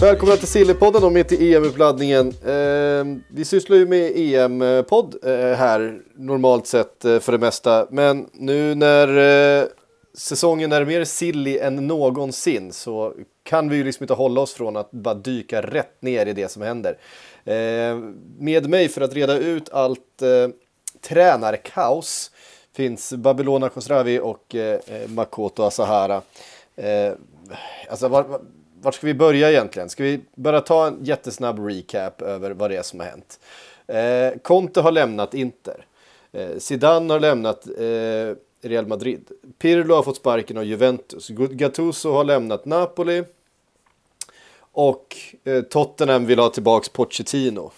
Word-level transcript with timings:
Välkomna 0.00 0.36
till 0.36 0.48
Sillypodden 0.48 1.04
och 1.04 1.12
mitt 1.12 1.32
i 1.32 1.54
EM-uppladdningen. 1.54 2.28
Eh, 2.28 3.20
vi 3.30 3.44
sysslar 3.44 3.76
ju 3.76 3.86
med 3.86 4.12
EM-podd 4.16 5.14
eh, 5.24 5.56
här 5.56 6.00
normalt 6.14 6.66
sett 6.66 7.04
eh, 7.04 7.18
för 7.18 7.32
det 7.32 7.38
mesta. 7.38 7.86
Men 7.90 8.28
nu 8.32 8.74
när 8.74 9.08
eh, 9.60 9.66
säsongen 10.14 10.72
är 10.72 10.84
mer 10.84 11.04
silly 11.04 11.58
än 11.58 11.86
någonsin 11.86 12.72
så 12.72 13.14
kan 13.42 13.68
vi 13.68 13.76
ju 13.76 13.84
liksom 13.84 14.04
inte 14.04 14.14
hålla 14.14 14.40
oss 14.40 14.52
från 14.52 14.76
att 14.76 14.90
bara 14.90 15.14
dyka 15.14 15.62
rätt 15.62 16.02
ner 16.02 16.26
i 16.26 16.32
det 16.32 16.48
som 16.48 16.62
händer. 16.62 16.98
Eh, 17.44 17.96
med 18.38 18.68
mig 18.68 18.88
för 18.88 19.00
att 19.00 19.14
reda 19.14 19.38
ut 19.38 19.68
allt 19.72 20.22
eh, 20.22 20.48
tränarkaos 21.00 22.30
finns 22.76 23.12
Babylona 23.12 23.68
Khosravi 23.68 24.20
och 24.20 24.54
eh, 24.54 24.80
eh 24.86 25.08
Makoto 25.08 25.62
Asahara. 25.62 26.22
Eh, 26.76 27.12
alltså 27.88 28.08
var, 28.08 28.22
var- 28.22 28.40
vart 28.82 28.94
ska 28.94 29.06
vi 29.06 29.14
börja 29.14 29.50
egentligen? 29.50 29.88
Ska 29.88 30.02
vi 30.02 30.20
bara 30.34 30.60
ta 30.60 30.86
en 30.86 30.98
jättesnabb 31.04 31.58
recap 31.58 32.22
över 32.22 32.50
vad 32.50 32.70
det 32.70 32.76
är 32.76 32.82
som 32.82 33.00
har 33.00 33.06
hänt? 33.06 33.40
Eh, 33.86 34.38
Conte 34.42 34.80
har 34.80 34.92
lämnat 34.92 35.34
Inter. 35.34 35.84
Eh, 36.32 36.58
Zidane 36.58 37.12
har 37.14 37.20
lämnat 37.20 37.66
eh, 37.66 38.68
Real 38.68 38.86
Madrid. 38.86 39.30
Pirlo 39.58 39.94
har 39.94 40.02
fått 40.02 40.16
sparken 40.16 40.56
av 40.56 40.64
Juventus. 40.64 41.28
Gattuso 41.28 42.12
har 42.12 42.24
lämnat 42.24 42.64
Napoli. 42.64 43.24
Och 44.72 45.16
eh, 45.44 45.62
Tottenham 45.62 46.26
vill 46.26 46.38
ha 46.38 46.48
tillbaks 46.48 46.88
Pochettino. 46.88 47.70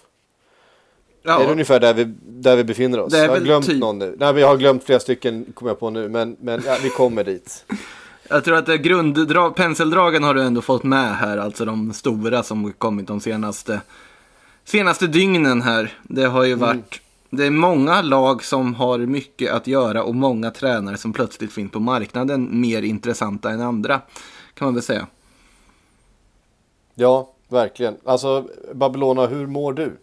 Ja, 1.23 1.43
Är 1.43 1.47
det 1.47 1.53
ungefär 1.53 1.81
där 1.81 1.95
vi, 1.95 2.05
där 2.23 2.57
vi 2.57 2.65
befinner 2.65 3.01
oss? 3.01 3.13
Jag 3.13 3.29
har 3.29 3.39
glömt 3.41 3.67
typ- 3.67 3.81
någon 3.81 3.99
nu. 3.99 4.17
Nej, 4.19 4.33
vi 4.33 4.43
har 4.43 4.57
glömt 4.57 4.85
flera 4.85 5.01
stycken, 5.01 5.53
kommer 5.55 5.71
jag 5.71 5.79
på 5.79 5.91
nu. 5.91 6.09
Men, 6.09 6.37
men 6.41 6.63
ja, 6.67 6.77
vi 6.83 6.89
kommer 6.91 7.25
dit. 7.25 7.65
jag 8.31 8.45
tror 8.45 8.57
att 8.57 8.69
grunddrag, 8.69 9.57
penseldragen 9.57 10.23
har 10.23 10.35
du 10.35 10.43
ändå 10.43 10.61
fått 10.61 10.83
med 10.83 11.17
här, 11.17 11.39
alltså 11.39 11.65
de 11.65 11.93
stora 11.93 12.43
som 12.43 12.73
kommit 12.73 13.07
de 13.07 13.21
senaste, 13.21 13.81
senaste 14.65 15.07
dygnen 15.07 15.63
här. 15.63 15.99
Det 16.03 16.25
har 16.25 16.45
ju 16.45 16.55
varit, 16.55 17.01
det 17.31 17.47
är 17.47 17.51
många 17.51 18.03
lag 18.03 18.45
som 18.45 18.75
har 18.75 18.99
mycket 18.99 19.53
att 19.53 19.67
göra 19.67 20.05
och 20.05 20.15
många 20.15 20.51
tränare 20.51 20.97
som 20.97 21.13
plötsligt 21.13 21.53
finns 21.53 21.73
på 21.73 21.81
marknaden 21.81 22.61
mer 22.61 22.83
intressanta 22.83 23.51
än 23.51 23.61
andra, 23.61 24.01
kan 24.55 24.67
man 24.67 24.75
väl 24.75 24.83
säga. 24.83 25.07
Ja, 26.95 27.33
verkligen. 27.49 27.97
Alltså, 28.05 28.49
Babylona, 28.75 29.27
hur 29.27 29.47
mår 29.47 29.73
du? 29.73 29.97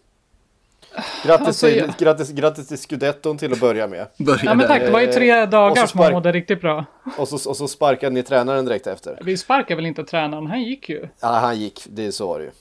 Grattis, 1.25 1.47
Alltså, 1.47 1.67
till, 1.67 1.91
grattis, 1.99 2.31
grattis 2.31 2.67
till 2.67 2.77
scudetton 2.77 3.37
till 3.37 3.51
att 3.51 3.59
börja 3.59 3.87
med. 3.87 4.07
Börja 4.17 4.39
Ja 4.43 4.53
men 4.53 4.67
tack, 4.67 4.81
det 4.81 4.91
var 4.91 5.01
ju 5.01 5.07
tre 5.07 5.41
och 5.41 5.49
dagar 5.49 5.85
som 5.85 5.97
man 5.99 6.05
spark- 6.07 6.13
mådde 6.13 6.31
riktigt 6.31 6.61
bra. 6.61 6.85
Och 7.17 7.27
så, 7.27 7.49
och 7.49 7.57
så 7.57 7.67
sparkade 7.67 8.13
ni 8.13 8.23
tränaren 8.23 8.65
direkt 8.65 8.87
efter. 8.87 9.17
Vi 9.21 9.37
sparkar 9.37 9.75
väl 9.75 9.85
inte 9.85 10.03
tränaren, 10.03 10.47
han 10.47 10.61
gick 10.63 10.89
ju. 10.89 11.07
Ja, 11.21 11.27
han 11.27 11.59
gick. 11.59 11.81
Det 11.89 12.05
är 12.05 12.11
så 12.11 12.27
var 12.27 12.39
det 12.39 12.45
ju. 12.45 12.51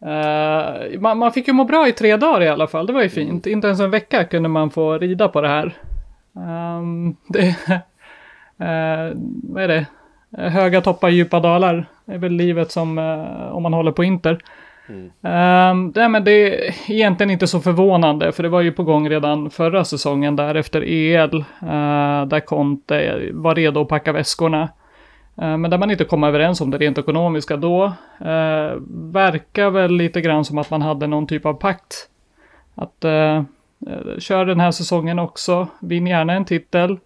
Eh, 0.00 1.00
man, 1.00 1.18
man 1.18 1.32
fick 1.32 1.46
ju 1.48 1.52
må 1.54 1.64
bra 1.64 1.88
i 1.88 1.92
tre 1.92 2.16
dagar 2.16 2.40
i 2.42 2.48
alla 2.48 2.66
fall, 2.66 2.86
det 2.86 2.92
var 2.92 3.02
ju 3.02 3.08
fint. 3.08 3.46
Inte 3.46 3.66
ens 3.66 3.80
en 3.80 3.90
vecka 3.90 4.24
kunde 4.24 4.48
man 4.48 4.70
få 4.70 4.98
rida 4.98 5.28
på 5.28 5.40
det 5.40 5.48
här. 5.48 5.76
Ehm, 6.36 7.16
det, 7.28 7.40
eh, 8.58 9.16
vad 9.42 9.62
är 9.62 9.68
det? 9.68 9.86
Eh, 10.38 10.48
Höga 10.50 10.80
toppar, 10.80 11.08
djupa 11.08 11.40
dalar. 11.40 11.86
Det 12.04 12.12
är 12.14 12.18
väl 12.18 12.32
livet 12.32 12.72
som 12.72 12.98
eh, 12.98 13.54
om 13.56 13.62
man 13.62 13.72
håller 13.72 13.92
på 13.92 14.04
Inter. 14.04 14.38
Um, 14.88 15.92
nej, 15.96 16.08
men 16.08 16.24
det 16.24 16.30
är 16.30 16.74
egentligen 16.90 17.30
inte 17.30 17.46
så 17.46 17.60
förvånande 17.60 18.32
för 18.32 18.42
det 18.42 18.48
var 18.48 18.60
ju 18.60 18.72
på 18.72 18.82
gång 18.82 19.08
redan 19.08 19.50
förra 19.50 19.84
säsongen 19.84 20.36
där 20.36 20.54
efter 20.54 20.82
EL. 20.82 21.34
uh, 21.34 21.44
ehm, 21.70 22.28
där 22.28 22.40
Conte 22.40 23.28
var 23.32 23.54
redo 23.54 23.80
att 23.80 23.88
packa 23.88 24.12
väskorna. 24.12 24.62
Uh, 25.42 25.56
men 25.56 25.70
där 25.70 25.78
man 25.78 25.90
inte 25.90 26.04
kom 26.04 26.24
överens 26.24 26.60
om 26.60 26.70
det 26.70 26.78
rent 26.78 26.98
ekonomiska 26.98 27.56
då. 27.56 27.84
Uh, 28.20 28.82
verkar 29.12 29.70
väl 29.70 29.96
lite 29.96 30.20
grann 30.20 30.44
som 30.44 30.58
att 30.58 30.70
man 30.70 30.82
hade 30.82 31.06
någon 31.06 31.26
typ 31.26 31.46
av 31.46 31.54
pakt. 31.54 32.08
Att 32.74 33.04
uh, 33.04 33.10
uh, 33.10 34.18
kör 34.18 34.44
den 34.46 34.60
här 34.60 34.70
säsongen 34.70 35.18
också, 35.18 35.68
vinn 35.80 36.06
gärna 36.06 36.32
en 36.32 36.44
titel. 36.44 36.98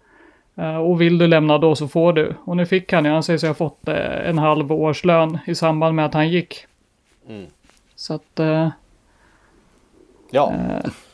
Eh, 0.55 0.75
och 0.75 1.01
vill 1.01 1.17
du 1.17 1.27
lämna 1.27 1.57
då 1.57 1.75
så 1.75 1.87
får 1.87 2.13
du. 2.13 2.35
Och 2.43 2.57
nu 2.57 2.65
fick 2.65 2.93
han 2.93 3.05
ju, 3.05 3.11
han 3.11 3.23
säger 3.23 3.39
sig 3.39 3.49
ha 3.49 3.53
fått 3.53 3.87
eh, 3.87 4.29
en 4.29 4.37
halv 4.37 4.71
årslön 4.71 5.37
i 5.45 5.55
samband 5.55 5.95
med 5.95 6.05
att 6.05 6.13
han 6.13 6.29
gick. 6.29 6.65
Mm. 7.29 7.45
Så 8.01 8.13
att, 8.13 8.39
eh, 8.39 8.69
Ja. 10.31 10.53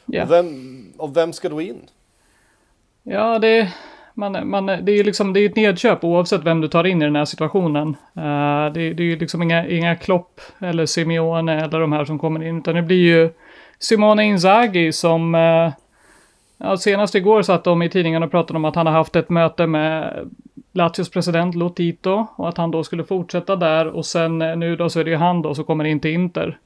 ja. 0.06 0.24
Och, 0.24 0.32
vem, 0.32 0.94
och 0.98 1.18
vem 1.18 1.34
ska 1.34 1.50
då 1.50 1.62
in? 1.62 1.82
Ja, 3.04 3.40
det, 3.40 3.74
man, 4.14 4.50
man, 4.50 4.66
det 4.66 4.92
är 4.92 4.96
ju 4.96 5.04
liksom, 5.04 5.34
det 5.34 5.40
är 5.40 5.50
ett 5.50 5.56
nedköp 5.56 6.04
oavsett 6.04 6.44
vem 6.44 6.62
du 6.62 6.68
tar 6.68 6.84
in 6.84 7.02
i 7.02 7.06
den 7.06 7.16
här 7.16 7.26
situationen. 7.26 7.88
Eh, 8.16 8.74
det, 8.74 8.94
det 8.94 9.04
är 9.04 9.08
ju 9.08 9.20
liksom 9.20 9.42
inga, 9.42 9.68
inga 9.68 9.96
Klopp 9.96 10.42
eller 10.60 10.86
Simeone 10.86 11.64
eller 11.64 11.80
de 11.80 11.92
här 11.92 12.06
som 12.06 12.20
kommer 12.20 12.44
in, 12.44 12.58
utan 12.58 12.76
det 12.76 12.82
blir 12.82 13.02
ju 13.02 13.30
Simone 13.80 14.24
Inzaghi 14.24 14.92
som 14.92 15.36
eh, 15.36 15.72
Ja, 16.58 16.78
senast 16.78 17.16
igår 17.16 17.42
satt 17.42 17.64
de 17.64 17.82
i 17.82 17.90
tidningen 17.90 18.24
och 18.24 18.32
pratade 18.32 18.58
om 18.58 18.66
att 18.66 18.76
han 18.76 18.88
har 18.88 18.94
haft 18.94 19.16
ett 19.16 19.30
möte 19.30 19.68
med 19.68 20.14
Lazios 20.72 21.10
president 21.10 21.56
Lotito 21.56 22.28
och 22.36 22.50
att 22.50 22.58
han 22.58 22.72
då 22.72 22.84
skulle 22.84 23.04
fortsätta 23.04 23.56
där 23.56 23.88
och 23.88 24.06
sen 24.06 24.42
eh, 24.42 24.56
nu 24.56 24.76
då 24.76 24.90
så 24.90 25.00
är 25.00 25.04
det 25.04 25.10
ju 25.10 25.18
han 25.18 25.42
då 25.42 25.56
som 25.56 25.66
kommer 25.66 25.84
in 25.86 26.00
till 26.00 26.12
Inter. 26.12 26.58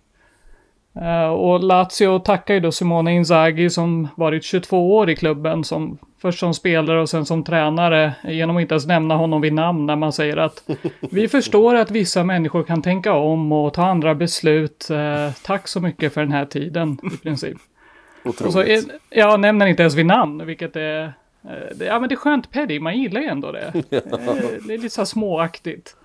Eh, 0.95 1.27
och 1.27 1.59
Lazio 1.63 2.19
tackar 2.19 2.53
ju 2.53 2.59
då 2.59 2.71
Simone 2.71 3.13
Inzaghi 3.13 3.69
som 3.69 4.07
varit 4.15 4.43
22 4.43 4.95
år 4.95 5.09
i 5.09 5.15
klubben, 5.15 5.63
som 5.63 5.97
först 6.21 6.39
som 6.39 6.53
spelare 6.53 7.01
och 7.01 7.09
sen 7.09 7.25
som 7.25 7.43
tränare, 7.43 8.13
genom 8.23 8.57
att 8.57 8.61
inte 8.61 8.73
ens 8.73 8.87
nämna 8.87 9.15
honom 9.15 9.41
vid 9.41 9.53
namn 9.53 9.85
när 9.85 9.95
man 9.95 10.13
säger 10.13 10.37
att 10.37 10.63
vi 10.99 11.27
förstår 11.27 11.75
att 11.75 11.91
vissa 11.91 12.23
människor 12.23 12.63
kan 12.63 12.81
tänka 12.81 13.13
om 13.13 13.51
och 13.51 13.73
ta 13.73 13.85
andra 13.85 14.15
beslut. 14.15 14.89
Eh, 14.89 15.31
tack 15.43 15.67
så 15.67 15.79
mycket 15.79 16.13
för 16.13 16.21
den 16.21 16.31
här 16.31 16.45
tiden 16.45 16.97
i 17.13 17.17
princip. 17.17 17.57
Otroligt. 18.23 18.45
Och 18.45 18.53
så 18.53 18.97
jag 19.09 19.39
nämner 19.39 19.65
inte 19.65 19.83
ens 19.83 19.95
vid 19.95 20.05
namn, 20.05 20.45
vilket 20.45 20.75
är... 20.75 21.03
eh, 21.43 21.87
ja 21.87 21.99
men 21.99 22.09
det 22.09 22.15
är 22.15 22.17
skönt 22.17 22.51
Peddy, 22.51 22.79
man 22.79 22.97
gillar 22.97 23.21
ju 23.21 23.27
ändå 23.27 23.51
det. 23.51 23.73
Det 23.89 24.73
är 24.73 24.77
lite 24.77 24.89
så 24.89 25.01
här 25.01 25.05
småaktigt. 25.05 25.95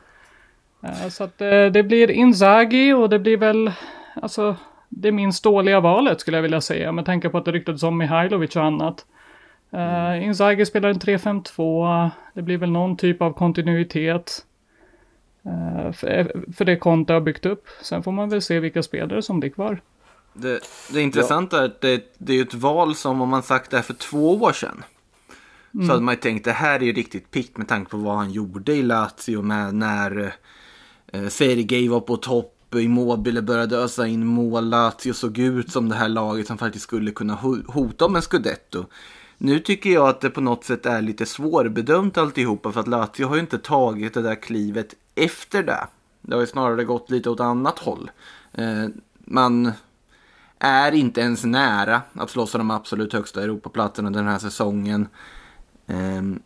Så 1.10 1.24
att 1.24 1.38
det 1.72 1.86
blir 1.86 2.10
Inzaghi 2.10 2.92
och 2.92 3.08
det 3.08 3.18
blir 3.18 3.36
väl... 3.36 3.72
Alltså, 4.22 4.56
det 4.88 5.12
minst 5.12 5.44
dåliga 5.44 5.80
valet 5.80 6.20
skulle 6.20 6.36
jag 6.36 6.42
vilja 6.42 6.60
säga. 6.60 6.92
Med 6.92 7.04
tanke 7.04 7.28
på 7.28 7.38
att 7.38 7.44
det 7.44 7.52
ryktades 7.52 7.82
om 7.82 7.98
Mihailovic 7.98 8.56
och 8.56 8.64
annat. 8.64 9.06
Uh, 9.74 10.24
Inzaghi 10.24 10.66
spelar 10.66 10.88
en 10.88 11.00
3-5-2. 11.00 12.10
Det 12.34 12.42
blir 12.42 12.58
väl 12.58 12.70
någon 12.70 12.96
typ 12.96 13.22
av 13.22 13.32
kontinuitet. 13.32 14.44
eh, 15.44 15.92
för, 15.92 16.44
för 16.56 16.64
det 16.64 16.76
Conte 16.76 17.12
har 17.12 17.20
byggt 17.20 17.46
upp. 17.46 17.66
Sen 17.82 18.02
får 18.02 18.12
man 18.12 18.28
väl 18.28 18.42
se 18.42 18.60
vilka 18.60 18.82
spelare 18.82 19.22
som 19.22 19.40
blir 19.40 19.50
kvar. 19.50 19.80
Det, 20.32 20.60
det 20.92 21.02
intressanta 21.02 21.60
är 21.60 21.64
att 21.64 21.80
det, 21.80 22.14
det 22.18 22.38
är 22.38 22.42
ett 22.42 22.54
val 22.54 22.94
som 22.94 23.22
om 23.22 23.28
man 23.28 23.42
sagt 23.42 23.70
det 23.70 23.76
här 23.76 23.84
för 23.84 23.94
två 23.94 24.34
år 24.34 24.52
sedan. 24.52 24.84
Så 25.72 25.92
hade 25.92 26.02
man 26.02 26.14
ju 26.14 26.20
tänkt 26.20 26.44
det 26.44 26.52
här 26.52 26.80
är 26.80 26.84
ju 26.84 26.92
riktigt 26.92 27.30
pikt 27.30 27.56
med 27.56 27.68
tanke 27.68 27.90
på 27.90 27.96
vad 27.96 28.16
han 28.16 28.32
gjorde 28.32 28.72
i 28.72 28.82
Lazio 28.82 29.42
med 29.42 29.74
när 29.74 30.32
eh, 31.12 31.28
Sergej 31.28 31.88
var 31.88 32.00
på 32.00 32.16
topp. 32.16 32.55
Immobile 32.74 33.42
började 33.42 33.76
ösa 33.76 34.06
in 34.06 34.26
mål. 34.26 34.68
Lazio 34.68 35.12
såg 35.12 35.38
ut 35.38 35.72
som 35.72 35.88
det 35.88 35.94
här 35.94 36.08
laget 36.08 36.46
som 36.46 36.58
faktiskt 36.58 36.82
skulle 36.82 37.10
kunna 37.10 37.34
hota 37.66 38.04
om 38.04 38.16
en 38.16 38.22
scudetto. 38.22 38.84
Nu 39.38 39.58
tycker 39.58 39.90
jag 39.90 40.08
att 40.08 40.20
det 40.20 40.30
på 40.30 40.40
något 40.40 40.64
sätt 40.64 40.86
är 40.86 41.02
lite 41.02 41.26
svårbedömt 41.26 42.18
alltihopa 42.18 42.72
för 42.72 42.80
att 42.80 42.88
Lazio 42.88 43.26
har 43.26 43.34
ju 43.34 43.40
inte 43.40 43.58
tagit 43.58 44.14
det 44.14 44.22
där 44.22 44.34
klivet 44.34 44.94
efter 45.14 45.62
det. 45.62 45.86
Det 46.22 46.34
har 46.34 46.40
ju 46.40 46.46
snarare 46.46 46.84
gått 46.84 47.10
lite 47.10 47.30
åt 47.30 47.40
annat 47.40 47.78
håll. 47.78 48.10
Eh, 48.52 48.86
man 49.18 49.72
är 50.58 50.92
inte 50.92 51.20
ens 51.20 51.44
nära 51.44 52.02
att 52.12 52.30
slåss 52.30 52.54
om 52.54 52.58
de 52.58 52.70
absolut 52.70 53.12
högsta 53.12 53.42
Europaplatserna 53.42 54.10
den 54.10 54.26
här 54.26 54.38
säsongen. 54.38 55.08
Ehm, 55.86 56.40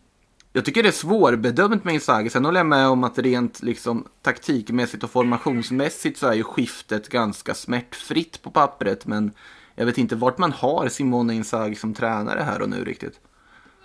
jag 0.53 0.65
tycker 0.65 0.83
det 0.83 0.89
är 0.89 0.93
svårbedömt 0.93 1.85
med 1.85 1.95
Inzaghi. 1.95 2.31
Sen 2.31 2.45
håller 2.45 2.61
jag 2.61 2.67
med 2.67 2.89
om 2.89 3.05
att 3.05 3.19
rent 3.19 3.63
liksom, 3.63 4.05
taktikmässigt 4.23 5.05
och 5.05 5.11
formationsmässigt 5.11 6.19
så 6.19 6.27
är 6.29 6.35
ju 6.35 6.43
skiftet 6.43 7.09
ganska 7.09 7.55
smärtfritt 7.55 8.43
på 8.43 8.51
pappret. 8.51 9.07
Men 9.07 9.33
jag 9.75 9.87
vet 9.87 9.99
inte 9.99 10.17
vart 10.17 10.39
man 10.39 10.53
har 10.53 10.89
Simone 10.89 11.35
Inzaghi 11.35 11.75
som 11.75 11.95
tränare 11.95 12.41
här 12.41 12.63
och 12.63 12.69
nu 12.69 12.85
riktigt. 12.85 13.21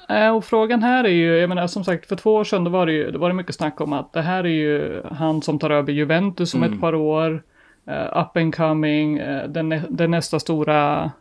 Eh, 0.09 0.35
Och 0.35 0.45
frågan 0.45 0.83
här 0.83 1.03
är 1.03 1.09
ju, 1.09 1.38
jag 1.38 1.50
menar 1.50 1.67
som 1.67 1.83
sagt 1.83 2.07
för 2.07 2.15
två 2.15 2.35
år 2.35 2.44
sedan 2.44 2.63
då 2.63 2.71
var 2.71 2.85
det 2.85 2.91
ju, 2.94 3.12
då 3.12 3.19
var 3.19 3.29
det 3.29 3.35
mycket 3.35 3.56
snack 3.56 3.81
om 3.81 3.94
att 3.94 4.13
det 4.13 4.21
här 4.21 4.44
är 4.44 4.50
ju 4.50 5.03
han 5.12 5.41
som 5.41 5.59
tar 5.59 5.69
över 5.69 5.94
Juventus 5.94 6.53
om 6.53 6.63
ett 6.63 6.79
par 6.79 6.95
år. 6.95 7.44
eh, 7.88 8.21
up 8.21 8.38
and 8.38 8.56
coming, 8.56 9.17
eh, 9.17 9.47
den, 9.50 9.81
den 9.89 10.12
nästa 10.12 10.39
stora 10.39 11.12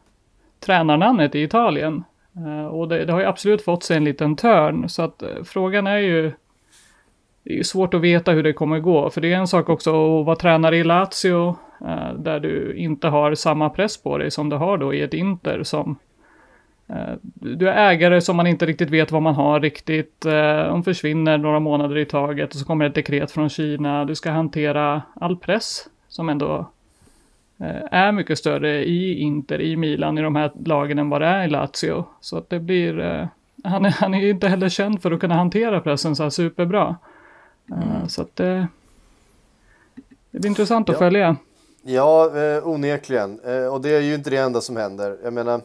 tränarnamnet 0.61 1.35
i 1.35 1.43
Italien. 1.43 2.05
Eh, 2.37 2.67
och 2.67 2.89
det, 2.89 3.05
det 3.05 3.13
har 3.13 3.21
ju 3.21 3.27
absolut 3.27 3.63
fått 3.63 3.83
sig 3.83 3.97
en 3.97 4.05
liten 4.05 4.37
törn. 4.37 4.89
Så 4.89 5.03
att 5.03 5.23
eh, 5.23 5.29
frågan 5.45 5.87
är 5.87 5.99
ju... 5.99 6.33
Det 7.43 7.53
är 7.53 7.57
ju 7.57 7.65
svårt 7.65 7.95
att 7.95 8.01
veta 8.01 8.33
hur 8.33 8.43
det 8.43 8.53
kommer 8.53 8.79
gå. 8.79 9.11
För 9.11 9.21
det 9.21 9.33
är 9.33 9.37
en 9.37 9.47
sak 9.47 9.69
också 9.69 9.91
att 9.91 10.27
vara 10.27 10.37
tränare 10.37 10.77
i 10.77 10.85
Lazio. 10.85 11.57
Eh, 11.81 12.15
där 12.19 12.41
du 12.41 12.75
inte 12.77 13.09
har 13.09 13.35
samma 13.35 13.71
press 13.71 14.03
på 14.03 14.19
dig 14.19 14.31
som 14.31 14.49
du 14.49 14.57
har 14.57 14.79
då 14.79 14.95
i 14.95 15.03
ett 15.03 15.15
Inter 15.15 15.63
som... 15.63 15.97
du 17.35 17.69
är 17.69 17.91
ägare 17.91 18.21
som 18.21 18.37
man 18.37 18.47
inte 18.47 18.67
riktigt 18.67 18.91
vet 18.91 19.13
vad 19.13 19.23
man 19.23 19.35
har 19.35 19.61
riktigt. 19.61 20.21
De 20.21 20.83
försvinner 20.85 21.39
några 21.39 21.61
månader 21.61 21.99
i 21.99 22.05
taget 22.05 22.51
och 22.51 22.57
så 22.57 22.67
kommer 22.67 22.85
ett 22.85 22.95
dekret 22.95 23.31
från 23.31 23.49
Kina. 23.49 24.05
Du 24.05 24.15
ska 24.15 24.31
hantera 24.31 25.03
all 25.15 25.37
press 25.37 25.89
som 26.09 26.29
ändå 26.29 26.71
är 27.91 28.13
mycket 28.13 28.39
större 28.39 28.85
i 28.85 29.19
Inter, 29.21 29.61
i 29.61 29.77
Milan, 29.77 30.19
i 30.19 30.23
de 30.23 30.37
här 30.37 30.53
lagen 30.65 30.99
än 30.99 31.11
vad 31.11 31.21
det 31.21 31.27
är 31.27 31.45
i 31.45 31.49
Lazio. 31.51 32.05
Så 32.21 32.37
att 32.39 32.51
det 32.51 32.61
blir... 32.61 33.01
Eh, 33.01 33.27
han, 33.65 33.85
är, 33.85 33.91
han 34.01 34.15
är 34.15 34.21
ju 34.21 34.31
inte 34.31 34.49
heller 34.49 34.69
känd 34.69 35.03
för 35.03 35.11
att 35.13 35.21
kunna 35.21 35.35
hantera 35.35 35.81
pressen 35.81 36.17
så 36.17 36.23
här 36.23 36.31
superbra. 36.31 36.97
Eh, 37.71 38.07
Så 38.07 38.23
att 38.23 38.37
det... 38.37 38.67
Det 40.31 40.39
blir 40.41 40.49
intressant 40.51 40.89
att 40.89 40.93
Ja. 40.95 40.99
följa. 40.99 41.37
Ja, 41.83 42.39
eh, 42.39 42.69
onekligen. 42.69 43.41
Eh, 43.47 43.75
och 43.75 43.81
det 43.81 43.91
är 43.97 44.01
ju 44.01 44.15
inte 44.15 44.31
det 44.31 44.37
enda 44.37 44.61
som 44.61 44.77
händer. 44.77 45.17
Jag 45.25 45.33
menar, 45.33 45.61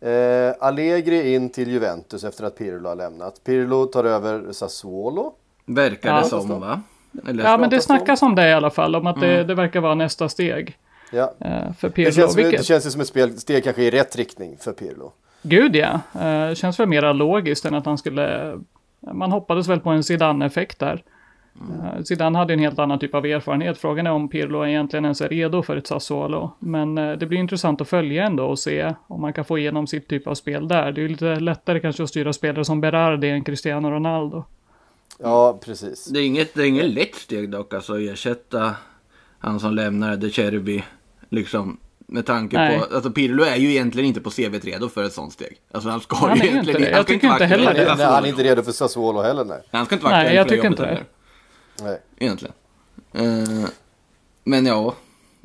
eh, 0.00 0.54
Allegri 0.60 1.34
in 1.34 1.50
till 1.50 1.70
Juventus 1.70 2.24
efter 2.24 2.44
att 2.44 2.58
Pirlo 2.58 2.88
har 2.88 2.96
lämnat. 2.96 3.44
Pirlo 3.44 3.86
tar 3.86 4.04
över 4.04 4.52
Sassuolo. 4.52 5.32
Verkar 5.64 6.08
Ja. 6.14 6.20
det 6.20 6.24
som 6.28 6.60
va? 6.60 6.80
Eller? 7.28 7.44
Ja, 7.44 7.58
men 7.58 7.70
det 7.70 7.80
snackas 7.80 8.22
om 8.22 8.34
det 8.34 8.48
i 8.48 8.52
alla 8.52 8.70
fall. 8.70 8.96
Om 8.96 9.06
att 9.06 9.20
det, 9.20 9.44
det 9.44 9.54
verkar 9.54 9.80
vara 9.80 9.94
nästa 9.94 10.28
steg 10.28 10.76
Ja. 11.16 11.34
eh, 11.40 11.72
för 11.72 11.88
Det 11.88 11.94
Pirlo. 11.94 12.12
känns, 12.12 12.32
som, 12.32 12.42
det 12.42 12.48
Vilket, 12.48 12.66
känns 12.66 12.86
ju 12.86 12.90
som 12.90 13.00
ett 13.00 13.06
spel, 13.06 13.38
steg 13.38 13.64
kanske 13.64 13.82
i 13.82 13.90
rätt 13.90 14.16
riktning 14.16 14.56
för 14.58 14.72
Pirlo. 14.72 15.12
Gud 15.42 15.76
ja. 15.76 16.00
Eh, 16.20 16.54
känns 16.54 16.80
väl 16.80 16.88
mera 16.88 17.12
logiskt 17.12 17.64
än 17.64 17.74
att 17.74 17.86
han 17.86 17.98
skulle... 17.98 18.56
Man 19.12 19.32
hoppades 19.32 19.68
väl 19.68 19.80
på 19.80 19.90
en 19.90 20.04
Zidane-effekt 20.04 20.78
där. 20.78 21.02
Eh, 21.54 22.02
Zidane 22.02 22.38
hade 22.38 22.52
en 22.52 22.58
helt 22.58 22.78
annan 22.78 22.98
typ 22.98 23.14
av 23.14 23.26
erfarenhet. 23.26 23.78
Frågan 23.78 24.06
är 24.06 24.10
om 24.10 24.28
Pirlo 24.28 24.66
egentligen 24.66 25.04
ens 25.04 25.20
är 25.20 25.28
redo 25.28 25.62
för 25.62 25.76
ett 25.76 25.86
Sassuolo. 25.86 26.50
Men 26.58 26.94
det 26.94 27.26
blir 27.26 27.38
intressant 27.38 27.80
att 27.80 27.88
följa 27.88 28.24
ändå 28.24 28.44
och 28.44 28.58
se 28.58 28.94
om 29.06 29.20
man 29.20 29.32
kan 29.32 29.44
få 29.44 29.58
igenom 29.58 29.86
sitt 29.86 30.08
typ 30.08 30.26
av 30.26 30.34
spel 30.34 30.68
där. 30.68 30.92
Det 30.92 31.00
är 31.00 31.02
ju 31.02 31.08
lite 31.08 31.40
lättare 31.40 31.80
kanske 31.80 32.02
att 32.02 32.08
styra 32.08 32.32
spelare 32.32 32.64
som 32.64 32.80
Berardi 32.80 33.28
än 33.28 33.44
Cristiano 33.44 33.90
Ronaldo. 33.90 34.44
Ja, 35.18 35.58
precis. 35.64 36.04
Det 36.04 36.18
är 36.20 36.24
inget, 36.26 36.54
det 36.54 36.62
är 36.62 36.66
inget 36.66 36.90
lätt 36.90 37.14
steg 37.14 37.50
dock 37.50 37.74
alltså 37.74 37.92
att 37.94 38.00
ersätta 38.00 38.74
han 39.38 39.60
som 39.60 39.74
lämnar 39.74 40.16
De 40.16 40.30
Cherby. 40.30 40.84
Liksom 41.28 41.76
med 42.08 42.26
tanke 42.26 42.56
Nej. 42.56 42.78
på, 42.78 42.94
alltså 42.94 43.10
Pirlo 43.10 43.42
är 43.44 43.56
ju 43.56 43.70
egentligen 43.70 44.08
inte 44.08 44.20
på 44.20 44.30
CVt 44.30 44.64
redo 44.64 44.88
för 44.88 45.04
ett 45.04 45.12
sånt 45.12 45.32
steg. 45.32 45.56
Alltså 45.72 45.90
han 45.90 46.00
ska 46.00 46.16
Han 46.16 46.36
ju 46.38 46.44
egentligen 46.46 46.80
inte 46.82 46.90
han 46.90 46.96
Jag 46.96 47.04
ska 47.04 47.14
inte 47.14 47.30
aktuell 47.30 47.50
heller 47.50 47.66
för 47.66 47.74
det. 47.84 47.94
Nej, 47.94 48.06
han 48.06 48.24
är 48.24 48.28
inte 48.28 48.42
redo 48.44 48.62
för 48.62 48.72
Sassuolo 48.72 49.20
heller, 49.22 49.44
nej. 49.44 49.62
Han 49.70 49.86
ska 49.86 49.94
inte 49.94 50.04
vara 50.04 50.16
Nej, 50.16 50.22
aktuell 50.26 50.36
jag 50.36 50.44
för 50.46 50.50
det 50.50 50.56
tycker 50.56 50.68
inte 50.68 50.82
det. 50.82 50.88
heller. 50.88 51.04
nej. 51.82 52.00
Egentligen. 52.18 52.54
Eh, 53.12 53.68
men 54.44 54.66
ja. 54.66 54.94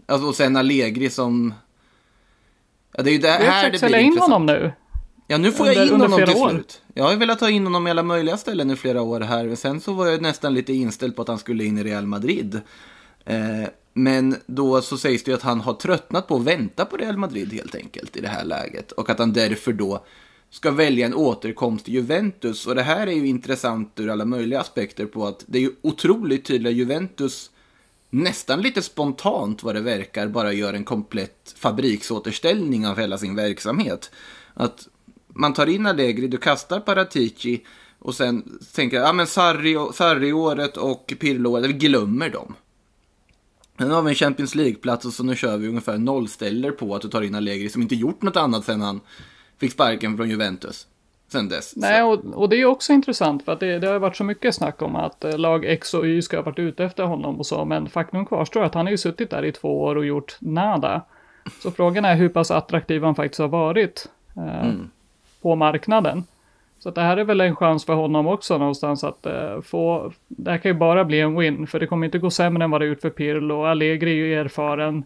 Alltså, 0.06 0.28
och 0.28 0.36
sen 0.36 0.56
Allegri 0.56 1.10
som... 1.10 1.54
Ja, 2.98 3.04
det 3.04 3.10
är 3.10 3.14
ju 3.14 3.18
det 3.20 3.30
här 3.30 3.70
det 3.72 3.80
sälja 3.80 3.98
blir 3.98 4.00
in 4.00 4.06
intressant. 4.06 4.32
honom 4.34 4.46
nu. 4.46 4.72
Ja, 5.28 5.38
nu 5.38 5.52
får 5.52 5.68
jag 5.68 5.76
under- 5.76 5.88
in 5.88 5.94
under 5.94 6.08
honom 6.08 6.26
till 6.28 6.36
år. 6.44 6.50
slut. 6.50 6.82
Jag 6.94 7.04
har 7.04 7.12
ju 7.12 7.18
velat 7.18 7.40
ta 7.40 7.50
in 7.50 7.64
honom 7.64 7.88
i 7.88 7.90
alla 7.90 8.04
möjliga 8.04 8.38
ställen 8.38 8.72
i 8.72 8.76
flera 8.76 9.02
år 9.02 9.20
här. 9.20 9.46
Men 9.46 9.58
Sen 9.58 9.82
så 9.82 9.94
var 9.94 10.08
jag 10.08 10.22
nästan 10.22 10.54
lite 10.54 10.74
inställd 10.74 11.16
på 11.16 11.22
att 11.22 11.28
han 11.28 11.38
skulle 11.40 11.64
in 11.64 11.78
i 11.78 11.84
Real 11.84 12.06
Madrid. 12.06 12.62
Eh, 13.26 13.38
men 13.94 14.36
då 14.46 14.82
så 14.82 14.98
sägs 14.98 15.24
det 15.24 15.32
ju 15.32 15.36
att 15.36 15.44
han 15.44 15.62
har 15.62 15.74
tröttnat 15.74 16.28
på 16.28 16.36
att 16.36 16.44
vänta 16.44 16.86
på 16.86 16.98
Real 16.98 17.18
Madrid 17.18 17.54
helt 17.54 17.76
enkelt 17.76 18.18
i 18.18 18.22
det 18.22 18.28
här 18.28 18.46
läget. 18.46 18.92
Och 18.92 19.10
att 19.10 19.20
han 19.20 19.34
därför 19.34 19.74
då 19.74 20.06
ska 20.50 20.72
välja 20.72 21.06
en 21.06 21.14
återkomst 21.14 21.86
till 21.86 21.94
Juventus. 21.94 22.68
Och 22.68 22.76
det 22.76 22.82
här 22.82 23.08
är 23.08 23.12
ju 23.12 23.28
intressant 23.28 24.00
ur 24.00 24.10
alla 24.10 24.26
möjliga 24.26 24.60
aspekter 24.60 25.06
på 25.06 25.28
att 25.28 25.44
det 25.48 25.58
är 25.58 25.62
ju 25.62 25.72
otroligt 25.82 26.46
tydligt 26.46 26.74
Juventus 26.76 27.52
nästan 28.10 28.62
lite 28.62 28.82
spontant 28.82 29.64
vad 29.64 29.76
det 29.76 29.82
verkar 29.82 30.28
bara 30.28 30.54
gör 30.54 30.74
en 30.74 30.84
komplett 30.84 31.54
fabriksåterställning 31.58 32.88
av 32.88 33.00
hela 33.00 33.18
sin 33.18 33.36
verksamhet. 33.36 34.12
Att 34.54 34.88
man 35.28 35.54
tar 35.54 35.68
in 35.68 35.86
Allegri, 35.86 36.28
du 36.28 36.38
kastar 36.38 36.80
Paratici 36.80 37.66
och 38.00 38.16
sen 38.16 38.60
tänker 38.74 38.98
jag, 38.98 39.08
ja 39.08 39.14
men 39.14 39.26
Sarri- 39.26 39.92
Sarri-året 39.94 40.78
och 40.78 41.14
Pirlo-året, 41.20 41.70
vi 41.70 41.74
glömmer 41.74 42.30
dem. 42.30 42.56
Sen 43.82 43.92
har 43.92 44.02
vi 44.02 44.10
en 44.10 44.16
Champions 44.16 44.56
League-plats 44.56 45.06
och 45.06 45.14
så 45.14 45.24
nu 45.24 45.36
kör 45.36 45.58
vi 45.58 45.68
ungefär 45.68 45.98
nollställer 45.98 46.72
på 46.72 46.96
att 46.96 47.02
du 47.02 47.08
tar 47.08 47.22
in 47.22 47.36
Allegri 47.36 47.70
som 47.70 47.82
inte 47.82 47.96
gjort 47.96 48.22
något 48.22 48.38
annat 48.38 48.66
sen 48.66 48.82
han 48.82 49.02
fick 49.60 49.72
sparken 49.72 50.18
från 50.18 50.30
Juventus. 50.30 50.88
Sen 51.32 51.50
dess. 51.50 51.74
Nej, 51.76 52.04
och, 52.04 52.26
och 52.26 52.50
det 52.50 52.56
är 52.56 52.66
också 52.66 52.94
intressant 52.94 53.46
för 53.46 53.52
att 53.52 53.60
det, 53.60 53.80
det 53.80 53.88
har 53.88 54.00
varit 54.00 54.16
så 54.16 54.24
mycket 54.24 54.56
snack 54.56 54.82
om 54.82 54.96
att 54.96 55.24
eh, 55.24 55.38
lag 55.38 55.66
X 55.66 55.94
och 55.94 56.06
Y 56.06 56.22
ska 56.22 56.38
ha 56.38 56.44
varit 56.44 56.60
ute 56.60 56.84
efter 56.84 57.04
honom 57.04 57.40
och 57.40 57.46
så, 57.46 57.66
men 57.66 57.90
faktum 57.90 58.26
kvarstår 58.26 58.64
att 58.64 58.74
han 58.74 58.86
har 58.86 58.92
ju 58.92 58.98
suttit 58.98 59.30
där 59.30 59.46
i 59.46 59.52
två 59.52 59.82
år 59.82 59.96
och 59.96 60.06
gjort 60.06 60.38
nada. 60.40 61.02
Så 61.64 61.72
frågan 61.72 62.06
är 62.06 62.16
hur 62.16 62.30
pass 62.30 62.52
attraktiv 62.52 63.04
han 63.04 63.16
faktiskt 63.16 63.40
har 63.40 63.48
varit 63.48 64.10
eh, 64.36 64.72
på 65.42 65.56
marknaden. 65.56 66.24
Så 66.84 66.90
att 66.90 66.96
det 66.96 67.02
här 67.02 67.18
är 67.18 67.24
väl 67.24 67.42
en 67.42 67.56
chans 67.56 67.86
för 67.86 67.94
honom 67.94 68.28
också 68.28 68.58
någonstans 68.58 69.04
att 69.04 69.26
eh, 69.26 69.62
få, 69.62 70.12
det 70.28 70.52
här 70.52 70.58
kan 70.58 70.72
ju 70.72 70.78
bara 70.78 71.06
bli 71.06 71.20
en 71.20 71.36
win, 71.40 71.68
för 71.68 71.80
det 71.80 71.88
kommer 71.88 72.06
inte 72.06 72.20
gå 72.20 72.30
sämre 72.30 72.64
än 72.64 72.72
vad 72.72 72.82
det 72.82 72.88
gjort 72.88 73.02
för 73.02 73.10
Pirlo. 73.10 73.64
Allegri 73.66 74.12
är 74.12 74.16
ju 74.16 74.34
erfaren, 74.36 75.04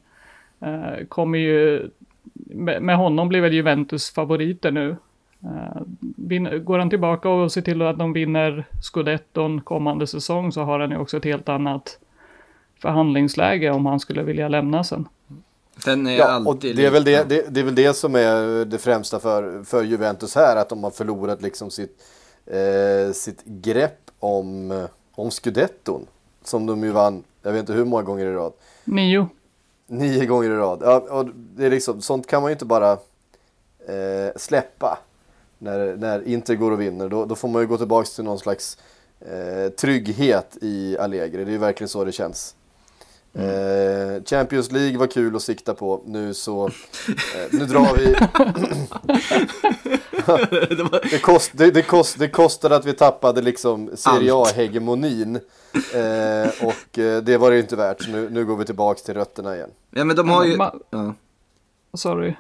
eh, 0.62 1.06
kommer 1.08 1.38
ju, 1.38 1.90
med, 2.34 2.82
med 2.82 2.98
honom 2.98 3.30
blir 3.30 3.42
väl 3.42 3.54
Juventus 3.54 4.14
favoriter 4.14 4.72
nu. 4.72 4.96
Eh, 5.44 5.82
vin- 6.18 6.64
Går 6.66 6.80
han 6.80 6.90
tillbaka 6.90 7.30
och 7.30 7.52
ser 7.52 7.62
till 7.62 7.82
att 7.82 8.00
de 8.00 8.14
vinner 8.14 8.64
scudetton 8.82 9.62
kommande 9.62 10.08
säsong 10.08 10.52
så 10.52 10.62
har 10.64 10.80
han 10.80 10.92
ju 10.92 10.98
också 10.98 11.18
ett 11.18 11.26
helt 11.26 11.50
annat 11.50 12.00
förhandlingsläge 12.82 13.72
om 13.72 13.86
han 13.86 14.00
skulle 14.00 14.24
vilja 14.24 14.48
lämna 14.48 14.84
sen. 14.84 15.08
Sen 15.84 16.08
är 16.08 16.18
Ja, 16.18 16.26
alltid 16.26 16.48
och 16.72 16.76
det 16.76 16.86
är, 16.86 16.92
väl 16.92 17.04
det, 17.04 17.30
det, 17.30 17.46
det 17.50 17.60
är 17.60 17.64
väl 17.64 17.76
det 17.76 17.94
som 17.94 18.16
är 18.16 18.66
det 18.66 18.78
främsta 18.78 19.20
för, 19.20 19.64
för 19.64 19.84
Juventus 19.84 20.36
här, 20.36 20.56
att 20.56 20.70
de 20.70 20.84
har 20.84 20.92
förlorat 20.92 21.42
liksom 21.42 21.72
sitt, 21.72 22.04
eh, 22.46 23.12
sitt 23.14 23.44
grepp 23.46 24.12
om, 24.20 24.72
eh, 24.72 24.86
om 25.12 25.32
scudetton. 25.32 26.08
Som 26.44 26.66
de 26.66 26.84
ju 26.84 26.92
vann, 26.92 27.24
jag 27.42 27.52
vet 27.52 27.60
inte 27.60 27.74
hur 27.74 27.86
många 27.86 28.04
gånger 28.04 28.26
i 28.26 28.34
rad. 28.34 28.54
Nio. 28.84 29.28
Nio 29.88 30.26
gånger 30.26 30.50
i 30.50 30.56
rad. 30.56 30.80
Ja, 30.84 30.98
och 31.10 31.26
det 31.36 31.66
är 31.66 31.70
liksom, 31.70 32.02
sånt 32.02 32.28
kan 32.28 32.42
man 32.42 32.52
ju 32.52 32.54
inte 32.54 32.66
bara 32.66 32.92
eh, 33.88 34.30
släppa. 34.36 35.00
När, 35.58 35.96
när 35.96 36.28
Inter 36.28 36.56
går 36.56 36.72
och 36.72 36.82
vinner, 36.82 37.10
då, 37.10 37.26
då 37.26 37.36
får 37.36 37.48
man 37.48 37.62
ju 37.62 37.68
gå 37.68 37.78
tillbaka 37.78 38.08
till 38.16 38.24
någon 38.24 38.40
slags 38.40 38.78
eh, 39.20 39.70
trygghet 39.70 40.58
i 40.62 40.98
Allegri. 40.98 41.44
Det 41.46 41.50
är 41.50 41.54
ju 41.54 41.58
verkligen 41.58 41.90
så 41.90 42.06
det 42.06 42.12
känns. 42.12 42.56
Eh, 43.38 44.24
Champions 44.26 44.72
League 44.72 44.98
var 44.98 45.08
kul 45.08 45.36
att 45.36 45.42
sikta 45.42 45.74
på. 45.74 46.02
Nu 46.06 46.34
så, 46.34 46.66
eh, 46.68 46.72
nu 47.52 47.66
drar 47.66 47.98
vi. 47.98 48.16
det, 51.12 51.22
kost, 51.22 51.52
det, 51.54 51.72
det, 51.72 51.82
kost, 51.82 52.20
det 52.20 52.28
kostade 52.28 52.76
att 52.76 52.86
vi 52.86 52.94
tappade 52.94 53.42
liksom 53.42 53.90
Serie 53.96 54.34
A-hegemonin. 54.34 55.36
Eh, 55.36 56.68
och 56.68 57.00
eh, 57.00 57.22
det 57.24 57.38
var 57.38 57.50
det 57.50 57.56
ju 57.56 57.62
inte 57.62 57.76
värt. 57.76 58.02
Så 58.02 58.12
nu, 58.12 58.30
nu 58.30 58.46
går 58.46 58.58
vi 58.58 58.66
tillbaka 58.66 59.00
till 59.00 59.14
rötterna 59.14 59.56
igen. 59.56 59.70
Ja 59.90 60.04
men 60.04 60.16
de 60.16 60.30
har 60.30 60.46
ju... 60.46 60.58
Ja. 60.90 61.14
Sorry. 61.94 62.34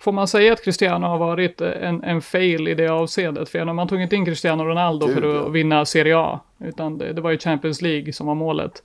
Får 0.00 0.12
man 0.12 0.28
säga 0.28 0.52
att 0.52 0.64
Cristiano 0.64 1.06
har 1.06 1.18
varit 1.18 1.60
en, 1.60 2.04
en 2.04 2.22
fail 2.22 2.68
i 2.68 2.74
det 2.74 2.88
avseendet? 2.88 3.48
För 3.48 3.64
man 3.64 3.88
tog 3.88 4.00
inte 4.00 4.16
in 4.16 4.24
Cristiano 4.24 4.64
Ronaldo 4.64 5.06
Gud, 5.06 5.14
för 5.14 5.22
att 5.22 5.34
ja. 5.34 5.48
vinna 5.48 5.84
Serie 5.84 6.18
A. 6.18 6.40
Utan 6.58 6.98
det, 6.98 7.12
det 7.12 7.20
var 7.20 7.30
ju 7.30 7.38
Champions 7.38 7.82
League 7.82 8.12
som 8.12 8.26
var 8.26 8.34
målet. 8.34 8.82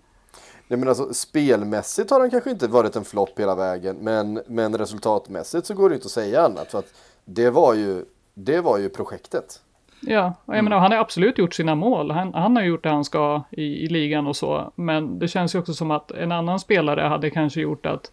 Nej 0.71 0.79
men 0.79 0.89
alltså 0.89 1.13
spelmässigt 1.13 2.11
har 2.11 2.19
han 2.19 2.29
kanske 2.29 2.51
inte 2.51 2.67
varit 2.67 2.95
en 2.95 3.05
flopp 3.05 3.39
hela 3.39 3.55
vägen. 3.55 3.95
Men, 4.01 4.41
men 4.47 4.77
resultatmässigt 4.77 5.65
så 5.65 5.73
går 5.73 5.89
det 5.89 5.95
inte 5.95 6.05
att 6.05 6.11
säga 6.11 6.41
annat. 6.41 6.71
För 6.71 6.79
att 6.79 6.93
det 7.25 7.49
var 7.49 7.73
ju, 7.73 8.05
det 8.33 8.61
var 8.61 8.77
ju 8.77 8.89
projektet. 8.89 9.61
Ja, 10.01 10.33
och 10.45 10.57
jag 10.57 10.63
menar, 10.63 10.79
han 10.79 10.91
har 10.91 10.99
absolut 10.99 11.37
gjort 11.37 11.53
sina 11.53 11.75
mål. 11.75 12.11
Han, 12.11 12.33
han 12.33 12.55
har 12.55 12.63
gjort 12.63 12.83
det 12.83 12.89
han 12.89 13.05
ska 13.05 13.43
i, 13.49 13.63
i 13.63 13.87
ligan 13.87 14.27
och 14.27 14.35
så. 14.35 14.71
Men 14.75 15.19
det 15.19 15.27
känns 15.27 15.55
ju 15.55 15.59
också 15.59 15.73
som 15.73 15.91
att 15.91 16.11
en 16.11 16.31
annan 16.31 16.59
spelare 16.59 17.01
hade 17.01 17.29
kanske 17.29 17.61
gjort 17.61 17.85
att 17.85 18.11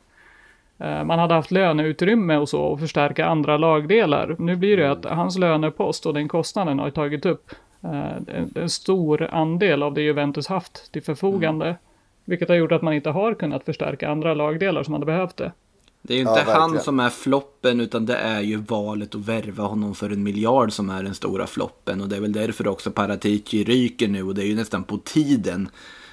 eh, 0.78 1.04
man 1.04 1.18
hade 1.18 1.34
haft 1.34 1.50
löneutrymme 1.50 2.36
och 2.36 2.48
så 2.48 2.60
och 2.60 2.80
förstärka 2.80 3.26
andra 3.26 3.56
lagdelar. 3.56 4.36
Nu 4.38 4.56
blir 4.56 4.76
det 4.76 4.90
att 4.90 5.04
hans 5.04 5.38
lönepost 5.38 6.06
och 6.06 6.14
den 6.14 6.28
kostnaden 6.28 6.78
har 6.78 6.90
tagit 6.90 7.26
upp 7.26 7.50
eh, 7.82 8.16
en, 8.16 8.52
en 8.54 8.70
stor 8.70 9.28
andel 9.32 9.82
av 9.82 9.94
det 9.94 10.02
Juventus 10.02 10.46
haft 10.46 10.92
till 10.92 11.02
förfogande. 11.02 11.76
Vilket 12.28 12.48
har 12.48 12.56
gjort 12.56 12.72
att 12.72 12.82
man 12.82 12.94
inte 12.94 13.10
har 13.10 13.34
kunnat 13.34 13.64
förstärka 13.64 14.08
andra 14.10 14.34
lagdelar 14.34 14.82
som 14.82 14.94
hade 14.94 15.06
behövt 15.06 15.36
det. 15.36 15.52
Det 16.02 16.14
är 16.14 16.18
ju 16.18 16.24
Ja, 16.24 16.38
inte 16.38 16.50
han 16.52 16.60
verkligen. 16.60 16.84
som 16.84 17.00
är 17.00 17.10
floppen 17.10 17.80
utan 17.80 18.06
det 18.06 18.16
är 18.16 18.40
ju 18.40 18.56
valet 18.56 19.14
att 19.14 19.20
värva 19.28 19.64
honom 19.64 19.94
för 19.94 20.10
en 20.10 20.22
miljard 20.22 20.72
som 20.72 20.90
är 20.90 21.02
den 21.02 21.14
stora 21.14 21.46
floppen. 21.46 22.00
Och 22.00 22.08
det 22.08 22.16
är 22.16 22.20
väl 22.20 22.32
därför 22.32 22.68
också 22.68 22.90
Paratici 22.90 23.64
ryker 23.64 24.08
nu 24.08 24.22
och 24.22 24.34
det 24.34 24.42
är 24.42 24.46
ju 24.46 24.54
nästan 24.56 24.84
på 24.84 24.98
tiden. 24.98 25.68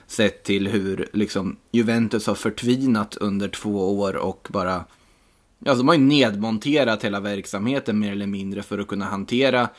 Sett 0.07 0.43
till 0.43 0.67
hur 0.67 1.07
liksom, 1.13 1.57
Juventus 1.71 2.27
har 2.27 2.35
förtvinat 2.35 3.15
under 3.15 3.47
två 3.47 3.99
år 3.99 4.15
och 4.15 4.47
bara... 4.51 4.73
Alltså 5.65 5.77
de 5.77 5.87
har 5.87 5.95
ju 5.95 6.01
nedmonterat 6.01 7.03
hela 7.03 7.19
verksamheten 7.19 7.99
mer 7.99 8.11
eller 8.11 8.27
mindre 8.27 8.63
för 8.63 8.79
att 8.79 8.87
kunna 8.87 9.05
hantera 9.05 9.69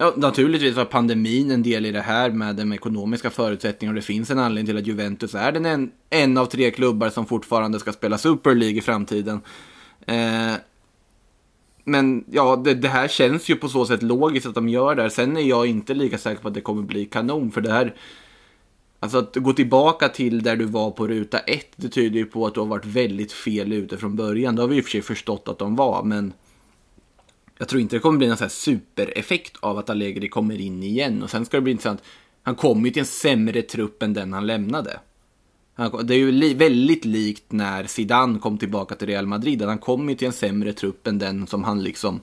Ja, 0.00 0.12
naturligtvis 0.16 0.76
var 0.76 0.84
pandemin 0.84 1.50
en 1.50 1.62
del 1.62 1.86
i 1.86 1.92
det 1.92 2.00
här 2.00 2.30
med 2.30 2.56
de 2.56 2.72
ekonomiska 2.72 3.30
förutsättningarna. 3.30 3.96
Det 3.96 4.02
finns 4.02 4.30
en 4.30 4.38
anledning 4.38 4.66
till 4.66 4.78
att 4.78 4.86
Juventus 4.86 5.34
är 5.34 5.52
den 5.52 5.66
en, 5.66 5.90
en 6.10 6.38
av 6.38 6.46
tre 6.46 6.70
klubbar 6.70 7.10
som 7.10 7.26
fortfarande 7.26 7.78
ska 7.78 7.92
spela 7.92 8.18
Super 8.18 8.54
League 8.54 8.78
i 8.78 8.80
framtiden. 8.80 9.40
Eh, 10.06 10.52
men 11.84 12.24
ja, 12.30 12.56
det, 12.56 12.74
det, 12.74 12.88
här 12.88 13.08
känns 13.08 13.48
ju 13.48 13.56
på 13.56 13.68
så 13.68 13.86
sätt 13.86 14.02
logiskt 14.02 14.46
att 14.46 14.54
de 14.54 14.68
gör 14.68 14.94
det. 14.94 15.02
här. 15.02 15.08
Sen 15.08 15.36
är 15.36 15.40
jag 15.40 15.66
inte 15.66 15.94
lika 15.94 16.18
säker 16.18 16.42
på 16.42 16.48
att 16.48 16.54
det 16.54 16.60
kommer 16.60 16.82
bli 16.82 17.04
kanon. 17.04 17.50
För 17.50 17.60
det 17.60 17.72
här, 17.72 17.94
alltså 19.00 19.18
att 19.18 19.36
gå 19.36 19.52
tillbaka 19.52 20.08
till 20.08 20.42
där 20.42 20.56
du 20.56 20.64
var 20.64 20.90
på 20.90 21.08
ruta 21.08 21.38
ett, 21.38 21.72
det 21.76 21.88
tyder 21.88 22.18
ju 22.18 22.26
på 22.26 22.46
att 22.46 22.54
du 22.54 22.60
har 22.60 22.66
varit 22.66 22.86
väldigt 22.86 23.32
fel 23.32 23.72
ute 23.72 23.96
från 23.96 24.16
början. 24.16 24.56
Det 24.56 24.62
har 24.62 24.68
vi 24.68 24.76
i 24.76 24.80
och 24.80 24.84
för 24.84 24.90
sig 24.90 25.02
förstått 25.02 25.48
att 25.48 25.58
de 25.58 25.76
var, 25.76 26.02
men 26.02 26.32
jag 27.58 27.68
tror 27.68 27.80
inte 27.82 27.96
det 27.96 28.00
kommer 28.00 28.18
bli 28.18 28.28
någon 28.28 28.36
så 28.36 28.44
här 28.44 28.48
supereffekt 28.48 29.56
av 29.60 29.78
att 29.78 29.90
Allegri 29.90 30.28
kommer 30.28 30.60
in 30.60 30.82
igen. 30.82 31.22
Och 31.22 31.30
sen 31.30 31.44
ska 31.44 31.56
det 31.56 31.60
bli 31.60 31.72
intressant. 31.72 32.02
Han 32.42 32.54
kommer 32.54 32.84
ju 32.84 32.90
till 32.90 33.00
en 33.00 33.06
sämre 33.06 33.62
trupp 33.62 34.02
än 34.02 34.14
den 34.14 34.32
han 34.32 34.46
lämnade. 34.46 35.00
Det 36.04 36.14
är 36.14 36.18
ju 36.18 36.32
li 36.32 36.54
väldigt 36.54 37.04
likt 37.04 37.52
när 37.52 37.84
Zidane 37.84 38.38
kom 38.38 38.58
tillbaka 38.58 38.94
till 38.94 39.08
Real 39.08 39.26
Madrid. 39.26 39.62
Han 39.62 39.78
kom 39.78 40.08
ju 40.08 40.14
till 40.14 40.26
en 40.26 40.32
sämre 40.32 40.72
trupp 40.72 41.06
än 41.06 41.18
den 41.18 41.46
som 41.46 41.64
han 41.64 41.82
liksom 41.82 42.20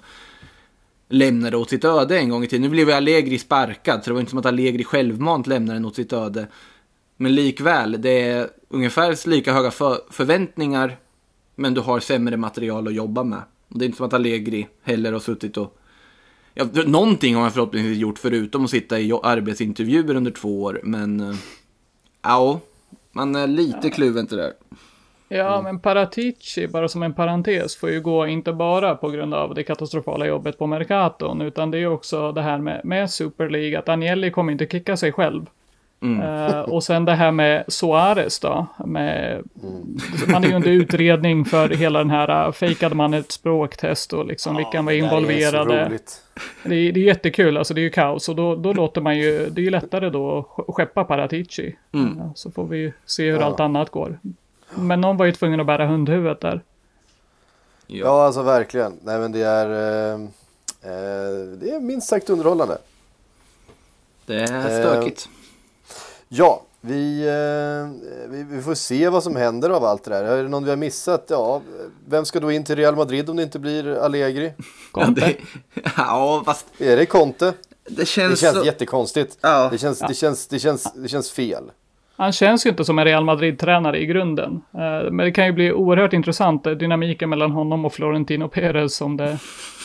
lämnade 1.10 1.58
åt 1.58 1.70
sitt 1.70 1.86
öde 1.86 2.20
en 2.20 2.30
gång 2.30 2.44
i 2.44 2.48
tiden. 2.48 2.62
Nu 2.62 2.70
blev 2.70 2.88
ju 2.90 2.94
Allegri 2.94 3.38
sparkad, 3.38 4.04
så 4.04 4.10
det 4.10 4.14
var 4.14 4.20
inte 4.20 4.30
som 4.30 4.40
att 4.40 4.46
Allegri 4.46 4.84
självmant 4.84 5.48
lämnade 5.48 5.80
den 5.80 5.86
åt 5.86 5.96
sitt 5.96 6.14
öde. 6.14 6.48
Men 7.18 7.36
likväl, 7.36 8.02
det 8.02 8.22
är 8.22 8.50
ungefär 8.70 9.30
lika 9.30 9.54
höga 9.54 9.72
för 9.72 10.00
förväntningar, 10.10 10.98
men 11.56 11.74
du 11.74 11.82
har 11.82 12.00
sämre 12.00 12.38
material 12.38 12.88
att 12.88 12.94
jobba 12.94 13.24
med. 13.24 13.42
Det 13.68 13.84
är 13.84 13.86
inte 13.86 13.98
som 13.98 14.06
att 14.06 14.14
Allegri 14.14 14.68
heller 14.84 15.12
har 15.12 15.20
suttit 15.20 15.58
och... 15.58 15.78
Ja, 16.54 16.66
någonting 16.86 17.36
har 17.36 17.42
han 17.42 17.52
förhoppningsvis 17.52 17.98
gjort 17.98 18.20
förutom 18.20 18.64
att 18.64 18.70
sitta 18.70 19.00
i 19.00 19.14
arbetsintervjuer 19.24 20.16
under 20.16 20.32
två 20.32 20.64
år, 20.64 20.82
men... 20.84 21.20
Eh, 21.20 21.36
ja, 22.22 22.60
man 23.12 23.36
är 23.36 23.48
lite 23.48 23.90
kluven 23.90 24.28
till 24.28 24.38
det 24.38 24.44
där. 24.44 24.54
Ja, 25.28 25.54
mm. 25.54 25.64
men 25.64 25.80
Paratici, 25.80 26.68
bara 26.68 26.88
som 26.88 27.04
en 27.04 27.14
parentes, 27.14 27.76
får 27.76 27.90
ju 27.90 28.02
gå 28.02 28.28
inte 28.28 28.54
bara 28.54 28.96
på 28.96 29.10
grund 29.10 29.34
av 29.34 29.56
det 29.56 29.64
katastrofala 29.64 30.26
jobbet 30.26 30.58
på 30.58 30.68
Mercaton, 30.68 31.42
utan 31.42 31.72
det 31.72 31.78
är 31.78 31.88
också 31.88 32.32
det 32.32 32.42
här 32.42 32.58
med, 32.58 32.82
med 32.84 33.12
Super 33.12 33.50
League, 33.50 33.80
att 33.80 33.90
Agnelli 33.90 34.32
kommer 34.32 34.52
inte 34.52 34.66
kicka 34.66 34.98
sig 34.98 35.12
själv. 35.12 35.46
Mm. 36.06 36.22
Uh, 36.22 36.60
och 36.60 36.84
sen 36.84 37.06
det 37.06 37.16
här 37.16 37.32
med 37.32 37.66
Suarez 37.68 38.40
då. 38.40 38.68
Med, 38.86 39.44
mm. 39.64 39.98
Man 40.28 40.44
är 40.44 40.48
ju 40.48 40.54
under 40.54 40.70
utredning 40.70 41.46
för 41.46 41.70
hela 41.70 42.00
den 42.00 42.10
här, 42.10 42.48
uh, 42.48 42.52
fejkade 42.52 42.96
man 42.96 43.14
ett 43.14 43.32
språktest 43.32 44.14
och 44.14 44.26
liksom 44.26 44.56
ja, 44.56 44.58
vilka 44.58 44.82
var 44.82 44.92
involverade. 44.92 45.80
Är 45.80 45.90
det, 46.64 46.76
är, 46.76 46.92
det 46.92 47.00
är 47.00 47.04
jättekul, 47.04 47.58
alltså 47.58 47.74
det 47.74 47.82
är 47.82 47.84
ju 47.84 47.90
kaos 47.90 48.30
och 48.30 48.36
då, 48.36 48.56
då 48.56 48.74
låter 48.74 49.02
man 49.02 49.18
ju, 49.18 49.50
det 49.50 49.62
är 49.62 49.64
ju 49.64 49.70
lättare 49.70 50.10
då 50.10 50.50
att 50.68 50.76
skeppa 50.76 51.04
Paratici. 51.04 51.76
Mm. 51.92 52.18
Uh, 52.18 52.32
så 52.36 52.52
får 52.52 52.66
vi 52.66 52.94
se 53.06 53.32
hur 53.32 53.40
ja. 53.40 53.46
allt 53.46 53.60
annat 53.60 53.90
går. 53.90 54.20
Men 54.76 55.02
någon 55.02 55.18
var 55.18 55.26
ju 55.26 55.32
tvungen 55.32 55.60
att 55.60 55.66
bära 55.66 55.88
hundhuvudet 55.88 56.42
där. 56.42 56.62
Ja, 57.88 58.06
ja 58.06 58.26
alltså 58.26 58.42
verkligen. 58.42 58.94
Nej 59.04 59.20
men 59.20 59.32
det 59.32 59.44
är, 59.44 59.66
eh, 60.14 60.20
det 61.60 61.70
är 61.70 61.80
minst 61.80 62.08
sagt 62.08 62.30
underhållande. 62.30 62.78
Det 64.26 64.36
är 64.36 64.82
stökigt. 64.82 65.30
Ja, 66.38 66.62
vi, 66.82 67.28
eh, 67.28 68.30
vi, 68.30 68.44
vi, 68.44 68.62
får 68.62 68.74
se 68.74 69.10
vad 69.10 69.24
som 69.24 69.36
händer 69.36 69.70
av 69.70 69.86
allt 69.86 70.04
det 70.04 70.12
där. 70.12 70.24
Är 70.24 70.44
det 70.44 70.50
någon 70.50 70.64
vi 70.64 70.70
har 70.70 70.78
missat? 70.78 71.26
Ja, 71.30 71.62
vem 72.08 72.26
ska 72.26 72.40
då 72.40 72.52
in 72.52 72.64
till 72.64 72.76
Real 72.76 72.96
Madrid 72.96 73.30
om 73.30 73.36
det 73.36 73.44
inte 73.44 73.60
blir 73.60 73.98
Allegri? 73.98 74.54
Conte? 74.92 75.34
Ja, 75.98 76.44
fast... 76.46 76.66
Är 76.78 76.98
det 76.98 77.06
Conte? 77.06 77.54
Det 77.90 78.06
känns, 78.06 78.32
det 78.32 78.46
känns 78.46 78.58
så... 78.58 78.66
jättekonstigt. 78.66 79.38
Ja. 79.42 79.70
Det, 79.72 79.78
känns, 79.78 80.00
det, 80.00 80.14
känns, 80.14 80.48
det, 80.48 80.60
känns, 80.60 80.94
det 80.94 81.08
känns 81.08 81.32
fel. 81.32 81.64
Han 82.18 82.32
känns 82.32 82.66
ju 82.66 82.70
inte 82.70 82.86
som 82.86 83.00
en 83.00 83.06
Real 83.06 83.26
Madrid-tränare 83.26 84.00
i 84.02 84.06
grunden. 84.06 84.62
Eh, 84.74 85.12
men 85.12 85.18
det 85.18 85.32
kan 85.32 85.46
ju 85.46 85.52
bli 85.52 85.72
oerhört 85.72 86.14
intressant, 86.14 86.68
eh, 86.68 86.74
dynamiken 86.74 87.30
mellan 87.30 87.52
honom 87.52 87.86
och 87.86 87.94
Florentino 87.94 88.48
Perez 88.48 89.02
om 89.02 89.18
det, 89.18 89.38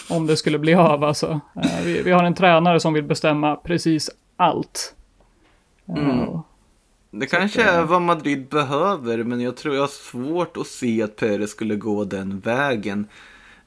om 0.08 0.26
det 0.26 0.36
skulle 0.36 0.58
bli 0.58 0.74
av. 0.74 1.04
Alltså. 1.04 1.40
Vi, 1.84 2.02
vi 2.02 2.10
har 2.10 2.24
en 2.24 2.34
tränare 2.34 2.80
som 2.80 2.92
vill 2.92 3.04
bestämma 3.04 3.56
precis 3.56 4.10
allt. 4.36 4.94
Mm. 5.96 6.38
Det 7.10 7.26
kanske 7.26 7.62
är 7.62 7.82
vad 7.82 8.02
Madrid 8.02 8.48
behöver, 8.48 9.24
men 9.24 9.40
jag 9.40 9.56
tror 9.56 9.74
jag 9.74 9.82
har 9.82 9.88
svårt 9.88 10.56
att 10.56 10.66
se 10.66 11.02
att 11.02 11.16
Perez 11.16 11.50
skulle 11.50 11.76
gå 11.76 12.04
den 12.04 12.40
vägen. 12.40 13.06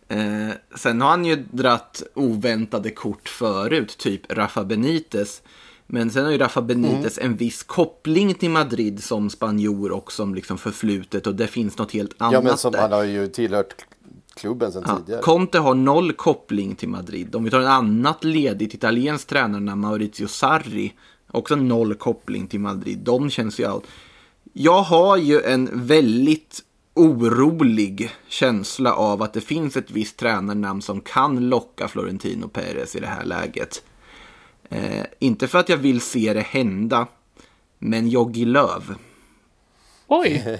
Eh, 0.08 0.50
sen 0.76 1.02
har 1.02 1.10
han 1.10 1.26
ju 1.26 1.36
dratt 1.36 2.04
oväntade 2.14 2.90
kort 2.90 3.30
förut, 3.30 3.98
typ 3.98 4.32
Rafa 4.32 4.64
Benitez. 4.64 5.42
Men 5.88 6.12
sen 6.12 6.26
har 6.26 6.32
ju 6.32 6.38
Rafa 6.38 6.62
Benitez 6.62 7.18
mm. 7.18 7.32
en 7.32 7.38
viss 7.38 7.64
koppling 7.64 8.34
till 8.34 8.50
Madrid 8.50 9.04
som 9.04 9.30
spanjor 9.30 9.92
och 9.92 10.12
som 10.12 10.36
liksom 10.36 10.58
förflutet 10.58 11.28
och 11.28 11.36
det 11.36 11.48
finns 11.48 11.78
något 11.78 11.92
helt 11.92 12.22
annat 12.22 12.34
Ja 12.34 12.42
men 12.42 12.58
som 12.58 12.72
där. 12.72 12.82
han 12.82 12.92
har 12.92 13.04
ju 13.04 13.28
tillhört 13.28 13.76
klubben 14.34 14.72
sen 14.72 14.84
ja, 14.88 14.98
tidigare. 14.98 15.22
Conte 15.22 15.60
har 15.60 15.76
noll 15.76 16.14
koppling 16.14 16.76
till 16.76 16.90
Madrid. 16.90 17.36
Om 17.36 17.44
vi 17.44 17.52
tar 17.52 17.60
en 17.60 17.68
annat 17.68 18.24
ledigt 18.24 18.74
italienskt 18.74 19.30
tränare, 19.30 19.76
Maurizio 19.76 20.28
Sarri, 20.28 20.94
Också 21.34 21.56
noll 21.56 21.96
koppling 21.96 22.48
till 22.48 22.60
Madrid. 22.60 23.00
De 23.00 23.30
känns 23.30 23.60
ju 23.60 23.72
out. 23.72 23.84
Jag 24.54 24.82
har 24.82 25.18
ju 25.18 25.42
en 25.42 25.70
väldigt 25.74 26.64
orolig 26.94 28.12
känsla 28.28 28.94
av 28.94 29.22
att 29.22 29.34
det 29.34 29.42
finns 29.42 29.78
ett 29.78 29.92
visst 29.92 30.18
tränarnamn 30.18 30.82
som 30.82 31.02
kan 31.02 31.50
locka 31.50 31.88
Florentino 31.88 32.48
Perez 32.48 32.96
i 32.96 33.00
det 33.00 33.08
här 33.08 33.26
läget. 33.26 33.84
Eh, 34.70 35.06
inte 35.20 35.48
för 35.48 35.60
att 35.60 35.70
jag 35.70 35.78
vill 35.78 36.02
se 36.02 36.34
det 36.34 36.42
hända, 36.42 37.08
men 37.80 38.10
Jogi 38.10 38.46
Löv. 38.46 38.96
Oj! 40.16 40.60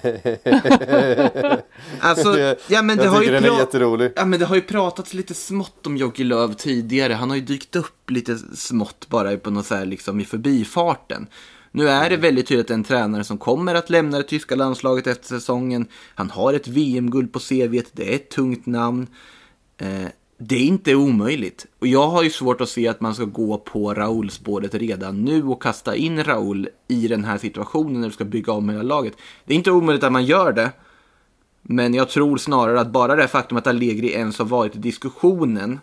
alltså, 2.00 2.56
ja, 2.68 2.82
men 2.82 2.96
det 2.96 3.04
jag 3.04 3.10
har 3.10 3.22
ju 3.22 3.30
den 3.30 3.44
är 3.44 3.58
jätterolig. 3.58 4.12
Ja, 4.16 4.24
men 4.24 4.40
det 4.40 4.46
har 4.46 4.54
ju 4.54 4.62
pratats 4.62 5.14
lite 5.14 5.34
smått 5.34 5.86
om 5.86 5.96
Joggi 5.96 6.24
Löv 6.24 6.54
tidigare. 6.54 7.12
Han 7.12 7.30
har 7.30 7.36
ju 7.36 7.42
dykt 7.42 7.76
upp 7.76 8.10
lite 8.10 8.38
smått 8.38 9.06
bara 9.08 9.36
på 9.36 9.50
något 9.50 9.66
så 9.66 9.74
här, 9.74 9.86
liksom 9.86 10.20
i 10.20 10.24
förbifarten. 10.24 11.26
Nu 11.72 11.88
är 11.88 12.10
det 12.10 12.16
väldigt 12.16 12.46
tydligt 12.46 12.70
en 12.70 12.84
tränare 12.84 13.24
som 13.24 13.38
kommer 13.38 13.74
att 13.74 13.90
lämna 13.90 14.18
det 14.18 14.24
tyska 14.24 14.56
landslaget 14.56 15.06
efter 15.06 15.28
säsongen. 15.28 15.86
Han 16.14 16.30
har 16.30 16.54
ett 16.54 16.68
VM-guld 16.68 17.32
på 17.32 17.38
CV, 17.38 17.82
det 17.92 18.12
är 18.12 18.16
ett 18.16 18.30
tungt 18.30 18.66
namn. 18.66 19.06
Eh, 19.78 20.06
det 20.38 20.54
är 20.54 20.64
inte 20.64 20.94
omöjligt. 20.94 21.66
Och 21.78 21.86
jag 21.86 22.08
har 22.08 22.22
ju 22.22 22.30
svårt 22.30 22.60
att 22.60 22.68
se 22.68 22.88
att 22.88 23.00
man 23.00 23.14
ska 23.14 23.24
gå 23.24 23.58
på 23.58 23.94
Raul-spåret 23.94 24.74
redan 24.74 25.24
nu 25.24 25.44
och 25.44 25.62
kasta 25.62 25.96
in 25.96 26.24
Raul 26.24 26.68
i 26.88 27.08
den 27.08 27.24
här 27.24 27.38
situationen 27.38 28.00
när 28.00 28.08
du 28.08 28.14
ska 28.14 28.24
bygga 28.24 28.52
om 28.52 28.68
hela 28.68 28.82
laget. 28.82 29.14
Det 29.44 29.54
är 29.54 29.56
inte 29.56 29.70
omöjligt 29.70 30.04
att 30.04 30.12
man 30.12 30.24
gör 30.24 30.52
det. 30.52 30.70
Men 31.62 31.94
jag 31.94 32.08
tror 32.08 32.36
snarare 32.36 32.80
att 32.80 32.90
bara 32.90 33.16
det 33.16 33.28
faktum 33.28 33.58
att 33.58 33.66
Allegri 33.66 34.12
ens 34.12 34.38
har 34.38 34.46
varit 34.46 34.76
i 34.76 34.78
diskussionen 34.78 35.80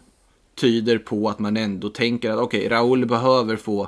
tyder 0.55 0.97
på 0.97 1.29
att 1.29 1.39
man 1.39 1.57
ändå 1.57 1.89
tänker 1.89 2.31
att 2.31 2.39
okej, 2.39 2.65
okay, 2.65 2.77
Raul 2.77 3.05
behöver 3.05 3.55
få 3.55 3.87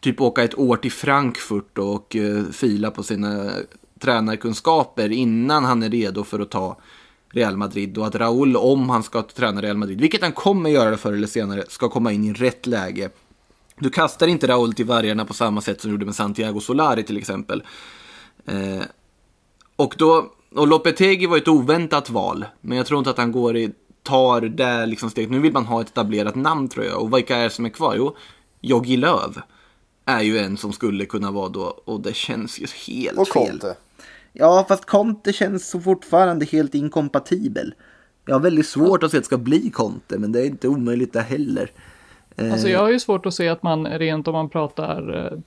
typ 0.00 0.20
åka 0.20 0.42
ett 0.42 0.58
år 0.58 0.76
till 0.76 0.92
Frankfurt 0.92 1.78
och 1.78 2.16
uh, 2.16 2.44
fila 2.44 2.90
på 2.90 3.02
sina 3.02 3.50
tränarkunskaper 3.98 5.12
innan 5.12 5.64
han 5.64 5.82
är 5.82 5.90
redo 5.90 6.24
för 6.24 6.40
att 6.40 6.50
ta 6.50 6.76
Real 7.34 7.56
Madrid 7.56 7.98
och 7.98 8.06
att 8.06 8.14
Raúl, 8.14 8.56
om 8.56 8.90
han 8.90 9.02
ska 9.02 9.22
träna 9.22 9.62
Real 9.62 9.76
Madrid, 9.76 10.00
vilket 10.00 10.22
han 10.22 10.32
kommer 10.32 10.70
göra 10.70 10.96
förr 10.96 11.12
eller 11.12 11.26
senare, 11.26 11.64
ska 11.68 11.88
komma 11.88 12.12
in 12.12 12.24
i 12.24 12.32
rätt 12.32 12.66
läge. 12.66 13.10
Du 13.78 13.90
kastar 13.90 14.26
inte 14.26 14.48
Raúl 14.48 14.74
till 14.74 14.86
vargarna 14.86 15.24
på 15.24 15.34
samma 15.34 15.60
sätt 15.60 15.80
som 15.80 15.90
du 15.90 15.94
gjorde 15.94 16.04
med 16.04 16.14
Santiago 16.14 16.60
Solari 16.60 17.02
till 17.02 17.16
exempel. 17.16 17.62
Eh, 18.46 18.82
och 19.76 19.94
då, 19.98 20.32
och 20.54 20.68
Lopetegi 20.68 21.26
var 21.26 21.36
ett 21.36 21.48
oväntat 21.48 22.10
val, 22.10 22.44
men 22.60 22.78
jag 22.78 22.86
tror 22.86 22.98
inte 22.98 23.10
att 23.10 23.18
han 23.18 23.32
går 23.32 23.56
i, 23.56 23.70
tar 24.02 24.40
det 24.40 24.86
liksom 24.86 25.10
steget. 25.10 25.30
Nu 25.30 25.38
vill 25.38 25.52
man 25.52 25.64
ha 25.64 25.80
ett 25.80 25.88
etablerat 25.88 26.34
namn 26.34 26.68
tror 26.68 26.84
jag, 26.84 27.02
och 27.02 27.16
vilka 27.16 27.36
är 27.36 27.44
det 27.44 27.50
som 27.50 27.64
är 27.64 27.68
kvar? 27.68 27.94
Jo, 27.98 28.16
Jogi 28.60 28.96
Löv 28.96 29.40
är 30.04 30.22
ju 30.22 30.38
en 30.38 30.56
som 30.56 30.72
skulle 30.72 31.04
kunna 31.04 31.30
vara 31.30 31.48
då, 31.48 31.64
och 31.84 32.00
det 32.00 32.16
känns 32.16 32.60
ju 32.60 32.66
helt 32.86 33.18
och 33.18 33.28
fel. 33.28 33.48
Conte. 33.48 33.76
Ja, 34.36 34.64
fast 34.68 34.84
Conte 34.84 35.32
känns 35.32 35.70
så 35.70 35.80
fortfarande 35.80 36.44
helt 36.44 36.74
inkompatibel. 36.74 37.74
Jag 38.26 38.34
har 38.34 38.40
väldigt 38.40 38.66
svårt 38.66 39.02
att 39.02 39.10
se 39.10 39.16
att 39.16 39.22
det 39.22 39.26
ska 39.26 39.38
bli 39.38 39.70
Conte, 39.70 40.18
men 40.18 40.32
det 40.32 40.40
är 40.40 40.46
inte 40.46 40.68
omöjligt 40.68 41.12
det 41.12 41.20
heller. 41.20 41.70
Alltså 42.36 42.68
jag 42.68 42.80
har 42.80 42.90
ju 42.90 43.00
svårt 43.00 43.26
att 43.26 43.34
se 43.34 43.48
att 43.48 43.62
man 43.62 43.86
rent 43.86 44.28
om 44.28 44.34
man 44.34 44.48
pratar 44.48 45.26
eh, 45.26 45.38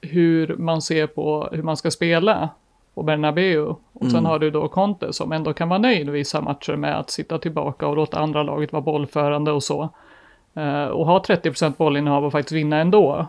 hur 0.00 0.56
man 0.56 0.82
ser 0.82 1.06
på 1.06 1.48
hur 1.52 1.62
man 1.62 1.76
ska 1.76 1.90
spela 1.90 2.48
på 2.94 3.02
Bernabeu. 3.02 3.74
Och 3.92 4.10
sen 4.10 4.10
mm. 4.10 4.24
har 4.24 4.38
du 4.38 4.50
då 4.50 4.68
Conte 4.68 5.12
som 5.12 5.32
ändå 5.32 5.52
kan 5.52 5.68
vara 5.68 5.78
nöjd 5.78 6.10
vissa 6.10 6.40
matcher 6.40 6.76
med 6.76 6.98
att 6.98 7.10
sitta 7.10 7.38
tillbaka 7.38 7.86
och 7.86 7.96
låta 7.96 8.18
andra 8.18 8.42
laget 8.42 8.72
vara 8.72 8.82
bollförande 8.82 9.52
och 9.52 9.62
så. 9.62 9.88
Uh, 10.56 10.84
och 10.84 11.06
ha 11.06 11.22
30% 11.22 11.76
bollinnehav 11.76 12.24
och 12.24 12.32
faktiskt 12.32 12.52
vinna 12.52 12.76
ändå. 12.76 13.26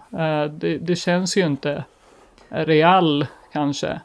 Det, 0.52 0.78
det, 0.78 0.96
känns 0.96 1.38
ju 1.38 1.46
inte 1.46 1.84
Real 2.50 3.26
kanske. 3.54 4.02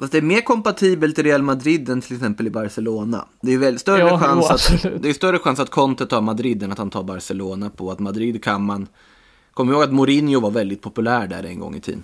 Fast 0.00 0.12
det 0.12 0.18
är 0.18 0.22
mer 0.22 0.40
kompatibelt 0.40 1.18
i 1.18 1.22
Real 1.22 1.42
Madrid 1.42 1.88
än 1.88 2.00
till 2.00 2.16
exempel 2.16 2.46
i 2.46 2.50
Barcelona. 2.50 3.24
Det 3.40 3.52
är 3.54 3.58
väl 3.58 3.78
större, 3.78 3.98
Ja, 3.98 4.18
chans, 4.18 4.68
jo, 4.84 4.90
att, 4.90 5.02
det 5.02 5.08
är 5.08 5.12
större 5.12 5.38
chans 5.38 5.60
att 5.60 5.70
Conte 5.70 6.06
tar 6.06 6.20
Madrid 6.20 6.62
än 6.62 6.72
att 6.72 6.78
han 6.78 6.90
tar 6.90 7.02
Barcelona 7.02 7.70
på 7.70 7.90
att 7.90 7.98
Madrid 7.98 8.44
kan 8.44 8.62
man... 8.62 8.86
Kom 9.54 9.70
ihåg 9.70 9.82
att 9.82 9.92
Mourinho 9.92 10.40
var 10.40 10.50
väldigt 10.50 10.82
populär 10.82 11.26
där 11.26 11.44
en 11.44 11.60
gång 11.60 11.74
i 11.76 11.80
tiden. 11.80 12.02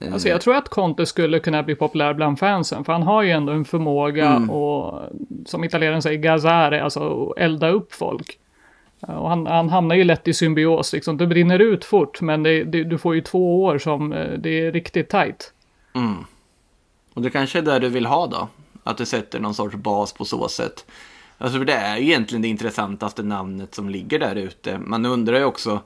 Eh, 0.00 0.12
Alltså 0.12 0.28
jag 0.28 0.40
tror 0.40 0.54
att 0.56 0.68
Conte 0.68 1.06
skulle 1.06 1.38
kunna 1.38 1.62
bli 1.62 1.74
populär 1.74 2.14
bland 2.14 2.38
fansen. 2.38 2.84
För 2.84 2.92
han 2.92 3.02
har 3.02 3.22
ju 3.22 3.30
ändå 3.30 3.52
en 3.52 3.64
förmåga 3.64 4.26
Mm. 4.26 4.50
och 4.50 5.00
som 5.46 5.64
italienaren 5.64 6.02
säger, 6.02 6.18
gazare, 6.18 6.82
alltså 6.84 7.30
att 7.30 7.38
elda 7.38 7.68
upp 7.68 7.94
folk. 7.94 8.38
Och 9.00 9.28
han, 9.28 9.46
han 9.46 9.68
hamnar 9.68 9.94
ju 9.94 10.04
lätt 10.04 10.28
i 10.28 10.34
symbios, 10.34 10.92
liksom. 10.92 11.16
Det 11.16 11.26
brinner 11.26 11.58
ut 11.58 11.84
fort, 11.84 12.20
men 12.20 12.42
det, 12.42 12.64
det, 12.64 12.84
du 12.84 12.98
får 12.98 13.14
ju 13.14 13.20
två 13.20 13.64
år 13.64 13.78
som 13.78 14.12
eh, 14.12 14.38
det 14.38 14.66
är 14.66 14.72
riktigt 14.72 15.08
tajt. 15.08 15.52
Mm. 15.94 16.14
Och 17.16 17.22
det 17.22 17.30
kanske 17.30 17.58
är 17.58 17.62
där 17.62 17.80
du 17.80 17.88
vill 17.88 18.06
ha 18.06 18.26
då? 18.26 18.48
Att 18.84 18.98
du 18.98 19.06
sätter 19.06 19.40
någon 19.40 19.54
sorts 19.54 19.76
bas 19.76 20.12
på 20.12 20.24
så 20.24 20.48
sätt. 20.48 20.84
Alltså 21.38 21.58
för 21.58 21.64
det 21.64 21.72
är 21.72 21.96
ju 21.96 22.04
egentligen 22.04 22.42
det 22.42 22.48
intressantaste 22.48 23.22
namnet 23.22 23.74
som 23.74 23.88
ligger 23.90 24.18
där 24.18 24.36
ute. 24.36 24.78
Man 24.78 25.06
undrar 25.06 25.38
ju 25.38 25.44
också, 25.44 25.80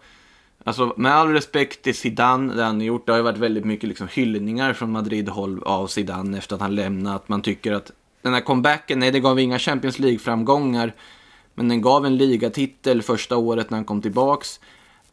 alltså 0.65 0.95
med 0.97 1.13
all 1.13 1.33
respekt 1.33 1.83
till 1.83 1.95
Zidane, 1.95 2.55
det 2.55 2.65
han 2.65 2.77
har 2.77 2.83
gjort, 2.83 3.07
det 3.07 3.13
har 3.13 3.17
ju 3.17 3.23
varit 3.23 3.39
väldigt 3.39 3.65
mycket 3.65 3.89
liksom 3.89 4.09
hyllningar 4.09 4.73
från 4.73 4.93
Madrid-håll 4.93 5.63
av 5.63 5.87
Zidane 5.87 6.39
efter 6.39 6.55
att 6.55 6.63
han 6.63 6.75
lämnat. 6.75 7.29
Man 7.29 7.43
tycker 7.43 7.73
att 7.73 7.93
den 8.23 8.35
här 8.35 8.41
comebacken, 8.41 8.99
nej 8.99 9.11
det 9.11 9.21
gav 9.21 9.41
inga 9.41 9.59
Champions 9.59 9.99
League-framgångar. 9.99 10.93
Men 11.55 11.69
den 11.69 11.81
gav 11.81 12.07
en 12.07 12.17
ligatitel 12.17 13.03
första 13.03 13.37
året 13.37 13.71
när 13.71 13.79
han 13.79 13.85
kom 13.85 14.03
tillbaks. 14.03 14.61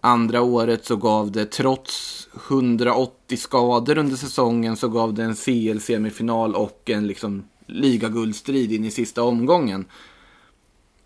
Andra 0.02 0.42
året 0.42 0.86
så 0.86 0.96
gav 0.96 1.32
det, 1.32 1.46
trots 1.46 2.28
180 2.48 3.38
skador 3.38 3.98
under 3.98 4.16
säsongen, 4.16 4.76
så 4.76 4.90
gav 4.90 5.14
det 5.14 5.24
en 5.24 5.36
CL-semifinal 5.36 6.56
och 6.56 6.90
en 6.90 7.08
liksom 7.08 7.44
ligaguldstrid 7.68 8.72
in 8.72 8.86
i 8.86 8.92
sista 8.92 9.24
omgången. 9.24 9.86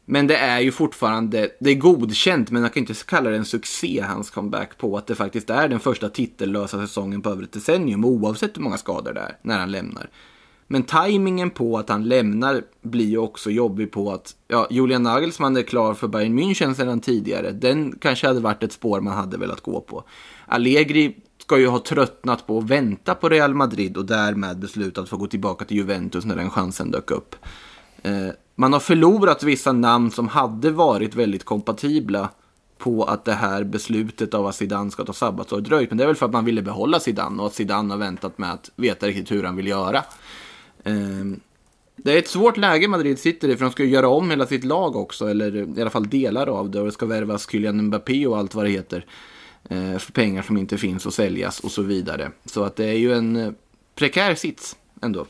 Men 0.06 0.28
det 0.28 0.38
är 0.38 0.60
ju 0.60 0.72
fortfarande, 0.72 1.52
det 1.60 1.70
är 1.70 1.76
godkänt, 1.76 2.52
men 2.52 2.62
man 2.62 2.72
kan 2.72 2.82
inte 2.82 2.94
kalla 2.94 3.30
det 3.30 3.38
en 3.38 3.46
succé, 3.46 4.02
hans 4.02 4.30
comeback, 4.30 4.78
på 4.78 4.98
att 4.98 5.08
det 5.08 5.16
faktiskt 5.16 5.50
är 5.50 5.68
den 5.68 5.80
första 5.80 6.10
titellösa 6.10 6.88
säsongen 6.88 7.22
på 7.22 7.30
över 7.30 7.44
ett 7.44 7.52
decennium, 7.52 8.06
oavsett 8.06 8.58
hur 8.58 8.62
många 8.62 8.78
skador 8.78 9.14
det 9.14 9.20
är, 9.20 9.38
när 9.42 9.60
han 9.60 9.72
lämnar. 9.72 10.10
Men 10.72 10.84
tajmingen 10.84 11.50
på 11.50 11.78
att 11.78 11.90
han 11.90 12.04
lämnar 12.04 12.64
blir 12.82 13.06
ju 13.06 13.18
också 13.18 13.52
jobbig 13.52 13.92
på 13.92 14.12
att 14.12 14.36
ja, 14.48 14.68
Julian 14.70 15.04
Nagelsmann 15.04 15.58
är 15.58 15.62
klar 15.62 15.94
för 15.94 16.08
Bayern 16.08 16.40
München 16.40 16.74
sedan 16.74 17.00
tidigare. 17.00 17.52
Den 17.52 17.98
kanske 18.02 18.28
hade 18.28 18.40
varit 18.40 18.64
ett 18.64 18.72
spår 18.72 19.02
man 19.02 19.14
hade 19.14 19.38
velat 19.38 19.62
gå 19.62 19.82
på. 19.82 20.04
Allegri 20.48 21.16
ska 21.38 21.60
ju 21.60 21.68
ha 21.68 21.80
tröttnat 21.80 22.48
på 22.48 22.58
att 22.58 22.64
vänta 22.64 23.16
på 23.16 23.30
Real 23.30 23.54
Madrid 23.54 23.98
och 23.98 24.06
därmed 24.06 24.60
beslutat 24.60 25.10
få 25.10 25.18
gå 25.18 25.28
tillbaka 25.28 25.66
till 25.66 25.78
Juventus 25.78 26.26
när 26.26 26.36
den 26.36 26.50
chansen 26.50 26.92
dök 26.92 27.12
upp. 27.12 27.36
Eh, 28.02 28.28
man 28.56 28.74
har 28.74 28.80
förlorat 28.80 29.44
vissa 29.44 29.72
namn 29.72 30.12
som 30.12 30.28
hade 30.28 30.72
varit 30.72 31.16
väldigt 31.16 31.44
kompatibla 31.44 32.30
på 32.78 33.04
att 33.04 33.26
det 33.26 33.34
här 33.34 33.64
beslutet 33.64 34.34
av 34.34 34.48
att 34.48 34.56
Zidane 34.56 34.92
ska 34.92 35.06
ta 35.06 35.14
sabbatsår 35.14 35.62
dröjt. 35.62 35.90
Men 35.90 35.98
det 35.98 36.04
är 36.04 36.08
väl 36.08 36.16
för 36.16 36.26
att 36.26 36.34
man 36.34 36.46
ville 36.46 36.62
behålla 36.62 37.00
Zidane 37.00 37.42
och 37.42 37.48
att 37.48 37.54
Zidane 37.54 37.94
har 37.94 38.00
väntat 38.00 38.38
med 38.38 38.54
att 38.54 38.72
veta 38.76 39.08
riktigt 39.08 39.32
hur 39.32 39.44
han 39.44 39.56
vill 39.56 39.68
göra. 39.68 40.04
Ehm, 40.84 41.40
Det 41.96 42.14
är 42.14 42.18
ett 42.18 42.28
svårt 42.28 42.58
läge 42.58 42.88
Madrid 42.88 43.20
sitter 43.20 43.50
i 43.50 43.58
för 43.58 43.66
de 43.66 43.72
ska 43.72 43.84
ju 43.84 43.90
göra 43.90 44.08
om 44.10 44.30
hela 44.30 44.48
sitt 44.48 44.64
lag 44.64 44.96
också, 44.96 45.28
eller 45.28 45.78
i 45.78 45.82
alla 45.82 45.90
fall 45.90 46.10
delar 46.10 46.48
av 46.48 46.70
det. 46.70 46.80
Och 46.80 46.86
det 46.86 46.92
ska 46.92 47.06
värvas 47.06 47.50
Kylian 47.52 47.82
Mbappé 47.82 48.28
och 48.28 48.38
allt 48.38 48.56
vad 48.56 48.66
det 48.66 48.70
heter. 48.72 49.06
eh, 49.70 49.98
För 49.98 50.12
pengar 50.12 50.42
som 50.42 50.58
inte 50.58 50.78
finns 50.78 51.06
att 51.08 51.14
säljas 51.14 51.60
och 51.60 51.72
så 51.72 51.82
vidare. 51.82 52.32
Så 52.46 52.64
att 52.64 52.76
det 52.76 52.86
är 52.86 52.94
ju 52.98 53.14
en 53.14 53.36
eh, 53.36 53.52
prekär 53.96 54.36
sits 54.36 54.76
ändå. 55.02 55.26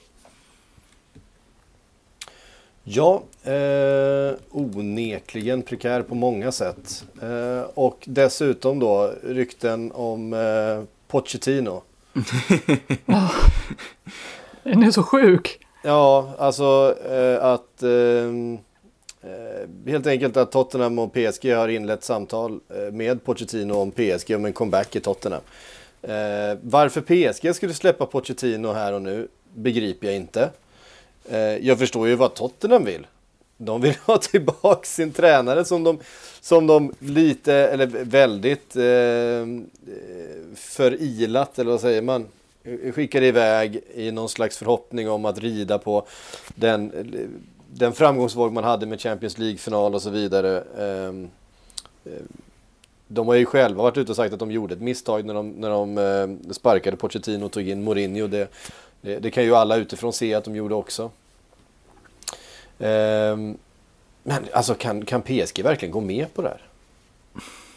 Ja, 2.84 3.24
eh, 3.44 4.36
onekligen 4.52 5.62
prekär 5.62 6.02
på 6.02 6.16
många 6.16 6.52
sätt. 6.52 7.06
Eh, 7.22 7.62
och 7.74 8.04
dessutom 8.08 8.80
då 8.80 9.14
rykten 9.24 9.92
om 9.92 10.34
eh, 10.34 10.84
Pochettino. 11.08 11.84
Den 14.64 14.84
är 14.84 14.92
så 14.92 15.04
sjuk. 15.04 15.60
Ja, 15.84 16.34
alltså 16.38 16.96
eh, 17.10 17.46
att 17.46 17.84
eh, 17.84 17.92
eh 19.32 19.92
helt 19.92 20.08
enkelt 20.08 20.38
att 20.38 20.52
Tottenham 20.52 21.00
och 21.00 21.14
PSG 21.14 21.54
har 21.56 21.68
inlett 21.68 22.04
samtal 22.04 22.60
eh, 22.70 22.94
med 22.94 23.24
Pochettino 23.24 23.74
om 23.74 23.92
PSG 23.92 24.36
om 24.36 24.46
en 24.46 24.54
comeback 24.54 24.96
i 24.96 25.00
Tottenham. 25.00 25.42
Eh, 26.02 26.58
varför 26.62 27.02
PSG 27.02 27.56
skulle 27.56 27.74
släppa 27.74 28.06
Pochettino 28.06 28.74
här 28.74 28.94
och 28.94 29.02
nu 29.02 29.28
begriper 29.54 30.08
jag 30.08 30.16
inte. 30.16 30.50
Eh, 31.30 31.40
jag 31.40 31.80
förstår 31.80 32.08
ju 32.08 32.16
vad 32.16 32.34
Tottenham 32.34 32.86
vill. 32.86 33.08
De 33.58 33.82
vill 33.82 33.96
ha 34.06 34.18
tillbaka 34.32 34.84
sin 34.84 35.12
tränare 35.12 35.66
som 35.66 35.84
de, 35.84 36.00
som 36.42 36.68
de 36.68 36.94
lite, 37.00 37.54
eller 37.54 37.88
väldigt 38.04 38.76
eh, 38.76 38.84
eh 38.84 39.48
förilat, 40.56 41.60
eller 41.60 41.72
vad 41.72 41.82
säger 41.82 42.02
man? 42.02 42.28
Eh, 42.64 42.92
Skickade 42.92 43.26
iväg 43.26 43.82
i 43.94 44.12
någon 44.12 44.30
slags 44.30 44.58
förhoppning 44.58 45.10
om 45.10 45.26
att 45.26 45.40
rida 45.40 45.78
på 45.78 46.06
den, 46.48 46.92
den 47.68 47.94
framgångsvåg 47.94 48.54
man 48.54 48.64
hade 48.64 48.86
med 48.86 49.02
Champions 49.02 49.38
League-final 49.38 49.96
och 49.96 50.02
så 50.02 50.10
vidare. 50.10 50.64
Ehm, 50.80 51.30
eh, 52.06 52.12
de 53.08 53.28
har 53.28 53.36
ju 53.36 53.46
själva 53.46 53.84
varit 53.84 53.98
ute 53.98 54.12
och 54.12 54.16
sagt 54.16 54.34
att 54.34 54.40
de 54.40 54.52
gjorde 54.52 54.74
ett 54.74 54.82
misstag 54.82 55.26
när 55.26 55.34
de, 55.34 55.50
när 55.50 55.70
de 55.70 55.98
eh, 55.98 56.54
sparkade 56.54 56.98
Pochettino 56.98 57.46
och 57.46 57.52
tog 57.52 57.70
in 57.70 57.84
Mourinho. 57.84 58.28
Det, 58.28 58.52
det, 59.02 59.20
det 59.20 59.32
kan 59.32 59.44
ju 59.44 59.56
alla 59.56 59.76
utifrån 59.76 60.14
se 60.14 60.34
att 60.34 60.44
de 60.44 60.56
gjorde 60.56 60.76
också. 60.76 61.12
Ehm, 62.80 63.58
men 64.24 64.44
alltså 64.54 64.74
kan, 64.74 65.06
kan 65.06 65.22
PSG 65.22 65.64
verkligen 65.64 65.92
gå 65.92 66.02
med 66.02 66.34
på 66.34 66.42
det 66.42 66.48
här? 66.50 66.71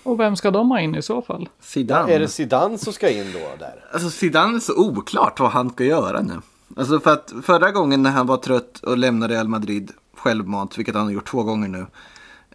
Och 0.04 0.20
vem 0.20 0.36
ska 0.36 0.50
de 0.50 0.70
ha 0.70 0.80
in 0.80 0.94
i 0.94 1.02
så 1.02 1.22
fall? 1.22 1.48
Zidane. 1.60 2.12
Är 2.12 2.18
det 2.20 2.28
Zidane 2.28 2.78
som 2.78 2.92
ska 2.92 3.10
in 3.10 3.32
då 3.32 3.38
där? 3.58 3.84
Alltså 3.92 4.10
Zidane 4.10 4.56
är 4.56 4.60
så 4.60 4.76
oklart 4.88 5.40
vad 5.40 5.50
han 5.50 5.70
ska 5.70 5.84
göra 5.84 6.20
nu. 6.20 6.40
Alltså 6.76 7.00
för 7.00 7.12
att 7.12 7.32
förra 7.42 7.70
gången 7.70 8.02
när 8.02 8.10
han 8.10 8.26
var 8.26 8.36
trött 8.36 8.78
och 8.82 8.98
lämnade 8.98 9.34
Real 9.34 9.48
Madrid 9.48 9.90
självmant, 10.16 10.78
vilket 10.78 10.94
han 10.94 11.04
har 11.04 11.12
gjort 11.12 11.28
två 11.28 11.42
gånger 11.42 11.68
nu. 11.68 11.86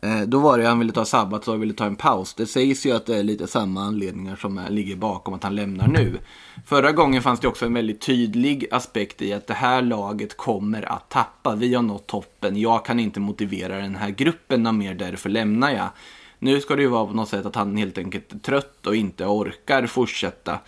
eh, 0.01 0.21
Då 0.21 0.39
var 0.39 0.57
det 0.57 0.63
att 0.63 0.69
han 0.69 0.79
ville 0.79 0.91
ta 0.91 1.05
sabbatsår 1.05 1.53
och 1.53 1.61
ville 1.61 1.73
ta 1.73 1.85
en 1.85 1.95
paus. 1.95 2.33
Det 2.33 2.45
sägs 2.45 2.85
ju 2.85 2.91
att 2.95 3.05
det 3.05 3.15
är 3.17 3.23
lite 3.23 3.47
samma 3.47 3.83
anledningar 3.83 4.35
som 4.35 4.61
ligger 4.69 4.95
bakom 4.95 5.33
att 5.33 5.43
han 5.43 5.55
lämnar 5.55 5.87
nu. 5.87 6.17
Förra 6.67 6.91
gången 6.91 7.21
fanns 7.21 7.39
det 7.39 7.47
också 7.47 7.65
en 7.65 7.73
väldigt 7.73 8.01
tydlig 8.01 8.67
aspekt 8.71 9.21
i 9.21 9.33
att 9.33 9.47
det 9.47 9.53
här 9.53 9.81
laget 9.81 10.37
kommer 10.37 10.91
att 10.91 11.09
tappa. 11.09 11.55
Vi 11.55 11.73
har 11.75 11.83
nått 11.83 12.07
toppen. 12.07 12.57
Jag 12.57 12.85
kan 12.85 12.99
inte 12.99 13.19
motivera 13.19 13.77
den 13.77 13.95
här 13.95 14.09
gruppen 14.09 14.77
mer, 14.77 14.93
därför 14.93 15.29
lämnar 15.29 15.71
jag. 15.71 15.89
Nu 16.39 16.61
ska 16.61 16.75
det 16.75 16.81
ju 16.81 16.87
vara 16.87 17.05
på 17.05 17.13
något 17.13 17.29
sätt 17.29 17.45
att 17.45 17.55
han 17.55 17.77
helt 17.77 17.97
enkelt 17.97 18.33
är 18.33 18.39
trött 18.39 18.87
och 18.87 18.95
inte 18.95 19.25
orkar 19.25 19.87
fortsätta. 19.87 20.59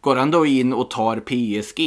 Går 0.00 0.16
han 0.16 0.30
då 0.30 0.46
in 0.46 0.72
och 0.72 0.90
tar 0.90 1.16
PSG 1.20 1.80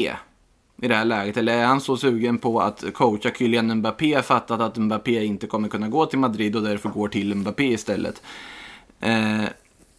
i 0.81 0.87
det 0.87 0.95
här 0.95 1.05
läget? 1.05 1.37
Eller 1.37 1.57
är 1.57 1.65
han 1.65 1.81
så 1.81 1.97
sugen 1.97 2.37
på 2.37 2.59
att 2.61 2.83
coacha 2.93 3.29
Kylian 3.37 3.75
Mbappé 3.77 4.21
fattat 4.21 4.61
att 4.61 4.77
Mbappé 4.77 5.25
inte 5.25 5.47
kommer 5.47 5.69
kunna 5.69 5.87
gå 5.89 6.05
till 6.05 6.19
Madrid 6.19 6.55
och 6.55 6.61
därför 6.61 6.89
går 6.89 7.07
till 7.07 7.35
Mbappé 7.35 7.63
istället? 7.63 8.21
Eh, 8.99 9.43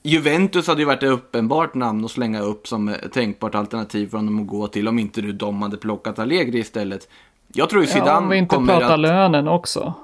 Juventus 0.02 0.66
hade 0.66 0.80
ju 0.80 0.86
varit 0.86 1.02
ett 1.02 1.10
uppenbart 1.10 1.74
namn 1.74 2.04
att 2.04 2.10
slänga 2.10 2.40
upp 2.40 2.68
som 2.68 2.94
tänkbart 3.12 3.54
alternativ 3.54 4.08
för 4.10 4.18
honom 4.18 4.40
att 4.40 4.46
gå 4.46 4.68
till 4.68 4.88
om 4.88 4.98
inte 4.98 5.20
de 5.22 5.62
hade 5.62 5.76
plockat 5.76 6.18
Allegri 6.18 6.58
istället. 6.58 7.08
Jag 7.52 7.70
tror 7.70 7.82
ju 7.82 7.88
Zidane 7.88 8.10
Ja, 8.10 8.18
om 8.18 8.28
vi 8.28 8.36
inte 8.36 8.56
kommer 8.56 8.72
pratar 8.78 8.94
att... 8.94 9.00
lönen 9.00 9.48
också. 9.48 9.94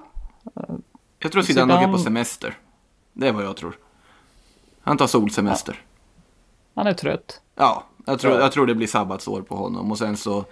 Jag 1.18 1.32
tror 1.32 1.42
Zidane 1.42 1.74
åker 1.74 1.86
Zidane- 1.86 1.92
på 1.92 1.98
semester. 1.98 2.56
Det 3.12 3.28
är 3.28 3.32
vad 3.32 3.44
jag 3.44 3.56
tror. 3.56 3.76
Han 4.80 4.96
tar 4.96 5.06
solsemester. 5.06 5.82
Han 6.74 6.86
är 6.86 6.92
trött. 6.94 7.40
Ja, 7.56 7.86
jag 8.06 8.18
tror, 8.20 8.34
Ja. 8.34 8.40
jag 8.40 8.52
tror 8.52 8.66
det 8.66 8.74
blir 8.74 8.86
sabbatsår 8.86 9.42
på 9.42 9.56
honom. 9.56 9.90
Och 9.90 9.98
sen 9.98 10.16
så... 10.16 10.44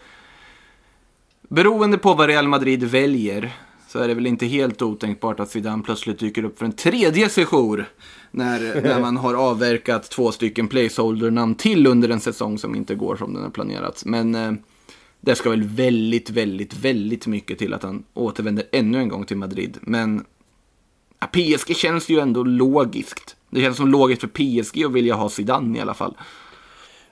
Beroende 1.49 1.99
på 1.99 2.14
vad 2.14 2.27
Real 2.29 2.49
Madrid 2.49 2.85
väljer 2.85 3.57
så 3.88 3.99
är 3.99 4.09
det 4.09 4.14
väl 4.14 4.27
inte 4.27 4.47
helt 4.47 4.83
otänkbart 4.83 5.40
att 5.40 5.51
Zidane 5.51 5.83
plötsligt 5.83 6.18
dyker 6.18 6.44
upp 6.44 6.59
för 6.59 6.64
en 6.64 6.73
tredje 6.73 7.29
sejour. 7.29 7.88
När, 8.31 8.81
när 8.83 9.01
man 9.01 9.16
har 9.16 9.35
avverkat 9.35 10.11
två 10.11 10.33
stycken 10.33 10.68
placeholder-namn 10.68 11.55
till 11.55 11.87
under 11.87 12.09
en 12.09 12.21
säsong 12.21 12.59
som 12.59 12.75
inte 12.75 12.94
går 12.94 13.16
som 13.16 13.35
den 13.35 13.42
har 13.42 13.51
planerats. 13.51 14.05
Men 14.05 14.35
eh, 14.35 14.53
det 15.21 15.35
ska 15.35 15.51
väl 15.51 15.62
väldigt, 15.62 16.31
väldigt, 16.31 16.75
väldigt 16.75 17.27
mycket 17.27 17.59
till 17.59 17.75
att 17.75 17.83
han 17.83 18.05
återvänder 18.14 18.64
ännu 18.73 18.99
en 18.99 19.09
gång 19.09 19.25
till 19.25 19.37
Madrid. 19.37 19.79
Men 19.81 20.16
ja, 20.18 20.25
PSG 21.27 21.77
känns 21.77 22.09
ju 22.09 22.21
ändå 22.21 22.43
logiskt. 22.43 23.37
Det 23.51 23.61
känns 23.61 23.77
som 23.77 23.89
logiskt 23.89 24.21
för 24.21 24.29
PSG 24.29 24.85
att 24.85 24.93
vilja 24.93 25.15
ha 25.15 25.29
Zidane 25.29 25.79
i 25.79 25.81
alla 25.81 25.95
fall. 25.95 26.17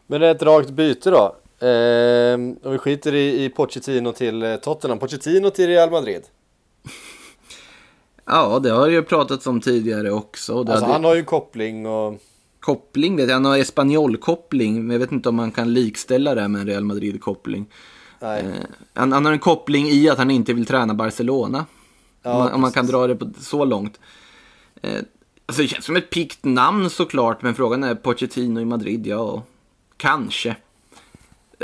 Men 0.07 0.21
det 0.21 0.27
är 0.27 0.35
ett 0.35 0.43
rakt 0.43 0.71
byte 0.71 1.11
då. 1.11 1.37
Ehm, 1.67 2.57
om 2.63 2.73
vi 2.73 2.79
skiter 2.79 3.15
i, 3.15 3.45
i 3.45 3.49
Pochettino 3.49 4.13
till 4.13 4.43
eh, 4.43 4.57
Tottenham. 4.57 4.99
Pochettino 4.99 5.51
till 5.51 5.67
Real 5.67 5.91
Madrid. 5.91 6.23
Ja, 8.25 8.59
det 8.59 8.71
har 8.71 8.89
ju 8.89 9.03
pratats 9.03 9.47
om 9.47 9.61
tidigare 9.61 10.11
också. 10.11 10.59
Alltså 10.59 10.75
hade... 10.75 10.87
han 10.87 11.05
har 11.05 11.15
ju 11.15 11.25
koppling 11.25 11.87
och... 11.87 12.15
koppling. 12.61 13.17
vet 13.17 13.29
jag. 13.29 13.35
Han 13.35 13.45
har 13.45 13.59
Espanyol-koppling, 13.59 14.87
men 14.87 14.91
jag 14.91 14.99
vet 14.99 15.13
inte 15.13 15.29
om 15.29 15.35
man 15.35 15.51
kan 15.51 15.73
likställa 15.73 16.35
det 16.35 16.49
med 16.49 16.61
en 16.61 16.67
Real 16.67 16.85
Madrid-koppling. 16.85 17.67
Nej. 18.21 18.41
Eh, 18.41 18.47
han, 18.95 19.13
han 19.13 19.25
har 19.25 19.33
en 19.33 19.39
koppling 19.39 19.87
i 19.87 20.09
att 20.11 20.19
han 20.19 20.31
inte 20.31 20.53
vill 20.53 20.67
träna 20.67 20.95
Barcelona. 20.95 21.67
Ja, 22.27 22.33
om, 22.33 22.39
man, 22.39 22.53
om 22.53 22.61
man 22.61 22.73
kan 22.73 22.87
dra 22.87 23.07
det 23.07 23.17
på, 23.17 23.31
så 23.41 23.65
långt. 23.65 24.01
Eh, 24.83 25.01
alltså 25.47 25.63
det 25.63 25.69
känns 25.69 25.85
som 25.85 25.97
ett 25.97 26.11
pikt 26.11 26.45
namn 26.45 26.91
såklart, 26.91 27.43
men 27.43 27.55
frågan 27.55 27.85
är 27.85 27.95
Pochettino 27.95 28.61
i 28.61 28.65
Madrid, 28.65 29.07
ja, 29.07 29.43
kanske. 29.97 30.57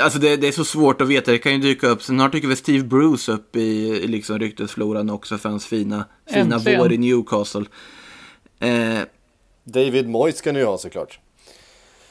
Alltså 0.01 0.19
det, 0.19 0.37
det 0.37 0.49
är 0.49 0.53
så 0.53 0.65
svårt 0.65 1.01
att 1.01 1.09
veta, 1.09 1.31
det 1.31 1.39
kan 1.39 1.53
ju 1.53 1.59
dyka 1.59 1.87
upp. 1.89 2.03
Snart 2.03 2.33
dyker 2.33 2.49
väl 2.49 2.57
Steve 2.57 2.85
Bruce 2.85 3.33
upp 3.33 3.57
i, 3.57 3.89
i 3.89 4.07
liksom 4.07 4.39
ryktesfloran 4.39 5.11
också 5.11 5.39
för 5.39 5.49
hans 5.49 5.67
fina, 5.67 6.05
fina 6.31 6.57
Äntligen. 6.57 6.81
vår 6.81 6.93
i 6.93 6.99
Newcastle. 6.99 7.65
Eh, 8.59 8.99
David 9.65 10.09
Moyes 10.09 10.39
ska 10.39 10.53
ni 10.53 10.59
ju 10.59 10.65
ha 10.65 10.79
såklart. 10.79 11.19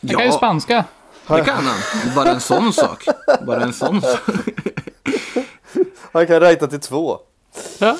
Han 0.01 0.09
kan 0.09 0.25
ju 0.25 0.31
spanska. 0.31 0.85
det 1.27 1.43
kan 1.43 1.65
han. 1.65 1.79
Bara 2.15 2.29
en 2.31 2.39
sån 2.41 2.73
sak. 2.73 3.05
Bara 3.47 3.63
en 3.63 3.73
sån 3.73 4.01
sak. 4.01 4.19
Han 6.11 6.27
kan 6.27 6.39
räkna 6.39 6.67
till 6.67 6.79
två. 6.79 7.19
Ja. 7.79 7.97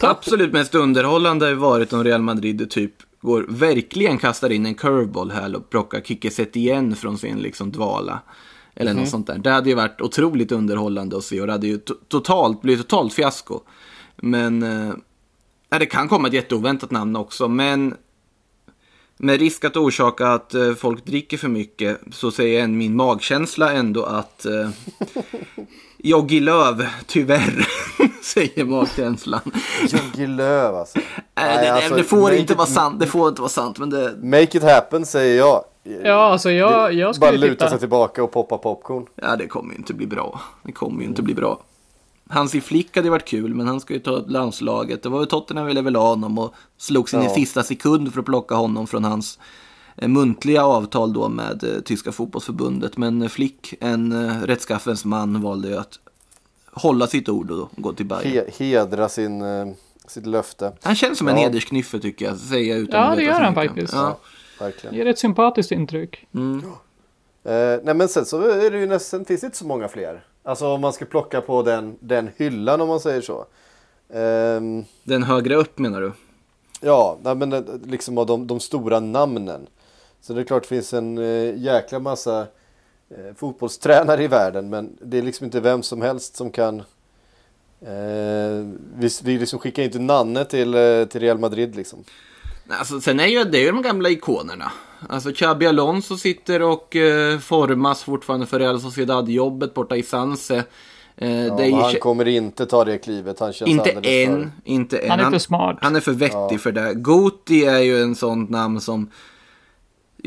Absolut 0.00 0.52
mest 0.52 0.74
underhållande 0.74 1.44
har 1.44 1.50
ju 1.50 1.56
varit 1.56 1.92
om 1.92 2.04
Real 2.04 2.22
Madrid 2.22 2.70
typ 2.70 2.92
går, 3.20 3.46
verkligen 3.48 4.18
kastar 4.18 4.50
in 4.52 4.66
en 4.66 4.74
curveball 4.74 5.30
här 5.30 5.56
och 5.56 5.70
plockar 5.70 6.00
Kike 6.00 6.46
igen 6.58 6.96
från 6.96 7.18
sin 7.18 7.38
liksom 7.38 7.72
dvala. 7.72 8.22
Eller 8.76 8.92
Mhm. 8.92 9.00
något 9.00 9.10
sånt 9.10 9.26
där. 9.26 9.38
Det 9.38 9.50
hade 9.50 9.68
ju 9.68 9.74
varit 9.74 10.00
otroligt 10.00 10.52
underhållande 10.52 11.16
att 11.16 11.24
se 11.24 11.40
och 11.40 11.46
det 11.46 11.52
hade 11.52 11.66
ju 11.66 11.76
to- 11.78 11.94
totalt, 12.08 12.62
blivit 12.62 12.88
totalt 12.88 13.12
fiasko. 13.14 13.60
Men 14.16 14.62
eh, 14.62 15.78
det 15.78 15.86
kan 15.86 16.08
komma 16.08 16.28
ett 16.28 16.34
jätteoväntat 16.34 16.90
namn 16.90 17.16
också. 17.16 17.48
Men 17.48 17.94
med 19.16 19.40
risk 19.40 19.64
att 19.64 19.76
orsaka 19.76 20.28
att 20.28 20.54
eh, 20.54 20.74
folk 20.74 21.04
dricker 21.04 21.36
för 21.36 21.48
mycket 21.48 22.00
så 22.12 22.30
säger 22.30 22.64
en 22.64 22.78
min 22.78 22.96
magkänsla 22.96 23.72
ändå 23.72 24.04
att 24.04 24.46
eh, 24.46 24.70
Joggi 25.98 26.40
Löv, 26.40 26.86
tyvärr, 27.06 27.66
säger 28.34 28.64
magkänslan. 28.64 29.40
Jogge 29.88 30.26
Löw 30.26 30.76
alltså. 30.78 30.98
Nej, 30.98 31.24
Nej, 31.36 31.58
det, 31.66 31.72
alltså, 31.72 31.94
det 31.94 32.04
får 32.04 32.32
inte 32.32 32.52
it- 32.52 32.58
vara 32.58 32.66
sant, 32.68 33.00
det 33.00 33.06
får 33.06 33.28
inte 33.28 33.40
vara 33.40 33.48
sant, 33.48 33.78
men 33.78 33.90
det... 33.90 34.14
Make 34.22 34.42
it 34.58 34.62
happen 34.62 35.06
säger 35.06 35.38
jag. 35.38 35.64
Ja, 36.04 36.12
alltså 36.32 36.50
jag, 36.50 36.92
jag 36.94 37.06
Bara 37.16 37.28
skulle 37.28 37.46
luta 37.46 37.54
titta. 37.54 37.70
sig 37.70 37.78
tillbaka 37.78 38.22
och 38.24 38.32
poppa 38.32 38.58
popcorn. 38.58 39.06
Ja, 39.14 39.36
det 39.36 39.46
kommer 39.46 39.72
ju 39.72 39.78
inte 39.78 39.94
bli 39.94 40.06
bra. 40.06 40.40
Det 40.62 40.72
kommer 40.72 41.00
ju 41.02 41.08
inte 41.08 41.22
bli 41.22 41.34
bra. 41.34 41.60
Hansi 42.28 42.60
Flick 42.60 42.96
hade 42.96 43.10
varit 43.10 43.24
kul, 43.24 43.54
men 43.54 43.66
han 43.68 43.80
ska 43.80 43.94
ju 43.94 44.00
ta 44.00 44.22
landslaget. 44.26 45.02
Det 45.02 45.08
var 45.08 45.18
väl 45.18 45.28
Tottenham 45.28 45.66
ville 45.66 45.82
väl 45.82 45.96
ha 45.96 46.08
honom 46.08 46.38
och 46.38 46.54
slog 46.78 47.08
sin 47.08 47.22
Ja. 47.22 47.30
i 47.30 47.34
sista 47.34 47.62
sekund 47.62 48.12
för 48.12 48.20
att 48.20 48.26
plocka 48.26 48.54
honom 48.54 48.86
från 48.86 49.04
hans 49.04 49.38
eh, 49.96 50.08
muntliga 50.08 50.64
avtal 50.64 51.12
då 51.12 51.28
med 51.28 51.64
eh, 51.64 51.80
tyska 51.80 52.12
fotbollsförbundet. 52.12 52.96
Men 52.96 53.22
eh, 53.22 53.28
Flick, 53.28 53.74
en 53.80 54.30
rättskaffens 54.46 55.04
man, 55.04 55.42
valde 55.42 55.68
ju 55.68 55.76
att 55.76 55.98
hålla 56.74 57.06
sitt 57.06 57.28
ord 57.28 57.50
och 57.50 57.68
gå 57.76 57.92
till 57.92 58.06
Bayern. 58.06 58.46
He 58.58 58.64
hedra 58.64 59.08
sin, 59.08 59.42
eh, 59.42 59.66
sitt 60.06 60.26
löfte. 60.26 60.72
Han 60.82 60.94
känns 60.94 61.18
som 61.18 61.28
en 61.28 61.36
Ja. 61.36 61.42
hedersknyffe 61.42 61.98
tycker 62.00 62.24
jag, 62.24 62.36
säger 62.36 62.70
jag 62.74 62.78
utan 62.82 63.00
Ja, 63.10 63.14
det 63.16 63.22
gör 63.22 63.40
han 63.40 63.54
faktiskt. 63.54 63.92
Ja. 63.92 64.18
Verkligen. 64.60 64.96
Ger 64.96 65.06
ett 65.06 65.18
sympatiskt 65.18 65.72
intryck. 65.72 66.26
Eh, 67.44 67.78
nej 67.82 67.94
men 67.94 68.08
sen 68.08 68.24
så 68.24 68.42
är 68.42 68.70
det 68.70 68.78
ju 68.78 68.86
nästan, 68.86 69.24
finns 69.24 69.40
det 69.40 69.46
inte 69.46 69.56
så 69.58 69.66
många 69.66 69.88
fler. 69.88 70.24
Alltså 70.42 70.66
om 70.66 70.80
man 70.80 70.92
ska 70.92 71.04
plocka 71.04 71.40
på 71.40 71.62
den, 71.62 71.96
den 72.00 72.30
hyllan 72.36 72.80
om 72.80 72.88
man 72.88 73.00
säger 73.00 73.20
så. 73.20 73.46
Ehm, 74.14 74.84
Den 75.04 75.22
högre 75.22 75.54
upp 75.54 75.78
menar 75.78 76.00
du? 76.00 76.12
ja, 76.80 77.18
nej, 77.22 77.34
men 77.34 77.50
det- 77.50 77.64
liksom 77.86 78.18
av 78.18 78.26
de, 78.26 78.46
de 78.46 78.60
stora 78.60 79.00
namnen. 79.00 79.66
Så 80.20 80.32
det 80.32 80.40
är 80.40 80.44
klart 80.44 80.62
det 80.62 80.68
finns 80.68 80.94
en 80.94 81.18
eh, 81.18 81.58
jäkla 81.58 81.98
massa 81.98 82.46
eh, 83.14 83.34
fotbollstränare 83.36 84.24
i 84.24 84.26
världen. 84.26 84.68
Men 84.68 84.96
det 85.00 85.18
är 85.18 85.22
liksom 85.22 85.44
inte 85.44 85.60
vem 85.60 85.82
som 85.82 86.02
helst 86.02 86.36
som 86.36 86.50
kan... 86.50 86.82
Eh, 87.80 88.66
vi, 88.96 89.08
vi 89.22 89.38
liksom 89.38 89.58
skickar 89.58 89.82
inte 89.82 89.98
Nanne 89.98 90.44
till, 90.44 90.74
eh, 90.74 91.04
till 91.04 91.20
Real 91.20 91.38
Madrid 91.38 91.76
liksom. 91.76 92.04
Alltså, 92.68 93.00
sen 93.00 93.20
är 93.20 93.26
ju 93.26 93.44
det 93.44 93.58
är 93.58 93.62
ju 93.62 93.72
de 93.72 93.82
gamla 93.82 94.08
ikonerna. 94.10 94.72
Alltså 95.08 95.32
Xabi 95.32 95.66
Alonso 95.66 96.16
sitter 96.16 96.62
och 96.62 96.96
eh, 96.96 97.38
formas 97.38 98.02
fortfarande 98.02 98.46
för 98.46 98.58
Real 98.58 98.80
Sociedad-jobbet 98.80 99.74
borta 99.74 99.96
i 99.96 100.02
Sanse. 100.02 100.64
Eh, 101.16 101.46
Ja, 101.46 101.64
ju 101.64 101.72
han 101.72 101.94
kommer 101.94 102.28
inte 102.28 102.66
ta 102.66 102.84
det 102.84 102.98
klivet. 102.98 103.40
Han 103.40 103.52
känns 103.52 103.70
inte 103.70 103.90
än, 103.90 104.52
inte 104.64 104.98
än. 104.98 105.10
Han 105.10 105.20
är 105.20 105.30
för 105.30 105.38
smart. 105.38 105.78
Han 105.80 105.96
är 105.96 106.00
för 106.00 106.12
vettig 106.12 106.60
för 106.60 106.72
det. 106.72 106.94
Goti 106.94 107.64
är 107.64 107.78
ju 107.78 108.02
en 108.02 108.14
sån 108.14 108.44
namn 108.44 108.80
som 108.80 109.10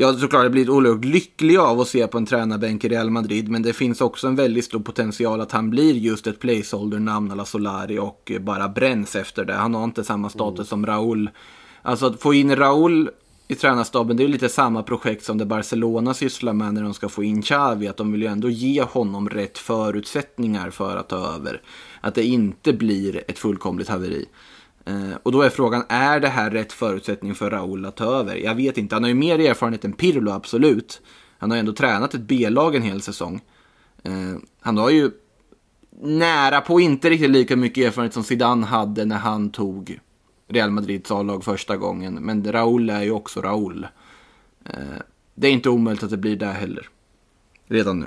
jag 0.00 0.18
såklart 0.18 0.42
har 0.42 0.48
blivit 0.48 0.68
oerhört 0.68 1.04
lycklig 1.04 1.56
av 1.56 1.80
att 1.80 1.88
se 1.88 2.06
på 2.06 2.18
en 2.18 2.26
tränarbänk 2.26 2.84
i 2.84 2.88
Real 2.88 3.10
Madrid. 3.10 3.48
Men 3.48 3.62
det 3.62 3.72
finns 3.72 4.00
också 4.00 4.26
en 4.26 4.36
väldigt 4.36 4.64
stor 4.64 4.80
potential 4.80 5.40
att 5.40 5.52
han 5.52 5.70
blir 5.70 5.94
just 5.94 6.26
ett 6.26 6.40
placeholder-namn 6.40 7.32
alla 7.32 7.44
Solari 7.44 7.98
och 7.98 8.32
bara 8.40 8.68
bränns 8.68 9.16
efter 9.16 9.44
det. 9.44 9.54
Han 9.54 9.74
har 9.74 9.84
inte 9.84 10.04
samma 10.04 10.30
status 10.30 10.68
som 10.68 10.86
Raúl. 10.86 11.30
Alltså 11.82 12.06
att 12.06 12.20
få 12.20 12.34
in 12.34 12.56
Raúl 12.56 13.10
i 13.48 13.54
tränarstaben, 13.54 14.16
det 14.16 14.24
är 14.24 14.28
lite 14.28 14.48
samma 14.48 14.82
projekt 14.82 15.24
som 15.24 15.38
det 15.38 15.46
Barcelona 15.46 16.14
sysslar 16.14 16.52
med 16.52 16.74
när 16.74 16.82
de 16.82 16.94
ska 16.94 17.08
få 17.08 17.24
in 17.24 17.42
Xavi. 17.42 17.88
Att 17.88 17.96
de 17.96 18.12
vill 18.12 18.22
ju 18.22 18.28
ändå 18.28 18.50
ge 18.50 18.82
honom 18.82 19.28
rätt 19.28 19.58
förutsättningar 19.58 20.70
för 20.70 20.96
att 20.96 21.08
ta 21.08 21.34
över. 21.34 21.62
Att 22.00 22.14
det 22.14 22.24
inte 22.24 22.72
blir 22.72 23.24
ett 23.28 23.38
fullkomligt 23.38 23.88
haveri. 23.88 24.26
Eh, 24.88 25.16
och 25.22 25.32
då 25.32 25.42
är 25.42 25.50
frågan, 25.50 25.84
är 25.88 26.20
det 26.20 26.28
här 26.28 26.50
rätt 26.50 26.72
förutsättning 26.72 27.34
för 27.34 27.50
Raúl 27.50 27.86
att 27.86 27.96
ta 27.96 28.04
över? 28.04 28.36
Jag 28.36 28.54
vet 28.54 28.78
inte, 28.78 28.94
han 28.94 29.02
har 29.02 29.08
ju 29.08 29.14
mer 29.14 29.38
erfarenhet 29.38 29.84
än 29.84 29.92
Pirlo, 29.92 30.30
absolut. 30.30 31.00
Han 31.38 31.50
har 31.50 31.56
ju 31.56 31.60
ändå 31.60 31.72
tränat 31.72 32.14
ett 32.14 32.20
B-lag 32.20 32.74
en 32.74 32.82
hel 32.82 33.02
säsong. 33.02 33.40
Eh, 34.02 34.36
han 34.60 34.76
har 34.76 34.90
ju 34.90 35.10
nära 36.00 36.60
på 36.60 36.80
inte 36.80 37.10
riktigt 37.10 37.30
lika 37.30 37.56
mycket 37.56 37.86
erfarenhet 37.86 38.14
som 38.14 38.24
Zidane 38.24 38.66
hade 38.66 39.04
när 39.04 39.18
han 39.18 39.50
tog 39.50 40.00
Real 40.48 40.70
Madrids 40.70 41.10
A-lag 41.10 41.44
första 41.44 41.76
gången. 41.76 42.14
Men 42.14 42.52
Raúl 42.52 42.90
är 42.90 43.02
ju 43.02 43.10
också 43.10 43.40
Raúl. 43.40 43.86
Eh, 44.64 44.72
det 45.34 45.48
är 45.48 45.52
inte 45.52 45.70
omöjligt 45.70 46.02
att 46.02 46.10
det 46.10 46.16
blir 46.16 46.36
där 46.36 46.52
heller. 46.52 46.88
Redan 47.66 48.00
nu. 48.00 48.06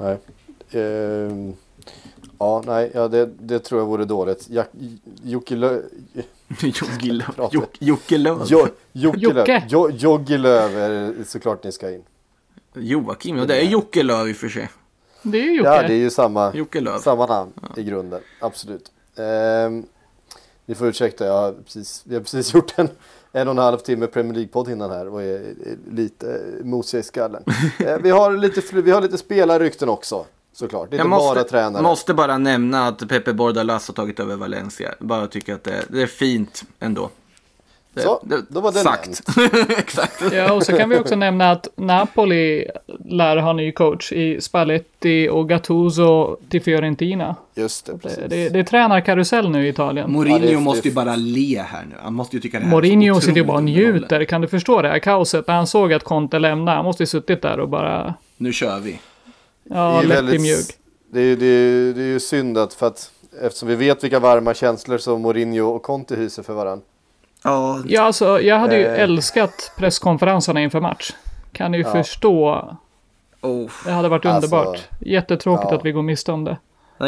Nej. 0.00 0.18
Ehm, 0.70 1.54
ja, 2.44 2.62
nej, 2.66 2.90
ja, 2.94 3.08
det, 3.08 3.26
det 3.26 3.58
tror 3.58 3.80
jag 3.80 3.86
vore 3.86 4.04
dåligt. 4.04 4.46
Jack, 4.50 4.68
Jocke 5.22 5.56
Lö... 5.56 5.80
Jocke. 6.60 7.06
Jock- 7.50 8.12
Jocke. 8.12 8.46
Jo, 8.46 8.68
Jocke 8.92 9.62
Jocke. 9.96 10.38
Löv. 10.38 10.72
Löv 10.72 10.78
är 10.78 11.24
såklart 11.24 11.64
ni 11.64 11.72
ska 11.72 11.90
in. 11.90 12.02
Joakim, 12.74 13.36
ja 13.36 13.44
det 13.44 13.56
är 13.56 13.64
Jocke 13.64 14.02
Löw 14.02 14.30
i 14.30 14.32
och 14.32 14.36
för 14.36 14.48
sig. 14.48 14.70
Det 15.22 15.38
är 15.38 15.42
ju 15.42 15.56
Jocke. 15.56 15.68
Ja, 15.68 15.82
det 15.82 15.94
är 15.94 15.98
ju 15.98 16.10
samma, 16.10 16.52
samma 17.00 17.26
namn 17.26 17.52
i 17.76 17.82
grunden. 17.82 18.20
Absolut. 18.40 18.92
Ehm, 19.16 19.86
ni 20.66 20.74
får 20.74 20.86
ursäkta, 20.86 21.26
jag 21.26 21.32
har 21.32 21.52
precis, 21.52 22.02
vi 22.06 22.14
har 22.14 22.22
precis 22.22 22.54
gjort 22.54 22.78
en 22.78 22.88
en 23.36 23.48
och 23.48 23.52
en 23.52 23.58
halv 23.58 23.78
timme 23.78 24.06
Premier 24.06 24.34
League-podd 24.34 24.68
innan 24.70 24.90
här 24.90 25.08
och 25.08 25.22
är, 25.22 25.54
lite 25.90 26.40
mosiga 26.62 27.00
i 27.00 27.02
skallen. 27.02 27.42
Eh, 27.78 27.98
vi, 28.02 28.10
har 28.10 28.32
lite, 28.36 28.62
vi 28.82 28.90
har 28.90 29.00
lite 29.00 29.18
spelarrykten 29.18 29.88
också, 29.88 30.26
såklart. 30.54 30.90
Det 30.90 30.96
är 30.96 30.98
Jag 30.98 31.06
inte 31.06 31.10
bara 31.18 31.34
måste, 31.34 31.50
tränare. 31.50 31.82
måste 31.82 32.14
bara 32.14 32.38
nämna 32.38 32.86
att 32.86 33.08
Pepe 33.08 33.32
Bordalas 33.32 33.88
har 33.88 33.94
tagit 33.94 34.20
över 34.20 34.36
Valencia. 34.36 34.94
Bara 34.98 35.26
tycker 35.26 35.54
att 35.54 35.64
det, 35.64 35.84
det 35.88 36.02
är 36.02 36.06
fint 36.06 36.64
ändå. 36.80 37.10
Det, 37.94 38.00
Så, 38.00 38.20
det, 38.24 38.42
då 38.48 38.60
var 38.60 38.72
det 38.72 38.78
sagt. 38.78 39.20
Exakt. 39.78 40.22
Ja, 40.32 40.52
och 40.52 40.62
så 40.62 40.72
kan 40.76 40.88
vi 40.88 40.98
också 40.98 41.16
nämna 41.16 41.50
att 41.50 41.68
Napoli 41.76 42.66
lär 43.04 43.36
ha 43.36 43.52
ny 43.52 43.72
coach 43.72 44.12
i 44.12 44.40
Spalletti 44.40 45.28
och 45.28 45.48
Gattuso 45.48 46.36
till 46.48 46.62
Fiorentina. 46.62 47.36
Just 47.54 47.86
det, 47.86 47.98
precis. 47.98 48.18
Det, 48.18 48.28
det, 48.28 48.48
det 48.48 48.58
är 48.58 48.62
tränarkarusell 48.64 49.50
nu 49.50 49.66
i 49.66 49.68
Italien. 49.68 50.12
Mourinho 50.12 50.46
Ja, 50.52 50.60
måste 50.60 50.88
ju 50.88 50.94
bara 50.94 51.16
le 51.16 51.62
här 51.68 51.84
nu. 51.90 51.94
Han 52.02 52.14
måste 52.14 52.36
ju 52.36 52.42
tycka 52.42 52.58
det 52.58 52.64
här 52.64 52.70
är 52.70 52.76
Mourinho 52.76 53.20
sitter 53.20 53.36
ju 53.36 53.44
bara 53.44 53.56
och 53.56 53.64
njuter. 53.64 54.24
Kan 54.24 54.40
du 54.40 54.48
förstå 54.48 54.82
det 54.82 54.88
här 54.88 54.98
kaoset? 54.98 55.46
När 55.46 55.54
han 55.54 55.66
såg 55.66 55.92
att 55.92 56.04
Conte 56.04 56.38
lämnade. 56.38 56.76
Han 56.76 56.84
måste 56.84 57.02
ju 57.02 57.06
suttit 57.06 57.42
där 57.42 57.60
och 57.60 57.68
bara... 57.68 58.14
Nu 58.36 58.52
kör 58.52 58.80
vi. 58.80 58.98
Ja, 59.64 60.02
lätt 60.02 60.34
i 60.34 60.38
mjugg. 60.38 60.64
Det 61.12 61.20
är, 61.20 61.24
ju- 61.24 61.36
det, 61.36 61.46
är, 61.46 61.94
det 61.94 62.02
är 62.02 62.06
ju 62.06 62.20
synd 62.20 62.58
att 62.58 62.74
för 62.74 62.86
att 62.86 63.10
eftersom 63.42 63.68
vi 63.68 63.74
vet 63.74 64.04
vilka 64.04 64.18
varma 64.20 64.54
känslor 64.54 64.98
som 64.98 65.22
Mourinho 65.22 65.64
och 65.68 65.82
Conte 65.82 66.16
hyser 66.16 66.42
för 66.42 66.52
varandra. 66.54 66.84
Ja, 67.44 67.82
Ja, 67.86 68.02
alltså 68.02 68.40
jag 68.40 68.58
hade 68.58 68.76
ju 68.78 68.84
Eh. 68.86 69.00
älskat 69.00 69.72
presskonferenserna 69.78 70.60
inför 70.62 70.80
match. 70.80 71.12
Kan 71.52 71.70
ni 71.72 71.78
ju 71.78 71.82
Ja. 71.84 71.92
förstå. 71.92 72.68
oh. 73.40 73.70
Det 73.84 73.90
hade 73.92 74.08
varit 74.08 74.26
Alltså, 74.26 74.56
underbart. 74.56 74.88
Jättetråkigt 75.00 75.68
ja. 75.70 75.76
att 75.78 75.84
vi 75.84 75.92
går 75.92 76.02
miste 76.02 76.32
om 76.32 76.44
det. 76.44 76.56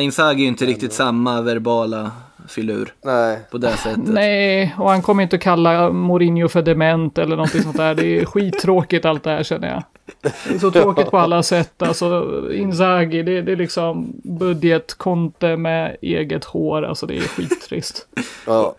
Inzaghi 0.00 0.40
är 0.40 0.42
ju 0.42 0.48
inte 0.48 0.66
riktigt 0.66 0.92
samma 0.92 1.42
verbala 1.42 2.10
filur 2.48 2.94
Nej, 3.04 3.38
på 3.50 3.58
det 3.58 3.72
sättet. 3.76 4.02
Nej, 4.06 4.74
och 4.78 4.90
han 4.90 5.02
kommer 5.02 5.22
inte 5.22 5.36
att 5.36 5.42
kalla 5.42 5.90
Mourinho 5.90 6.48
för 6.48 6.62
dement 6.62 7.18
eller 7.18 7.36
någonting 7.36 7.62
sånt 7.62 7.76
där. 7.76 7.94
Det 7.94 8.06
är 8.20 8.24
skittråkigt 8.24 9.04
allt 9.04 9.22
det 9.24 9.30
här 9.30 9.42
känner 9.42 9.68
jag. 9.68 9.82
Det 10.22 10.54
är 10.54 10.58
så 10.58 10.70
tråkigt 10.70 11.10
på 11.10 11.18
alla 11.18 11.42
sätt. 11.42 11.82
Alltså 11.82 12.26
Inzaghi, 12.52 13.22
det, 13.22 13.42
det 13.42 13.52
är 13.52 13.56
liksom 13.56 14.12
budget, 14.22 14.94
Conte 14.94 15.56
med 15.56 15.96
eget 16.02 16.44
hår. 16.44 16.82
Alltså 16.82 17.06
det 17.06 17.16
är 17.16 17.20
skittrist. 17.20 18.06
ja. 18.46 18.76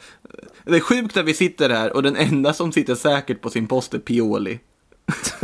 Det 0.64 0.76
är 0.76 0.80
sjukt 0.80 1.18
att 1.18 1.26
vi 1.26 1.34
sitter 1.34 1.70
här 1.70 1.96
och 1.96 2.04
den 2.04 2.16
enda 2.16 2.54
som 2.54 2.72
sitter 2.72 2.96
säkert 2.96 3.42
på 3.42 3.50
sin 3.50 3.68
post 3.68 3.94
är 3.94 4.00
Pioli. 4.00 4.60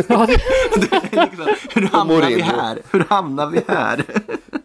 Ja, 0.07 0.25
det, 0.25 0.37
Det 0.89 1.17
är 1.17 1.25
liksom, 1.29 1.47
hur 1.73 1.87
hamnar 1.87 2.27
vi 2.29 2.41
här? 2.41 2.77
Hur 2.91 3.05
hamnar 3.09 3.47
vi 3.47 3.61
här? 3.67 4.03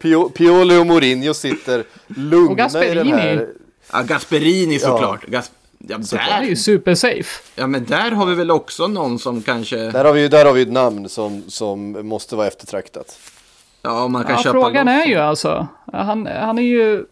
Pio, 0.01 0.29
Pioli 0.29 0.77
och 0.77 0.85
Mourinho 0.87 1.33
sitter 1.33 1.79
Och 1.79 1.85
lugna 2.17 2.51
i 2.51 2.55
Gasperini. 2.55 3.11
den 3.11 3.19
här. 3.19 3.47
Ja, 3.91 4.01
Gasperini 4.01 4.79
såklart. 4.79 5.25
Gas... 5.25 5.51
Ja, 5.87 5.97
det 5.97 6.13
är 6.17 6.41
ju 6.43 6.49
där... 6.49 6.55
supersafe. 6.55 7.43
ja, 7.55 7.67
men 7.67 7.85
där 7.85 8.11
har 8.11 8.25
vi 8.25 8.35
väl 8.35 8.51
också 8.51 8.87
någon 8.87 9.19
som 9.19 9.41
kanske... 9.41 9.75
Där 9.77 10.05
har 10.05 10.13
vi 10.13 10.21
ju 10.21 10.27
där 10.27 10.45
har 10.45 10.53
vi 10.53 10.61
ett 10.61 10.71
namn 10.71 11.09
som, 11.09 11.43
som 11.47 12.07
måste 12.07 12.35
vara 12.35 12.47
eftertraktat. 12.47 13.19
Ja, 13.81 14.07
man 14.07 14.23
kan 14.23 14.31
Ja, 14.31 14.37
köpa 14.37 14.51
frågan 14.51 14.87
är 14.87 15.05
ju 15.05 15.15
alltså, 15.15 15.67
han, 15.93 16.27
han 16.27 16.57
är 16.59 16.63
ju, 16.63 17.05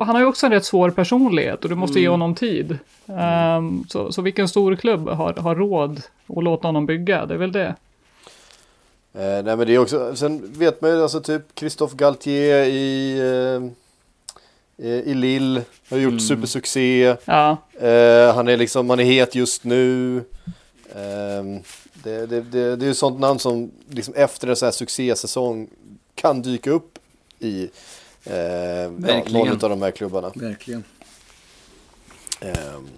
han 0.00 0.08
har 0.08 0.20
ju 0.20 0.26
också 0.26 0.46
en 0.46 0.52
rätt 0.52 0.64
svår 0.64 0.90
personlighet 0.90 1.62
och 1.64 1.68
du 1.70 1.74
måste 1.76 2.00
ge 2.00 2.06
Mm. 2.06 2.20
honom 2.20 2.34
tid. 2.34 2.78
Ehm, 3.18 3.84
så, 3.88 4.12
så 4.12 4.22
vilken 4.22 4.48
stor 4.48 4.76
klubb 4.76 5.08
har, 5.08 5.32
har 5.34 5.54
råd 5.54 6.02
att 6.36 6.44
låta 6.44 6.68
honom 6.68 6.86
bygga? 6.86 7.26
Det 7.26 7.34
är 7.34 7.38
väl 7.38 7.52
det. 7.52 7.74
Eh, 9.14 9.42
nej 9.44 9.56
men 9.56 9.58
det 9.58 9.74
är 9.74 9.78
också, 9.78 10.16
sen 10.16 10.52
vet 10.52 10.80
man 10.80 10.90
ju 10.90 11.02
alltså 11.02 11.20
typ 11.20 11.42
Christophe 11.58 11.96
Galtier 11.96 12.64
i, 12.64 13.18
eh, 13.18 13.70
i 14.86 15.14
Lille 15.14 15.62
har 15.88 15.98
gjort 15.98 16.20
supersuccé. 16.20 17.16
Ja, 17.24 17.56
Eh, 17.80 18.34
han 18.34 18.48
är 18.48 18.56
liksom, 18.56 18.90
han 18.90 19.00
är 19.00 19.04
het 19.04 19.34
just 19.34 19.64
nu. 19.64 20.16
Ehm, 20.96 21.62
det, 21.94 22.26
det, 22.26 22.40
det, 22.40 22.76
det 22.76 22.84
är 22.84 22.88
ju 22.88 22.94
sånt 22.94 23.20
namn 23.20 23.38
som 23.38 23.70
liksom 23.88 24.14
efter 24.14 24.48
en 24.48 24.56
sån 24.56 24.66
här 24.66 24.72
succésäsong 24.72 25.68
kan 26.14 26.42
dyka 26.42 26.70
upp 26.70 26.98
i 27.38 27.70
eh, 28.24 28.34
ja, 28.36 28.90
någon 29.28 29.48
av 29.48 29.70
de 29.70 29.82
här 29.82 29.90
klubbarna. 29.90 30.32
Verkligen. 30.34 30.84
Ehm, 32.40 32.88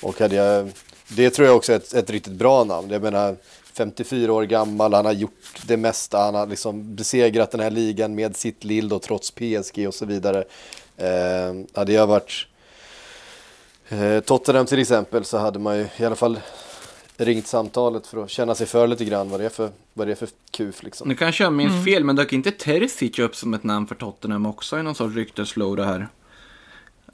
och 0.00 0.20
hade 0.20 0.36
jag, 0.36 0.72
det 1.08 1.30
tror 1.30 1.48
jag 1.48 1.56
också 1.56 1.72
är 1.72 1.76
ett, 1.76 1.94
ett 1.94 2.10
riktigt 2.10 2.32
bra 2.32 2.64
namn. 2.64 2.90
Jag 2.90 3.02
menar 3.02 3.36
54 3.72 4.32
år 4.32 4.42
gammal, 4.42 4.94
han 4.94 5.04
har 5.04 5.12
gjort 5.12 5.62
det 5.66 5.76
mesta. 5.76 6.18
Han 6.18 6.34
har 6.34 6.46
liksom 6.46 6.94
besegrat 6.94 7.50
den 7.50 7.60
här 7.60 7.70
ligan 7.70 8.14
med 8.14 8.36
sitt 8.36 8.64
lill 8.64 8.88
då, 8.88 8.98
trots 8.98 9.30
PSG 9.30 9.88
och 9.88 9.94
så 9.94 10.06
vidare. 10.06 10.44
Ehm, 10.96 11.66
hade 11.74 11.92
jag 11.92 12.06
varit 12.06 12.46
eh, 13.88 14.20
Tottenham 14.20 14.66
till 14.66 14.78
exempel 14.78 15.24
så 15.24 15.38
hade 15.38 15.58
man 15.58 15.76
ju 15.76 15.88
i 15.96 16.04
alla 16.04 16.16
fall 16.16 16.38
ringt 17.16 17.46
samtalet 17.46 18.06
för 18.06 18.24
att 18.24 18.30
känna 18.30 18.54
sig 18.54 18.66
för 18.66 18.86
lite 18.86 19.04
grann 19.04 19.28
vad 19.28 19.40
det 19.40 19.46
är 19.46 19.50
för, 19.50 19.70
vad 19.92 20.06
det 20.06 20.10
är 20.10 20.16
för 20.16 20.28
kuf 20.50 20.82
liksom. 20.82 21.08
Nu 21.08 21.14
kanske 21.14 21.44
jag 21.44 21.52
minns 21.52 21.84
fel, 21.84 22.04
men 22.04 22.16
dök 22.16 22.32
inte 22.32 22.50
Terzic 22.50 23.18
upp 23.18 23.36
som 23.36 23.54
ett 23.54 23.64
namn 23.64 23.86
för 23.86 23.94
Tottenham 23.94 24.46
också 24.46 24.78
i 24.78 24.82
någon 24.82 24.94
sorts 24.94 25.14
ryktesflora 25.16 25.84
här? 25.84 26.08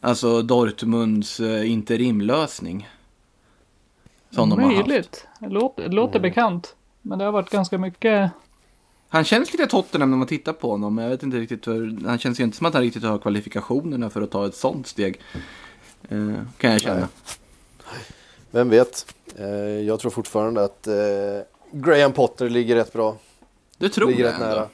Alltså 0.00 0.42
Dortmunds 0.42 1.40
eh, 1.40 1.70
interimlösning. 1.70 2.88
Som 4.30 4.50
de 4.50 4.58
har 4.58 4.72
haft. 4.72 4.86
möjligt. 4.88 5.26
Det 5.38 5.48
låter, 5.48 5.88
låter 5.88 6.20
bekant. 6.20 6.76
Men 7.02 7.18
det 7.18 7.24
har 7.24 7.32
varit 7.32 7.50
ganska 7.50 7.78
mycket. 7.78 8.30
Han 9.12 9.24
känns 9.24 9.52
lite 9.52 9.66
Tottenham 9.66 10.10
när 10.10 10.16
man 10.18 10.26
tittar 10.26 10.52
på 10.52 10.70
honom. 10.70 10.94
men 10.94 11.04
Jag 11.04 11.10
vet 11.10 11.22
inte 11.22 11.36
riktigt 11.36 11.66
hur, 11.66 12.06
han 12.06 12.18
känns 12.18 12.40
ju 12.40 12.44
inte 12.44 12.56
som 12.56 12.66
att 12.66 12.74
han 12.74 12.82
riktigt 12.82 13.02
har 13.02 13.18
kvalifikationerna 13.18 14.10
för 14.10 14.22
att 14.22 14.30
ta 14.30 14.46
ett 14.46 14.54
sånt 14.54 14.86
steg. 14.86 15.20
Eh, 16.08 16.18
kan 16.58 16.72
jag 16.72 16.80
känna. 16.80 17.00
Nej. 17.00 17.08
Vem 18.50 18.68
vet? 18.68 19.14
Eh, 19.36 19.48
jag 19.60 20.00
tror 20.00 20.10
fortfarande 20.10 20.64
att 20.64 20.86
eh, 20.86 20.94
Graham 21.72 22.12
Potter 22.12 22.48
ligger 22.48 22.76
rätt 22.76 22.92
bra. 22.92 23.16
Du 23.78 23.88
tror 23.88 24.08
ligger 24.08 24.24
det 24.24 24.30
rätt 24.30 24.40
ändå? 24.40 24.46
nära. 24.46 24.68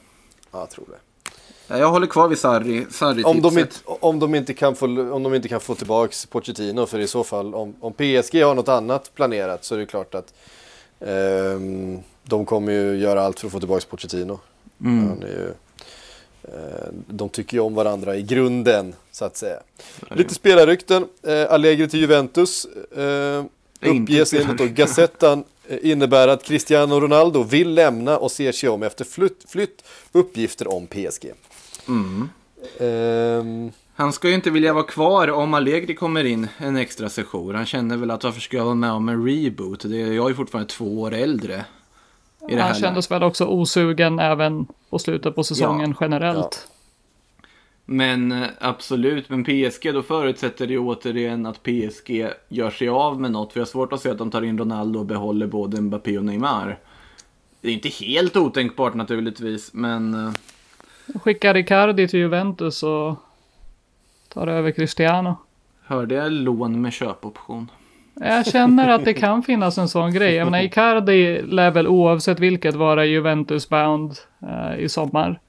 Ja, 0.53 0.59
jag 0.59 0.71
tror 0.71 0.85
det. 0.89 1.31
Ja, 1.69 1.79
Jag 1.79 1.91
håller 1.91 2.07
kvar 2.07 2.29
vid 2.29 2.39
Sarri. 2.39 2.87
Sarri 2.91 3.25
Om 3.25 3.43
de, 3.43 3.59
inte, 3.59 3.77
om, 3.85 4.19
de 4.19 4.35
inte 4.35 4.55
kan 4.55 4.75
få, 4.75 4.87
om 5.13 5.23
de 5.23 5.35
inte 5.35 5.49
kan 5.49 5.61
få 5.61 5.75
tillbaks 5.75 6.27
Pochettino, 6.27 6.87
för 6.87 6.99
i 6.99 7.07
så 7.07 7.25
fall 7.25 7.55
om, 7.55 7.75
om 7.81 7.93
PSG 7.93 8.43
har 8.43 8.55
något 8.55 8.69
annat 8.69 9.15
planerat 9.15 9.65
så 9.65 9.75
är 9.75 9.79
det 9.79 9.87
klart 9.87 10.15
att 10.15 10.35
ehm, 11.01 11.99
de 12.29 12.47
kommer 12.47 12.73
ju 12.73 12.97
göra 12.97 13.23
allt 13.23 13.41
för 13.41 13.47
att 13.47 13.53
få 13.53 13.59
tillbaks 13.59 13.85
Pochettino. 13.85 14.41
Mm. 14.85 15.21
Ju, 15.21 15.53
eh, 16.43 16.89
de 17.07 17.29
tycker 17.29 17.57
ju 17.57 17.61
om 17.61 17.75
varandra 17.75 18.17
i 18.17 18.23
grunden, 18.23 18.95
så 19.13 19.25
att 19.25 19.37
säga. 19.37 19.61
Lite 20.11 20.35
spelarrykten. 20.35 21.07
Eh, 21.23 21.53
Allegri 21.53 21.89
till 21.89 22.01
Juventus. 22.01 22.65
Eh, 22.97 23.45
uppges 23.81 24.35
enligt. 24.35 24.75
Gazettan 24.75 25.45
innebär 25.83 26.29
att 26.29 26.43
Cristiano 26.43 27.01
Ronaldo 27.01 27.43
vill 27.43 27.75
lämna 27.75 28.19
och 28.19 28.31
ser 28.31 28.53
sig 28.53 28.69
om 28.69 28.83
efter 28.83 29.05
flytt, 29.05 29.45
flytt 29.49 29.85
uppgifter 30.13 30.73
om 30.73 30.87
PSG. 30.87 31.33
Mm. 31.89 32.29
Ehm, 32.81 33.73
Han 33.95 34.13
ska 34.13 34.29
ju 34.29 34.35
inte 34.35 34.51
vilja 34.51 34.73
vara 34.73 34.85
kvar 34.85 35.31
om 35.31 35.55
Allegri 35.55 35.95
kommer 35.95 36.25
in 36.25 36.49
en 36.59 36.77
extra 36.77 37.09
session. 37.09 37.55
Han 37.55 37.67
känner 37.67 37.97
väl 37.97 38.11
att 38.11 38.25
varför 38.25 38.41
ska 38.41 38.57
jag 38.57 38.65
vara 38.65 38.75
med 38.75 38.93
om 38.93 39.09
en 39.09 39.27
reboot? 39.27 39.81
Det 39.83 40.03
är, 40.03 40.13
jag 40.13 40.31
är 40.31 40.35
fortfarande 40.35 40.69
två 40.73 41.01
år 41.01 41.15
äldre. 41.15 41.65
I 42.49 42.55
det 42.55 42.63
Han 42.63 42.73
här 42.73 42.81
kändes 42.81 43.11
väl 43.11 43.23
också 43.23 43.45
osugen 43.47 44.19
även 44.19 44.67
på 44.91 44.99
slutet 44.99 45.35
på 45.35 45.45
säsongen 45.45 45.95
generellt. 46.01 46.69
Men 47.85 48.33
eh, 48.33 48.49
absolut, 48.61 49.29
men 49.29 49.45
PSG 49.45 49.95
då 49.95 50.03
förutsätter 50.03 50.67
det 50.67 50.79
återigen 50.79 51.47
att 51.47 51.63
PSG 51.63 52.29
gör 52.49 52.71
sig 52.71 52.89
av 52.89 53.21
med 53.21 53.31
något. 53.31 53.53
För 53.53 53.61
jag 53.61 53.67
har 53.67 53.71
svårt 53.71 53.93
att 53.93 54.01
se 54.01 54.11
att 54.11 54.19
de 54.19 54.31
tar 54.31 54.43
in 54.43 54.59
Ronaldo 54.59 54.99
och 54.99 55.07
behåller 55.07 55.47
både 55.47 55.81
Mbappé 55.81 56.19
och 56.19 56.25
Neymar. 56.25 56.79
Det 57.61 57.69
är 57.69 57.73
inte 57.73 57.89
helt 57.89 58.37
otänkbart 58.37 58.95
naturligtvis, 58.95 59.75
men 59.75 60.15
eh, 60.15 60.33
Skickar 61.21 61.57
Icardi 61.57 62.09
till 62.09 62.21
Juventus 62.21 62.83
och 62.83 63.15
tar 64.29 64.47
över 64.47 64.71
Cristiano. 64.71 65.37
hörde 65.85 66.15
jag 66.15 66.33
lån 66.33 66.83
med 66.83 66.93
köpoption? 66.93 67.71
Jag 68.21 68.47
känner 68.47 68.89
att 68.89 69.05
det 69.05 69.15
kan 69.15 69.43
finnas 69.43 69.79
en 69.79 69.89
sån 69.89 70.13
grej. 70.13 70.35
Jag 70.35 70.45
menar, 70.45 70.65
Icardi 70.65 71.43
lär 71.43 71.71
väl 71.71 71.89
oavsett 71.89 72.41
vilket 72.41 72.75
vara 72.75 73.05
Juventus-bound 73.05 74.13
eh, 74.43 74.79
i 74.79 74.89
sommar. 74.89 75.41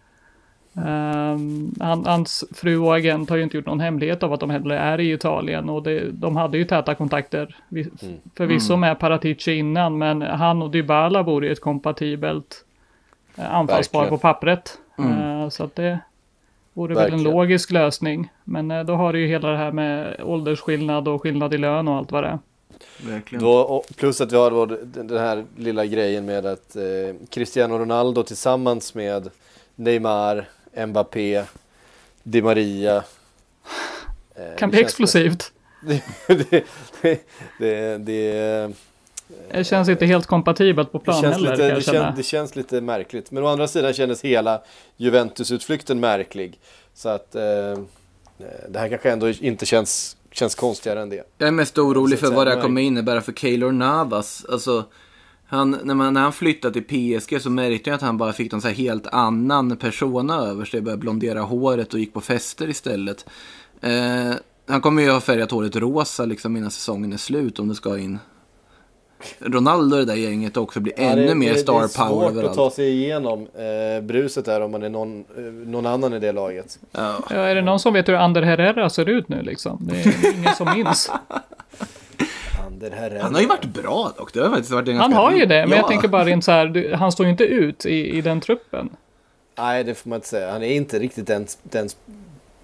Ehm, 0.86 1.72
han, 1.80 2.06
hans 2.06 2.44
fru 2.56 2.78
och 2.78 2.96
agent 2.96 3.30
har 3.30 3.38
ju 3.38 3.44
inte 3.44 3.58
gjort 3.58 3.66
någon 3.66 3.80
hemlighet 3.80 4.24
av 4.24 4.34
att 4.34 4.40
de 4.40 4.50
heller 4.50 4.76
är 4.76 5.00
i 5.00 5.12
Italien 5.12 5.70
och 5.70 5.84
det, 5.84 6.12
de 6.12 6.36
hade 6.36 6.58
ju 6.58 6.66
täta 6.66 6.96
kontakter. 6.96 7.56
Vi, 7.70 7.90
Förvisso 8.36 8.76
med 8.76 9.00
Paratici 9.00 9.54
innan, 9.54 9.98
men 9.98 10.22
han 10.22 10.62
och 10.62 10.72
Dybala 10.72 11.24
vore 11.24 11.46
ju 11.46 11.52
ett 11.52 11.62
kompatibelt 11.62 12.66
eh, 13.38 13.56
anfallspar 13.56 14.00
Verkligen. 14.00 14.20
på 14.20 14.22
pappret. 14.22 14.78
Eh, 15.00 15.50
så 15.50 15.64
att 15.64 15.76
det 15.76 16.00
vore 16.74 16.94
väl 16.94 17.04
en 17.06 17.12
Verkligen. 17.12 17.34
logisk 17.34 17.72
lösning. 17.72 18.30
Men 18.44 18.72
eh, 18.72 18.84
då 18.84 18.94
har 18.96 19.14
du 19.14 19.20
ju 19.20 19.28
hela 19.28 19.50
det 19.50 19.58
här 19.58 19.72
med 19.72 20.16
åldersskillnad 20.24 21.08
och 21.08 21.22
skillnad 21.22 21.54
i 21.54 21.58
lön 21.58 21.88
och 21.88 21.96
allt 21.96 22.12
vad 22.12 22.24
det 22.24 22.28
är. 22.28 22.40
Verkligen. 22.98 23.44
Då, 23.44 23.52
och 23.58 23.86
plus 23.96 24.22
att 24.22 24.32
vi 24.32 24.36
har 24.38 24.52
då 24.52 24.66
den 24.84 25.18
här 25.18 25.46
lilla 25.58 25.86
grejen 25.86 26.26
med 26.26 26.46
att 26.46 26.76
eh, 26.76 26.84
Cristiano 27.30 27.78
Ronaldo 27.78 28.24
tillsammans 28.24 28.94
med 28.96 29.30
Neymar, 29.76 30.50
Mbappé, 30.88 31.44
Di 32.24 32.42
Maria. 32.42 32.96
eh, 34.36 34.56
Kan 34.58 34.70
det 34.70 34.72
bli 34.72 34.82
explosivt. 34.82 35.52
det, 35.82 36.04
det, 36.28 36.66
det, 37.60 37.98
det, 37.98 38.72
Det 39.52 39.64
känns 39.64 39.90
inte 39.90 40.06
helt 40.06 40.26
kompatibelt 40.26 40.92
på 40.92 40.98
det, 40.98 41.04
plan 41.04 41.22
känns 41.22 41.36
heller 41.36 41.52
lite, 41.52 41.68
kan 41.68 41.76
det, 41.76 41.82
känna. 41.82 42.00
känns, 42.06 42.18
det 42.18 42.24
känns 42.24 42.56
lite 42.56 42.82
märkligt. 42.82 43.32
Men 43.32 43.44
å 43.44 43.48
andra 43.48 43.68
sidan 43.68 43.94
kändes 43.94 44.22
hela 44.22 44.62
Juventus-utflykten 44.98 46.00
märklig. 46.00 46.60
Så 46.94 47.10
att 47.10 47.36
eh, 47.36 47.42
det 48.70 48.80
här 48.80 48.90
kanske 48.90 49.12
ändå 49.12 49.30
inte 49.30 49.66
känns, 49.66 50.17
känns 50.38 50.56
konstigare 50.56 51.02
än 51.02 51.10
det. 51.10 51.24
Jag 51.38 51.48
är 51.48 51.52
mest 51.52 51.78
orolig 51.78 52.20
för 52.20 52.32
vad 52.32 52.48
det 52.48 52.56
här 52.56 52.62
kommer 52.62 52.82
innebära 52.82 53.22
för 53.22 53.32
Keylor 53.32 53.72
Navas. 53.72 54.46
Alltså, 54.50 54.86
han, 55.48 55.80
när, 55.84 55.94
man, 55.94 56.14
när 56.14 56.22
han 56.22 56.34
flyttade 56.34 56.82
till 56.82 57.20
PSG 57.24 57.42
så 57.42 57.50
märkte 57.50 57.90
jag 57.90 57.96
att 57.96 58.02
han 58.02 58.18
bara 58.18 58.34
fick 58.34 58.52
så 58.52 58.60
här 58.60 58.72
helt 58.72 59.08
annan 59.08 59.78
persona 59.78 60.36
över 60.36 60.66
sig. 60.66 60.82
Började 60.82 61.02
blondera 61.02 61.42
håret 61.42 61.94
och 61.94 62.00
gick 62.00 62.14
på 62.14 62.22
fester 62.22 62.70
istället. 62.70 63.26
Eh, 63.82 64.34
han 64.68 64.82
kommer 64.82 65.02
ju 65.02 65.10
ha 65.10 65.22
färgat 65.22 65.52
håret 65.52 65.76
rosa 65.76 66.26
liksom 66.26 66.58
innan 66.58 66.72
säsongen 66.72 67.14
är 67.14 67.18
slut 67.18 67.60
om 67.60 67.68
det 67.68 67.76
ska 67.76 67.98
in. 67.98 68.20
Ronaldo 69.40 69.96
och 69.96 70.06
det 70.06 70.12
där 70.14 70.20
gänget 70.20 70.58
också 70.58 70.80
blir 70.80 70.94
ännu 70.98 71.28
det, 71.28 71.36
mer 71.36 71.54
det, 71.54 71.60
star 71.60 71.74
Det 71.80 71.86
är 71.86 72.08
power 72.08 72.10
svårt 72.10 72.24
att 72.26 72.32
överallt. 72.32 72.56
ta 72.56 72.70
sig 72.72 72.90
igenom 72.92 73.42
eh, 73.42 74.04
bruset 74.04 74.46
där 74.46 74.62
om 74.62 74.72
man 74.72 74.84
är 74.84 74.90
någon, 74.90 75.20
eh, 75.38 75.44
någon 75.44 75.86
annan 75.86 76.14
i 76.14 76.20
det 76.20 76.32
laget. 76.32 76.80
Ja. 76.92 77.16
Ja, 77.30 77.36
är 77.36 77.56
det 77.56 77.62
någon 77.62 77.80
som 77.80 77.94
vet 77.94 78.08
hur 78.10 78.14
Ander 78.14 78.42
Herrera 78.42 78.90
ser 78.90 79.10
ut 79.10 79.30
nu 79.30 79.42
liksom? 79.42 79.78
Det 79.82 80.02
är 80.02 80.34
ingen 80.40 80.56
som 80.56 80.74
minns. 80.76 81.12
Ander 82.68 82.92
Herrera. 82.92 83.24
Han 83.24 83.34
har 83.34 83.42
ju 83.42 83.48
varit 83.48 83.66
bra 83.66 84.12
dock. 84.18 84.34
Det 84.34 84.40
har 84.40 84.50
faktiskt 84.50 84.72
varit 84.72 84.88
en 84.88 84.98
Han 84.98 85.14
har 85.14 85.32
ju 85.32 85.46
det, 85.46 85.62
men 85.62 85.70
ja. 85.70 85.76
jag 85.76 85.88
tänker 85.88 86.08
bara 86.08 86.26
rent 86.26 86.44
så 86.46 86.52
här, 86.52 86.66
du- 86.68 86.94
han 86.96 87.12
står 87.12 87.26
ju 87.26 87.32
inte 87.32 87.44
ut 87.44 87.86
i, 87.86 88.18
i 88.18 88.22
den 88.22 88.42
truppen. 88.42 88.90
Nej, 89.58 89.84
det 89.84 89.96
får 89.96 90.10
man 90.10 90.16
inte 90.16 90.28
säga. 90.28 90.52
Han 90.52 90.64
är 90.64 90.70
inte 90.70 91.00
riktigt 91.00 91.28
den, 91.28 91.48
den 91.64 91.90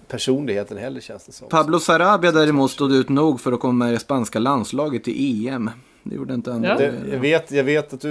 personligheten 0.08 0.78
heller 0.78 1.00
känns 1.00 1.26
det 1.26 1.32
som. 1.32 1.48
Pablo 1.48 1.78
Sarabia 1.80 2.32
däremot 2.32 2.70
stod 2.70 2.92
ut 2.92 3.08
nog 3.08 3.40
för 3.40 3.52
att 3.52 3.60
komma 3.60 3.72
med 3.84 3.88
i 3.88 3.94
det 3.94 4.00
spanska 4.00 4.38
landslaget 4.38 5.08
i 5.08 5.48
EM. 5.48 5.70
Det 6.04 6.14
gjorde 6.14 6.34
inte 6.34 6.50
han. 6.52 6.64
Ja. 6.64 6.76
Det, 6.76 6.94
jag, 7.12 7.18
vet, 7.18 7.50
jag 7.50 7.64
vet 7.64 7.92
att 7.92 8.00
du, 8.00 8.10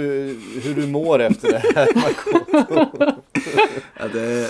hur 0.64 0.74
du 0.74 0.86
mår 0.86 1.18
efter 1.22 1.48
det 1.52 1.62
här. 1.74 1.88
Ja, 3.98 4.08
det, 4.12 4.48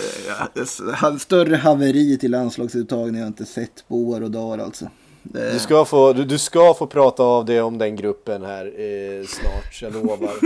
ja, 1.03 1.19
större 1.19 1.57
haveri 1.57 2.19
till 2.19 2.31
landslagsuttagning 2.31 3.15
har 3.15 3.21
jag 3.21 3.27
inte 3.29 3.45
sett 3.45 3.85
på 3.89 3.95
år 3.97 4.23
och 4.23 4.31
dagar 4.31 4.65
alltså. 4.65 4.89
Det- 5.23 5.53
Du 5.53 5.59
ska, 5.59 5.85
få, 5.85 6.13
du, 6.13 6.25
du 6.25 6.39
ska 6.39 6.75
få 6.75 6.87
prata 6.87 7.23
av 7.23 7.45
det 7.45 7.61
om 7.61 7.79
den 7.79 7.97
gruppen 7.97 8.43
här 8.43 8.67
eh, 8.67 9.27
snart, 9.27 9.83
jag 9.83 9.93
lovar. 9.95 10.31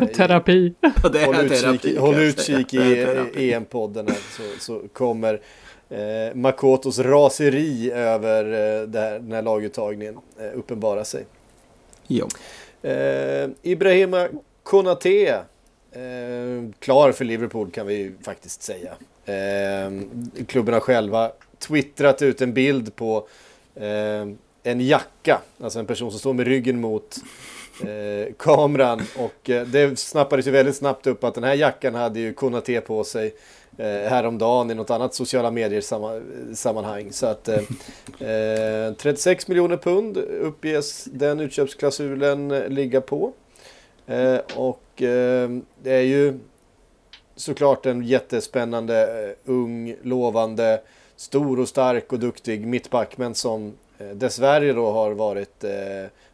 Eh, 0.00 0.06
Terapi. 0.06 0.74
Ja, 0.80 1.08
det 1.12 1.20
är 1.20 1.26
håll 1.26 1.36
utkik, 1.74 1.98
håll 1.98 2.14
utkik 2.14 2.74
i 2.74 2.76
terapi. 3.04 3.52
eh, 3.52 3.56
EM-podden 3.56 4.08
här 4.08 4.18
så, 4.36 4.42
så 4.60 4.88
kommer 4.92 5.40
eh, 5.90 6.34
Makotos 6.34 6.98
raseri 6.98 7.90
över 7.92 8.44
eh, 8.44 9.00
här, 9.00 9.18
den 9.18 9.32
här 9.32 9.42
laguttagningen 9.42 10.14
eh, 10.40 10.58
uppenbara 10.58 11.04
sig. 11.04 11.24
Ja. 12.08 12.28
Eh, 12.82 13.48
Ibrahima 13.62 14.28
Konate, 14.62 15.34
eh, 15.92 16.70
klar 16.78 17.12
för 17.12 17.24
Liverpool 17.24 17.70
kan 17.70 17.86
vi 17.86 17.94
ju 17.94 18.14
faktiskt 18.22 18.62
säga. 18.62 18.92
Eh, 19.26 19.90
klubben 20.46 20.74
har 20.74 20.80
själva 20.80 21.32
twittrat 21.58 22.22
ut 22.22 22.42
en 22.42 22.52
bild 22.52 22.96
på 22.96 23.28
eh, 23.74 24.26
en 24.62 24.80
jacka, 24.80 25.40
alltså 25.60 25.78
en 25.78 25.86
person 25.86 26.10
som 26.10 26.20
står 26.20 26.32
med 26.34 26.46
ryggen 26.46 26.80
mot 26.80 27.16
eh, 27.80 28.34
kameran 28.38 29.02
och 29.16 29.50
eh, 29.50 29.66
det 29.66 29.98
snappades 29.98 30.46
ju 30.46 30.50
väldigt 30.50 30.76
snabbt 30.76 31.06
upp 31.06 31.24
att 31.24 31.34
den 31.34 31.44
här 31.44 31.54
jackan 31.54 31.94
hade 31.94 32.20
ju 32.20 32.32
Konate 32.32 32.80
på 32.80 33.04
sig 33.04 33.34
eh, 33.78 33.86
häromdagen 34.10 34.70
i 34.70 34.74
något 34.74 34.90
annat 34.90 35.14
sociala 35.14 35.50
medier 35.50 35.80
samma, 35.80 36.20
sammanhang. 36.54 37.12
Så 37.12 37.26
att 37.26 37.48
eh, 37.48 38.28
eh, 38.28 38.92
36 38.94 39.48
miljoner 39.48 39.76
pund 39.76 40.16
uppges 40.16 41.04
den 41.04 41.40
utköpsklausulen 41.40 42.50
eh, 42.50 42.68
ligga 42.68 43.00
på. 43.00 43.32
Eh, 44.06 44.38
och 44.54 45.02
eh, 45.02 45.50
det 45.82 45.92
är 45.92 46.02
ju 46.02 46.38
såklart 47.36 47.86
en 47.86 48.02
jättespännande, 48.02 49.24
eh, 49.28 49.50
ung, 49.52 49.96
lovande, 50.02 50.80
stor 51.16 51.60
och 51.60 51.68
stark 51.68 52.12
och 52.12 52.18
duktig 52.18 52.66
mittback 52.66 53.18
men 53.18 53.34
som 53.34 53.72
eh, 53.98 54.06
dessvärre 54.06 54.72
då 54.72 54.90
har 54.92 55.10
varit 55.12 55.64
eh, 55.64 55.70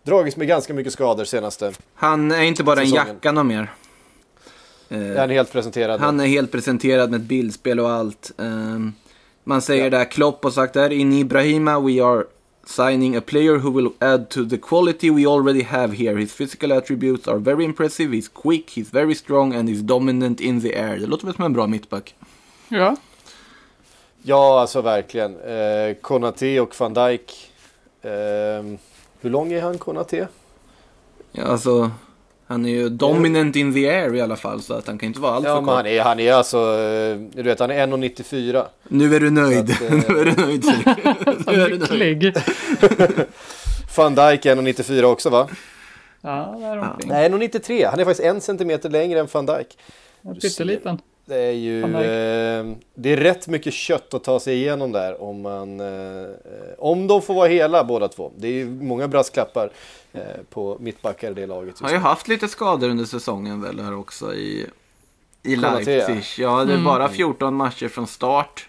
dragits 0.02 0.36
med 0.36 0.48
ganska 0.48 0.74
mycket 0.74 0.92
skador 0.92 1.24
senaste. 1.24 1.72
Han 1.94 2.32
är 2.32 2.42
inte 2.42 2.64
bara 2.64 2.80
en 2.80 2.86
Säsongen. 2.86 3.06
jacka 3.14 3.32
någon 3.32 3.46
mer. 3.46 3.68
Eh, 4.92 4.98
Han 4.98 5.30
är 5.30 5.34
helt 5.34 5.52
presenterad. 5.52 6.00
Han 6.00 6.20
är 6.20 6.26
helt 6.26 6.52
presenterad 6.52 7.10
med 7.10 7.20
ett 7.20 7.26
bildspel 7.26 7.80
och 7.80 7.90
allt. 7.90 8.32
Ehm, 8.38 8.92
man 9.44 9.62
säger 9.62 9.90
där, 9.90 10.04
Klopp 10.04 10.44
har 10.44 10.50
sagt 10.50 10.74
där, 10.74 10.90
in 10.92 11.12
Ibrahima 11.12 11.80
we 11.80 12.04
are 12.04 12.24
signing 12.66 13.16
a 13.16 13.20
player 13.26 13.56
who 13.56 13.70
will 13.70 13.90
add 13.98 14.28
to 14.28 14.44
the 14.44 14.58
quality 14.58 15.10
we 15.10 15.26
already 15.26 15.62
have 15.62 15.96
here. 15.96 16.20
His 16.20 16.32
physical 16.36 16.72
attributes 16.72 17.28
are 17.28 17.38
very 17.38 17.64
impressive, 17.64 18.16
he's 18.16 18.28
quick, 18.42 18.70
he's 18.70 18.90
very 18.92 19.14
strong 19.14 19.54
and 19.54 19.68
he's 19.68 19.82
dominant 19.82 20.40
in 20.40 20.60
the 20.60 20.74
air. 20.74 20.98
Det 20.98 21.06
låter 21.06 21.26
väl 21.26 21.34
som 21.34 21.44
en 21.44 21.52
bra 21.52 21.66
mittback. 21.66 22.14
Ja. 22.68 22.96
Ja, 24.22 24.60
alltså 24.60 24.80
verkligen. 24.82 25.40
Eh, 25.40 25.94
Konate 26.00 26.60
och 26.60 26.74
van 26.80 26.94
Dijk. 26.94 27.52
Eh, 28.02 28.10
hur 29.20 29.30
lång 29.30 29.52
är 29.52 29.62
han, 29.62 29.78
Konate? 29.78 30.28
Ja, 31.32 31.44
alltså, 31.44 31.90
han 32.52 32.66
är 32.66 32.70
ju 32.70 32.88
dominant 32.88 33.56
in 33.56 33.74
the 33.74 33.88
air 33.90 34.14
i 34.14 34.20
alla 34.20 34.36
fall, 34.36 34.62
så 34.62 34.74
att 34.74 34.86
han 34.86 34.98
kan 34.98 35.06
inte 35.06 35.20
vara 35.20 35.32
alltför 35.34 35.50
Ja, 35.50 35.60
kort. 35.60 35.74
han 35.74 35.86
är, 35.86 36.00
han 36.00 36.20
är 36.20 36.32
alltså, 36.32 36.58
eh, 36.58 37.16
du 37.34 37.42
vet, 37.42 37.60
han 37.60 37.70
är 37.70 37.86
1,94. 37.86 38.64
Nu 38.88 39.14
är 39.16 39.20
du 39.20 39.30
nöjd. 39.30 39.70
Att, 39.70 39.82
eh, 39.90 39.90
nu 40.08 40.18
är 40.20 40.24
du 40.24 40.42
nöjd. 40.42 40.64
Nu 41.46 41.52
är 41.52 41.74
du 41.74 41.92
nöjd. 42.06 42.38
Van 43.96 44.14
Dijk 44.14 44.46
är 44.46 44.56
1,94 44.56 45.02
också 45.02 45.30
va? 45.30 45.48
Ja, 46.20 46.56
där 46.60 46.78
omkring. 46.78 47.10
Nej, 47.10 47.30
1,93. 47.30 47.90
Han 47.90 48.00
är 48.00 48.04
faktiskt 48.04 48.26
en 48.28 48.40
centimeter 48.40 48.90
längre 48.90 49.20
än 49.20 49.28
van 49.32 49.46
Dijk. 49.46 49.78
Pytteliten. 50.42 50.98
Det 51.24 51.38
är 51.38 51.52
ju 51.52 51.82
eh, 51.82 52.76
det 52.94 53.12
är 53.12 53.16
rätt 53.16 53.48
mycket 53.48 53.74
kött 53.74 54.14
att 54.14 54.24
ta 54.24 54.40
sig 54.40 54.54
igenom 54.56 54.92
där 54.92 55.22
om 55.22 55.42
man 55.42 55.80
eh, 55.80 56.30
om 56.78 57.06
de 57.06 57.22
får 57.22 57.34
vara 57.34 57.48
hela 57.48 57.84
båda 57.84 58.08
två. 58.08 58.32
Det 58.36 58.48
är 58.48 58.52
ju 58.52 58.70
många 58.70 59.08
brasklappar 59.08 59.70
eh, 60.12 60.22
på 60.50 60.76
mittbackar 60.80 61.30
i 61.30 61.34
det 61.34 61.46
laget. 61.46 61.80
Har 61.80 61.90
ju 61.90 61.96
haft 61.96 62.28
lite 62.28 62.48
skador 62.48 62.88
under 62.88 63.04
säsongen 63.04 63.62
väl 63.62 63.80
här 63.80 63.94
också 63.94 64.34
i, 64.34 64.66
i. 65.42 65.56
Leipzig. 65.56 66.42
Ja, 66.44 66.64
det 66.64 66.74
är 66.74 66.84
bara 66.84 67.08
14 67.08 67.54
matcher 67.54 67.88
från 67.88 68.06
start 68.06 68.68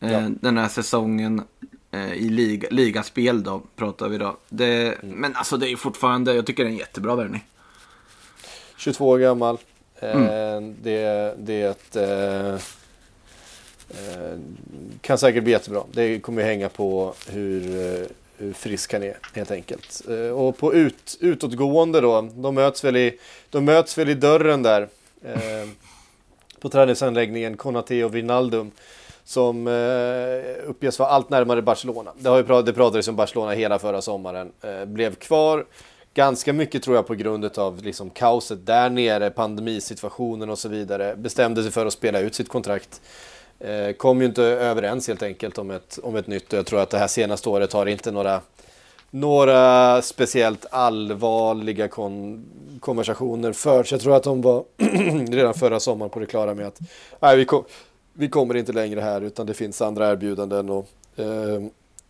eh, 0.00 0.12
Ja. 0.12 0.20
den 0.40 0.58
här 0.58 0.68
säsongen. 0.68 1.42
Eh, 1.90 2.12
I 2.12 2.28
liga, 2.28 2.68
ligaspel 2.70 3.42
då, 3.42 3.62
pratar 3.76 4.08
vi 4.08 4.18
då. 4.18 4.36
Det, 4.48 4.94
Mm. 5.02 5.16
Men 5.16 5.36
alltså 5.36 5.56
det 5.56 5.66
är 5.66 5.70
ju 5.70 5.76
fortfarande, 5.76 6.34
jag 6.34 6.46
tycker 6.46 6.64
det 6.64 6.68
är 6.68 6.72
en 6.72 6.78
jättebra 6.78 7.16
värvning. 7.16 7.44
22 8.76 9.08
år 9.08 9.18
gammal. 9.18 9.58
Mm. 10.00 10.24
Eh, 10.24 10.72
det, 10.82 11.34
det 11.38 11.96
eh, 11.96 12.54
eh, 13.90 14.38
kan 15.00 15.18
säkert 15.18 15.42
bli 15.44 15.52
jättebra. 15.52 15.82
Det 15.92 16.20
kommer 16.20 16.42
hänga 16.42 16.68
på 16.68 17.14
hur, 17.28 17.76
eh, 17.76 18.06
hur 18.38 18.52
frisk 18.52 18.92
han 18.92 19.02
är 19.02 19.16
helt 19.34 19.50
enkelt. 19.50 20.00
Och 20.34 20.58
på 20.58 20.74
ut, 20.74 21.16
utåtgående 21.20 22.00
då, 22.00 22.28
de 22.34 22.54
möts 22.54 22.84
väl 22.84 22.96
i, 22.96 23.18
de 23.50 23.64
möts 23.64 23.98
väl 23.98 24.08
i 24.08 24.14
dörren 24.14 24.62
där. 24.62 24.88
Eh, 25.24 25.68
på 26.60 26.68
träningsanläggningen 26.68 27.56
Konate 27.56 28.04
och 28.04 28.14
Wijnaldum. 28.14 28.70
Som 29.24 29.66
eh, 29.66 30.68
uppges 30.70 30.98
vara 30.98 31.08
allt 31.08 31.30
närmare 31.30 31.62
Barcelona. 31.62 32.10
Det, 32.18 32.28
har 32.28 32.36
ju 32.36 32.42
pra- 32.42 32.62
det 32.62 32.72
pratades 32.72 33.08
om 33.08 33.16
Barcelona 33.16 33.52
hela 33.52 33.78
förra 33.78 34.02
sommaren. 34.02 34.52
Eh, 34.62 34.84
blev 34.84 35.14
kvar 35.14 35.64
ganska 36.18 36.52
mycket 36.52 36.82
tror 36.82 36.96
jag 36.96 37.06
på 37.06 37.14
grund 37.14 37.58
av 37.58 37.82
liksom 37.82 38.10
kaoset 38.10 38.66
där 38.66 38.90
nere, 38.90 39.30
pandemisituationen 39.30 40.50
och 40.50 40.58
så 40.58 40.68
vidare. 40.68 41.16
Bestämde 41.16 41.62
sig 41.62 41.72
för 41.72 41.86
att 41.86 41.92
spela 41.92 42.20
ut 42.20 42.34
sitt 42.34 42.48
kontrakt. 42.48 43.00
Eh, 43.60 43.92
kom 43.92 44.20
ju 44.20 44.26
inte 44.26 44.42
överens 44.42 45.08
helt 45.08 45.22
enkelt 45.22 45.58
om 45.58 45.70
ett, 45.70 45.98
om 46.02 46.16
ett 46.16 46.26
nytt 46.26 46.52
och 46.52 46.58
jag 46.58 46.66
tror 46.66 46.80
att 46.80 46.90
det 46.90 46.98
här 46.98 47.06
senaste 47.08 47.48
året 47.48 47.72
har 47.72 47.86
inte 47.86 48.10
några 48.10 48.40
några 49.10 50.02
speciellt 50.02 50.66
allvarliga 50.70 51.88
kon 51.88 52.44
konversationer 52.80 53.52
förts. 53.52 53.92
Jag 53.92 54.00
tror 54.00 54.16
att 54.16 54.22
de 54.22 54.42
var 54.42 54.64
redan 55.30 55.54
förra 55.54 55.80
sommaren 55.80 56.10
på 56.10 56.20
det 56.20 56.26
klara 56.26 56.54
med 56.54 56.66
att 56.66 56.80
nej, 57.20 57.36
vi, 57.36 57.44
kom, 57.44 57.64
vi 58.12 58.28
kommer 58.28 58.56
inte 58.56 58.72
längre 58.72 59.00
här 59.00 59.20
utan 59.20 59.46
det 59.46 59.54
finns 59.54 59.82
andra 59.82 60.10
erbjudanden. 60.10 60.70
Och, 60.70 60.88
eh, 61.16 61.62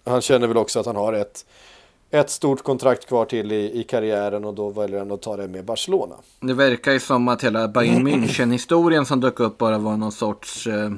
han 0.05 0.21
känner 0.21 0.47
väl 0.47 0.57
också 0.57 0.81
att 0.81 0.87
han 0.87 0.97
har 0.97 1.13
ett, 1.13 1.45
ett 2.11 2.31
stort 2.31 2.63
kontrakt 2.63 3.09
kvar 3.09 3.25
till 3.25 3.53
i, 3.53 3.81
i 3.81 3.85
karriären 3.85 4.45
och 4.45 4.55
då 4.55 4.71
väljer 4.71 4.99
han 4.99 5.13
att 5.13 5.23
ta 5.23 5.37
det 5.37 5.49
med 5.49 5.65
Barcelona. 5.65 6.15
Det 6.41 6.55
verkar 6.55 6.93
ju 6.93 7.01
som 7.01 7.29
att 7.29 7.45
hela 7.45 7.69
Bayern 7.69 8.09
München-historien 8.09 9.05
som 9.05 9.21
dök 9.21 9.41
upp 9.41 9.59
bara 9.59 9.79
var 9.79 9.97
någon 9.97 10.13
sorts 10.13 10.67
eh, 10.67 10.91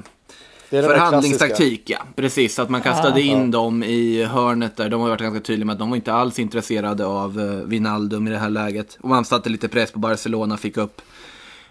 Förhandlingstaktik, 0.69 1.89
ja. 1.89 1.97
Precis, 2.15 2.59
att 2.59 2.69
man 2.69 2.81
kastade 2.81 3.21
in 3.21 3.51
dem 3.51 3.83
i 3.83 4.23
hörnet 4.23 4.77
där. 4.77 4.89
De 4.89 5.01
har 5.01 5.09
varit 5.09 5.21
ganska 5.21 5.39
tydliga 5.39 5.65
med 5.65 5.73
att 5.73 5.79
de 5.79 5.89
var 5.89 5.95
inte 5.95 6.13
alls 6.13 6.39
intresserade 6.39 7.05
av 7.05 7.39
uh, 7.39 7.67
Wijnaldum 7.67 8.27
i 8.27 8.31
det 8.31 8.37
här 8.37 8.49
läget. 8.49 8.97
Och 9.01 9.09
man 9.09 9.25
satte 9.25 9.49
lite 9.49 9.67
press 9.67 9.91
på 9.91 9.99
Barcelona, 9.99 10.57
fick 10.57 10.77
upp 10.77 11.01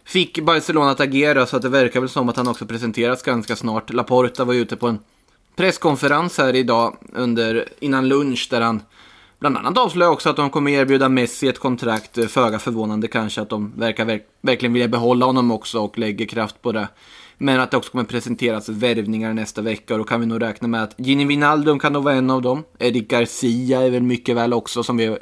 Fick 0.05 0.41
Barcelona 0.41 0.91
att 0.91 1.01
agera 1.01 1.47
så 1.47 1.57
att 1.57 1.63
det 1.63 1.69
verkar 1.69 2.01
väl 2.01 2.09
som 2.09 2.29
att 2.29 2.37
han 2.37 2.49
också 2.49 2.67
presenteras 2.67 3.23
ganska 3.23 3.57
snart. 3.57 3.93
Laporta 3.93 4.45
var 4.45 4.55
ute 4.55 4.77
på 4.77 4.89
en 4.89 4.99
presskonferens 5.57 6.39
här 6.39 6.57
idag 6.57 6.97
under, 7.13 7.69
innan 7.81 8.09
lunch 8.09 8.49
där 8.51 8.61
han 8.61 8.83
bland 9.41 9.57
annat 9.57 9.79
avslöjade 9.79 10.13
också 10.13 10.31
att 10.31 10.37
de 10.37 10.51
kommer 10.51 10.71
erbjuda 10.71 11.09
Messi 11.09 11.49
ett 11.49 11.59
kontrakt. 11.59 12.19
Eh, 12.19 12.27
Föga 12.27 12.59
förvånande 12.59 13.09
kanske 13.09 13.41
att 13.41 13.49
de 13.49 13.73
verkar 13.77 14.05
verk, 14.05 14.27
verkligen 14.41 14.73
vilja 14.73 14.89
behålla 14.89 15.27
honom 15.27 15.51
också 15.51 15.79
och 15.79 15.99
lägger 15.99 16.27
kraft 16.27 16.63
på 16.63 16.73
det. 16.73 16.89
Men 17.39 17.61
att 17.61 17.71
det 17.71 17.77
också 17.77 17.91
kommer 17.91 18.05
presenteras 18.05 18.69
värvningar 18.69 19.35
nästa 19.35 19.63
vecka 19.63 19.95
och 19.95 19.99
då 19.99 20.05
kan 20.05 20.21
vi 20.21 20.27
nog 20.27 20.43
räkna 20.43 20.69
med 20.69 20.83
att 20.83 20.95
Gini 20.97 21.25
Wijnaldum 21.25 21.79
kan 21.79 21.93
nog 21.93 22.05
vara 22.05 22.15
en 22.15 22.31
av 22.31 22.43
dem. 22.43 22.65
Erik 22.79 23.09
Garcia 23.09 23.81
är 23.81 23.91
väl 23.91 24.03
mycket 24.03 24.37
väl 24.37 24.53
också 24.53 24.83
som 24.83 24.97
vi 24.97 25.19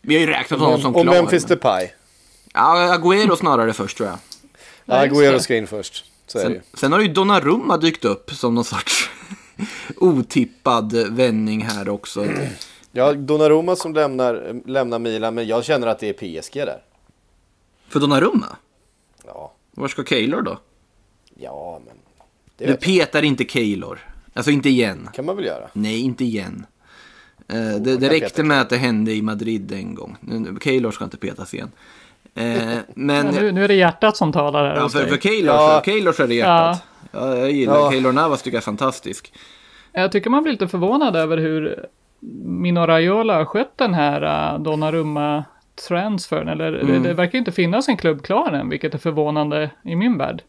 vi 0.00 0.14
har 0.14 0.20
ju 0.20 0.26
räknat 0.26 0.60
honom 0.60 0.80
som 0.80 0.96
Och 0.96 1.02
klar. 1.02 1.14
Memphis 1.14 1.44
Depay. 1.44 1.88
Ja, 2.54 2.98
Agüero 2.98 3.36
snarare 3.36 3.72
först 3.72 3.96
tror 3.96 4.08
jag. 4.08 4.18
Ja, 4.84 5.06
Agüero 5.06 5.38
ska 5.38 5.56
in 5.56 5.66
först. 5.66 6.04
Så 6.26 6.38
är 6.38 6.44
det 6.44 6.54
ju. 6.54 6.60
Sen, 6.60 6.78
sen 6.78 6.92
har 6.92 7.00
ju 7.00 7.08
Donnarumma 7.08 7.76
dykt 7.76 8.04
upp 8.04 8.30
som 8.30 8.54
någon 8.54 8.64
sorts 8.64 9.10
otippad 9.96 10.92
vändning 10.92 11.64
här 11.64 11.88
också. 11.88 12.26
Ja, 12.96 13.12
Donnarumma 13.12 13.76
som 13.76 13.94
lämnar, 13.94 14.60
lämnar 14.66 14.98
Milan 14.98 15.34
men 15.34 15.46
jag 15.46 15.64
känner 15.64 15.86
att 15.86 15.98
det 15.98 16.08
är 16.08 16.12
PSG 16.42 16.54
där. 16.54 16.82
För 17.88 18.00
Donnarumma? 18.00 18.56
Ja, 19.26 19.52
Var 19.74 19.88
ska 19.88 20.04
Keylor 20.04 20.42
då? 20.42 20.58
ja 21.38 21.80
men 21.86 21.96
Du 22.68 22.76
petar 22.76 23.22
inte 23.22 23.44
Keylor. 23.44 23.98
Alltså 24.34 24.50
inte 24.50 24.68
igen. 24.68 25.08
kan 25.14 25.24
man 25.26 25.36
väl 25.36 25.44
göra. 25.44 25.68
Nej, 25.72 26.00
inte 26.00 26.24
igen. 26.24 26.66
Eh, 27.48 27.56
det 27.80 27.96
det 27.96 28.08
räckte 28.08 28.42
med 28.42 28.60
att 28.60 28.70
det 28.70 28.76
hände 28.76 29.12
i 29.12 29.22
Madrid 29.22 29.72
en 29.72 29.94
gång. 29.94 30.16
Keylor 30.62 30.90
ska 30.90 31.04
inte 31.04 31.16
petas 31.16 31.54
igen. 31.54 31.70
Eh, 32.34 32.72
Ja, 32.74 32.80
men 32.94 33.26
nu, 33.26 33.52
nu 33.52 33.64
är 33.64 33.68
det 33.68 33.74
hjärtat 33.74 34.16
som 34.16 34.32
talar 34.32 34.64
här 34.68 34.76
ja, 34.76 34.88
för, 34.88 35.06
för 35.06 35.16
Keylor, 35.16 35.54
Ja. 35.54 35.80
så, 35.84 35.90
Keylor 35.90 36.12
så 36.12 36.22
är 36.22 36.26
det 36.28 36.34
hjärtat. 36.34 36.82
Ja. 37.10 37.36
jag 37.36 37.50
gillar 37.50 37.74
Ja. 37.74 37.90
Keylor 37.90 38.12
Navas 38.12 38.42
tycker 38.42 38.56
jag 38.56 38.60
är 38.62 38.64
fantastisk. 38.64 39.32
Jag 39.92 40.12
tycker 40.12 40.30
man 40.30 40.42
blir 40.42 40.52
lite 40.52 40.68
förvånad 40.68 41.16
över 41.16 41.36
hur 41.36 41.86
Mino 42.44 42.80
Raiola 42.86 43.34
har 43.34 43.44
skött 43.44 43.72
den 43.78 43.94
här 43.94 44.22
uh, 44.54 44.60
Donnarumma-transfern. 44.62 46.48
Eller 46.48 46.72
det, 46.72 46.80
Mm. 46.80 47.02
det 47.02 47.14
verkar 47.14 47.38
inte 47.38 47.52
finnas 47.52 47.88
en 47.88 47.96
klubb 47.96 48.22
klar 48.22 48.50
än, 48.52 48.68
vilket 48.68 48.94
är 48.94 48.98
förvånande 48.98 49.70
i 49.84 49.96
min 49.96 50.18
värld. 50.18 50.42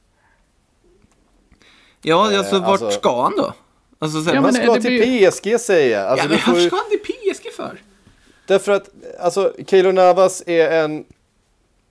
Ja, 2.02 2.38
alltså 2.38 2.56
Eh, 2.56 2.62
vart 2.62 2.82
alltså- 2.82 3.00
ska 3.00 3.22
han 3.24 3.34
då? 3.38 3.54
Alltså, 4.00 4.22
så 4.22 4.26
här, 4.30 4.36
Ja, 4.36 4.42
Han 4.42 4.44
men 4.44 4.54
ska 4.54 4.74
det 4.74 4.82
till 4.82 4.92
blir- 5.02 5.32
PSG 5.32 5.60
säger 5.60 6.00
jag. 6.00 6.08
Alltså, 6.08 6.26
ja, 6.26 6.30
men 6.30 6.40
får 6.40 6.60
ju, 6.60 6.68
ska 6.68 6.76
han 6.76 6.86
till 6.90 7.00
PSG 7.00 7.52
för? 7.56 7.78
därför 8.48 8.72
att 8.72 8.90
alltså, 9.20 9.54
Keylor 9.68 9.92
Navas 9.92 10.44
är 10.48 10.84
en 10.84 11.06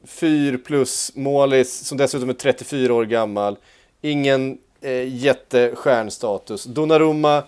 4 0.07 0.59
plus 0.59 1.12
målis 1.16 1.84
som 1.87 1.99
dessutom 1.99 2.28
är 2.28 2.32
34 2.34 2.95
år 2.95 3.05
gammal. 3.05 3.57
Ingen 4.03 4.59
eh, 4.80 5.14
jättestjärnstatus. 5.16 6.64
Donnarumma, 6.64 7.43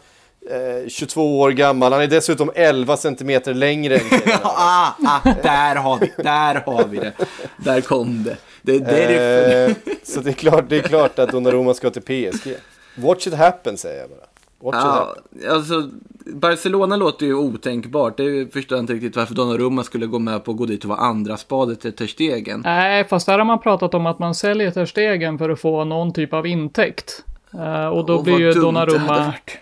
22 0.88 1.40
år 1.40 1.50
gammal. 1.50 1.92
Han 1.92 2.02
är 2.02 2.06
dessutom 2.06 2.50
11 2.54 2.96
centimeter 2.96 3.54
längre 3.54 3.96
än 3.96 4.00
ah, 4.42 4.88
ah, 5.04 5.20
där 5.42 5.74
har 5.76 5.98
vi, 5.98 6.12
där 6.22 6.54
har 6.66 6.84
vi 6.84 6.98
det. 6.98 7.12
Där 7.56 7.80
kom 7.80 8.22
det. 8.24 8.36
Det, 8.62 8.78
det 8.78 9.04
är 9.04 9.08
det. 9.08 9.64
Eh, 9.64 9.76
så 10.02 10.20
det 10.20 10.30
är, 10.30 10.34
klart, 10.34 10.64
det 10.68 10.76
är 10.76 10.82
klart 10.82 11.18
att 11.18 11.30
Donnarumma 11.32 11.74
ska 11.74 11.90
till 11.90 12.02
PSG. 12.32 12.54
Watch 12.94 13.26
it 13.26 13.34
happen 13.34 13.76
säger 13.76 14.00
jag 14.00 14.10
bara. 14.10 14.18
Watch 14.60 14.76
it 14.76 14.84
Ja, 14.84 14.90
happen. 14.90 15.50
alltså, 15.56 15.90
Barcelona 16.34 16.96
låter 16.96 17.26
ju 17.26 17.34
otänkbart. 17.34 18.16
Det 18.16 18.52
förstår 18.52 18.78
jag 18.78 18.82
inte 18.82 18.92
riktigt 18.92 19.16
varför 19.16 19.34
Donnarumma 19.34 19.84
skulle 19.84 20.06
gå 20.06 20.18
med 20.18 20.44
på 20.44 20.50
att 20.50 20.56
gå 20.56 20.66
dit 20.66 20.84
och 20.84 20.90
vara 20.90 20.98
andra 20.98 21.36
spadet 21.36 21.80
till 21.80 21.92
Ter 21.92 22.06
Stegen. 22.06 22.60
Nej, 22.64 23.04
fast 23.04 23.26
där 23.26 23.38
har 23.38 23.44
man 23.44 23.58
pratat 23.60 23.94
om 23.94 24.06
att 24.06 24.18
man 24.18 24.34
säljer 24.34 24.70
Ter 24.70 24.86
Stegen 24.86 25.38
för 25.38 25.50
att 25.50 25.60
få 25.60 25.84
någon 25.84 26.12
typ 26.12 26.32
av 26.32 26.46
intäkt. 26.46 27.24
Eh, 27.54 27.86
och 27.86 28.06
då 28.06 28.16
Åh, 28.16 28.24
blir 28.24 28.38
ju 28.38 28.52
det 28.52 28.60
Donnarumma 28.60 29.18
varit. 29.18 29.58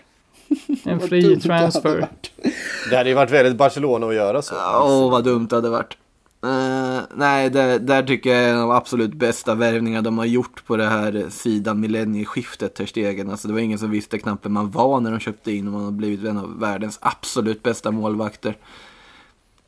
En 0.83 0.99
fri 0.99 1.21
dumt 1.21 1.39
det 1.43 1.53
hade 1.53 1.71
transfer. 1.71 1.99
varit. 1.99 2.31
Det 2.89 2.97
hade 2.97 3.09
ju 3.09 3.15
varit 3.15 3.31
väldigt 3.31 3.55
Barcelona 3.55 4.07
att 4.07 4.15
göra 4.15 4.41
så. 4.41 4.55
Åh, 4.55 5.11
vad 5.11 5.23
dumt 5.23 5.47
det 5.49 5.55
hade 5.55 5.69
varit. 5.69 5.97
Eh, 6.43 6.99
nej, 7.15 7.49
det, 7.49 7.79
där 7.79 8.03
tycker 8.03 8.29
jag 8.29 8.43
är 8.43 8.53
en 8.53 8.59
av 8.59 8.71
absolut 8.71 9.13
bästa 9.13 9.55
värvningar 9.55 10.01
de 10.01 10.17
har 10.17 10.25
gjort 10.25 10.65
på 10.65 10.77
det 10.77 10.85
här 10.85 11.25
sidan 11.29 11.79
millennieskiftet, 11.79 12.75
Ter 12.75 12.85
Stegen. 12.85 13.31
Alltså 13.31 13.47
det 13.47 13.53
var 13.53 13.61
ingen 13.61 13.79
som 13.79 13.91
visste 13.91 14.19
knappt 14.19 14.45
vem 14.45 14.53
man 14.53 14.71
var 14.71 14.99
när 14.99 15.11
de 15.11 15.19
köpte 15.19 15.51
in 15.51 15.67
och 15.67 15.73
man 15.73 15.83
har 15.83 15.91
blivit 15.91 16.25
en 16.25 16.37
av 16.37 16.59
världens 16.59 16.99
absolut 17.01 17.63
bästa 17.63 17.91
målvakter. 17.91 18.57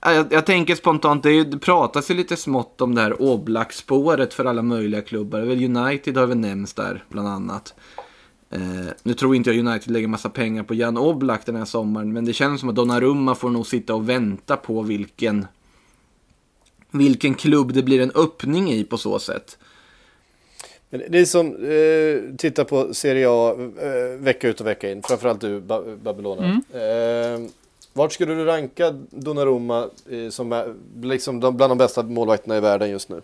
Ja, 0.02 0.14
Jag, 0.14 0.34
jag 0.34 0.46
tänker 0.46 0.76
spontant, 0.76 1.24
det, 1.24 1.30
är, 1.30 1.44
det 1.44 1.58
pratas 1.60 2.12
ju 2.12 2.16
lite 2.16 2.36
smått 2.36 2.82
om 2.82 2.96
det 2.96 3.02
här 3.02 3.22
Oblak-spåret 3.22 4.34
för 4.34 4.46
alla 4.46 4.62
möjliga 4.62 5.02
klubbar. 5.02 5.42
Väl 5.42 5.78
United 5.78 6.18
har 6.18 6.26
väl 6.26 6.38
nämnts 6.38 6.74
där 6.74 7.04
bland 7.10 7.28
annat. 7.28 7.74
Eh, 8.52 8.60
nu 9.04 9.14
tror 9.14 9.36
inte 9.36 9.52
jag 9.52 9.68
United 9.68 9.92
lägger 9.92 10.08
massa 10.08 10.30
pengar 10.30 10.64
på 10.64 10.74
Jan 10.74 10.98
Oblak 10.98 11.46
den 11.46 11.56
här 11.56 11.66
sommaren, 11.66 12.14
men 12.14 12.26
det 12.26 12.34
känns 12.34 12.60
som 12.60 12.70
att 12.70 12.76
Donnarumma 12.76 13.36
får 13.36 13.50
nog 13.50 13.68
sitta 13.68 13.96
och 13.96 14.10
vänta 14.10 14.58
på 14.58 14.82
vilken, 14.82 15.48
vilken 16.92 17.36
klubb 17.36 17.74
det 17.74 17.84
blir 17.84 18.02
en 18.02 18.12
öppning 18.16 18.72
i 18.72 18.84
på 18.84 18.98
så 18.98 19.20
sätt. 19.20 19.58
Men 20.90 21.02
ni 21.10 21.26
som 21.26 21.48
eh, 21.48 22.36
tittar 22.38 22.64
på 22.64 22.94
Serie 22.94 23.28
A 23.30 23.56
eh, 23.82 24.20
vecka 24.20 24.48
ut 24.48 24.62
och 24.62 24.68
vecka 24.68 24.92
in, 24.92 25.04
framförallt 25.04 25.42
du 25.42 25.62
ba 25.62 25.82
Babylona. 26.04 26.62
Eh, 26.74 27.50
vart 27.94 28.14
skulle 28.14 28.36
du 28.36 28.46
ranka 28.46 28.92
Donnarumma 29.10 29.90
eh, 30.10 30.30
som 30.30 30.52
är 30.52 30.76
liksom 31.02 31.40
de, 31.40 31.58
bland 31.58 31.72
de 31.72 31.78
bästa 31.78 32.04
målvakterna 32.04 32.58
i 32.58 32.60
världen 32.60 32.90
just 32.90 33.10
nu? 33.10 33.22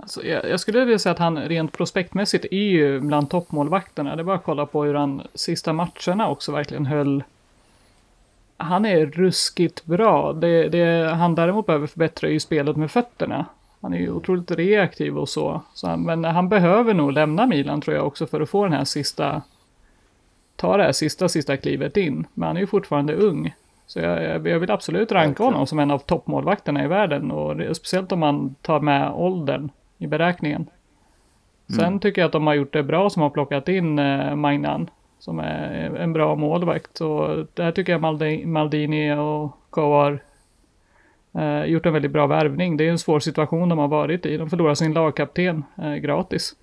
Alltså, 0.00 0.24
jag, 0.24 0.50
jag 0.50 0.60
skulle 0.60 0.84
vilja 0.84 0.98
säga 0.98 1.12
att 1.12 1.18
han 1.18 1.38
rent 1.38 1.72
prospektmässigt 1.72 2.44
är 2.44 2.56
ju 2.56 3.00
bland 3.00 3.30
toppmålvakterna. 3.30 4.16
Det 4.16 4.22
är 4.22 4.24
bara 4.24 4.36
att 4.36 4.44
kolla 4.44 4.66
på 4.66 4.84
hur 4.84 4.94
han 4.94 5.22
sista 5.34 5.72
matcherna 5.72 6.28
också 6.28 6.52
verkligen 6.52 6.86
höll. 6.86 7.24
Han 8.56 8.84
är 8.84 9.06
ruskigt 9.06 9.84
bra. 9.84 10.32
Det, 10.32 10.68
det 10.68 11.14
han 11.14 11.34
däremot 11.34 11.66
behöver 11.66 11.86
förbättra 11.86 12.28
är 12.28 12.32
ju 12.32 12.40
spelet 12.40 12.76
med 12.76 12.90
fötterna. 12.90 13.46
Han 13.80 13.94
är 13.94 13.98
ju 13.98 14.10
otroligt 14.10 14.50
reaktiv 14.50 15.18
och 15.18 15.28
så. 15.28 15.60
så 15.74 15.86
han, 15.86 16.02
men 16.02 16.24
han 16.24 16.48
behöver 16.48 16.94
nog 16.94 17.12
lämna 17.12 17.46
Milan 17.46 17.80
tror 17.80 17.96
jag 17.96 18.06
också 18.06 18.26
för 18.26 18.40
att 18.40 18.50
få 18.50 18.64
den 18.64 18.72
här 18.72 18.84
sista. 18.84 19.42
Ta 20.56 20.76
det 20.76 20.82
här 20.82 20.92
sista, 20.92 21.28
sista 21.28 21.56
klivet 21.56 21.96
in. 21.96 22.26
Men 22.34 22.46
han 22.46 22.56
är 22.56 22.60
ju 22.60 22.66
fortfarande 22.66 23.14
ung. 23.14 23.54
Så 23.86 23.98
jag, 23.98 24.22
jag 24.22 24.48
jag 24.48 24.58
vill 24.58 24.70
absolut 24.70 25.12
ranka 25.12 25.44
honom 25.44 25.66
som 25.66 25.78
en 25.78 25.90
av 25.90 25.98
toppmålvakterna 25.98 26.84
i 26.84 26.86
världen. 26.86 27.30
Och 27.30 27.56
det, 27.56 27.74
speciellt 27.74 28.12
om 28.12 28.20
man 28.20 28.54
tar 28.62 28.80
med 28.80 29.12
åldern 29.12 29.70
i 29.98 30.06
beräkningen. 30.06 30.66
Sen 31.76 32.00
tycker 32.00 32.20
jag 32.20 32.26
att 32.26 32.32
de 32.32 32.46
har 32.46 32.54
gjort 32.54 32.72
det 32.72 32.82
bra 32.82 33.10
som 33.10 33.22
har 33.22 33.30
plockat 33.30 33.68
in 33.68 33.98
eh, 33.98 34.36
Magnan. 34.36 34.90
Som 35.18 35.38
är 35.38 35.96
en 35.96 36.12
bra 36.12 36.36
målvakt. 36.36 37.00
Och 37.00 37.46
där 37.54 37.72
tycker 37.72 37.92
jag 37.92 38.00
Maldi- 38.00 38.46
Maldini 38.46 39.14
och 39.14 39.56
Kowar 39.70 40.22
eh, 41.32 41.64
gjort 41.64 41.86
en 41.86 41.92
väldigt 41.92 42.10
bra 42.10 42.26
värvning. 42.26 42.76
Det 42.76 42.84
är 42.86 42.90
en 42.90 42.98
svår 42.98 43.20
situation 43.20 43.68
de 43.68 43.78
har 43.78 43.88
varit 43.88 44.26
i. 44.26 44.36
De 44.36 44.50
förlorar 44.50 44.74
sin 44.74 44.92
lagkapten 44.92 45.64
eh, 45.78 45.94
gratis. 45.94 46.54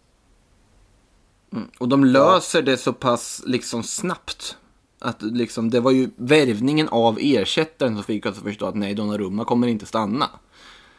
Och 1.80 1.90
de 1.90 2.06
löser 2.06 2.62
det 2.62 2.78
så 2.78 2.94
pass 2.94 3.44
liksom 3.48 3.84
snabbt. 3.84 4.58
Att 5.00 5.22
liksom, 5.22 5.70
det 5.70 5.80
var 5.80 5.92
ju 5.92 6.10
värvningen 6.16 6.88
av 6.90 7.18
ersättaren 7.22 7.96
som 7.96 8.04
fick 8.04 8.26
oss 8.26 8.38
att 8.38 8.44
förstå 8.44 8.66
att 8.66 8.76
nej, 8.76 8.94
Donnarumma 8.94 9.46
kommer 9.46 9.68
inte 9.68 9.86
stanna. 9.86 10.30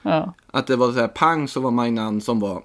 Ja, 0.04 0.34
Att 0.46 0.66
det 0.66 0.76
var 0.76 0.92
så 0.92 0.98
här 0.98 1.08
pang 1.08 1.48
så 1.48 1.60
var 1.60 1.70
Mainan 1.70 2.20
som 2.20 2.40
var 2.40 2.62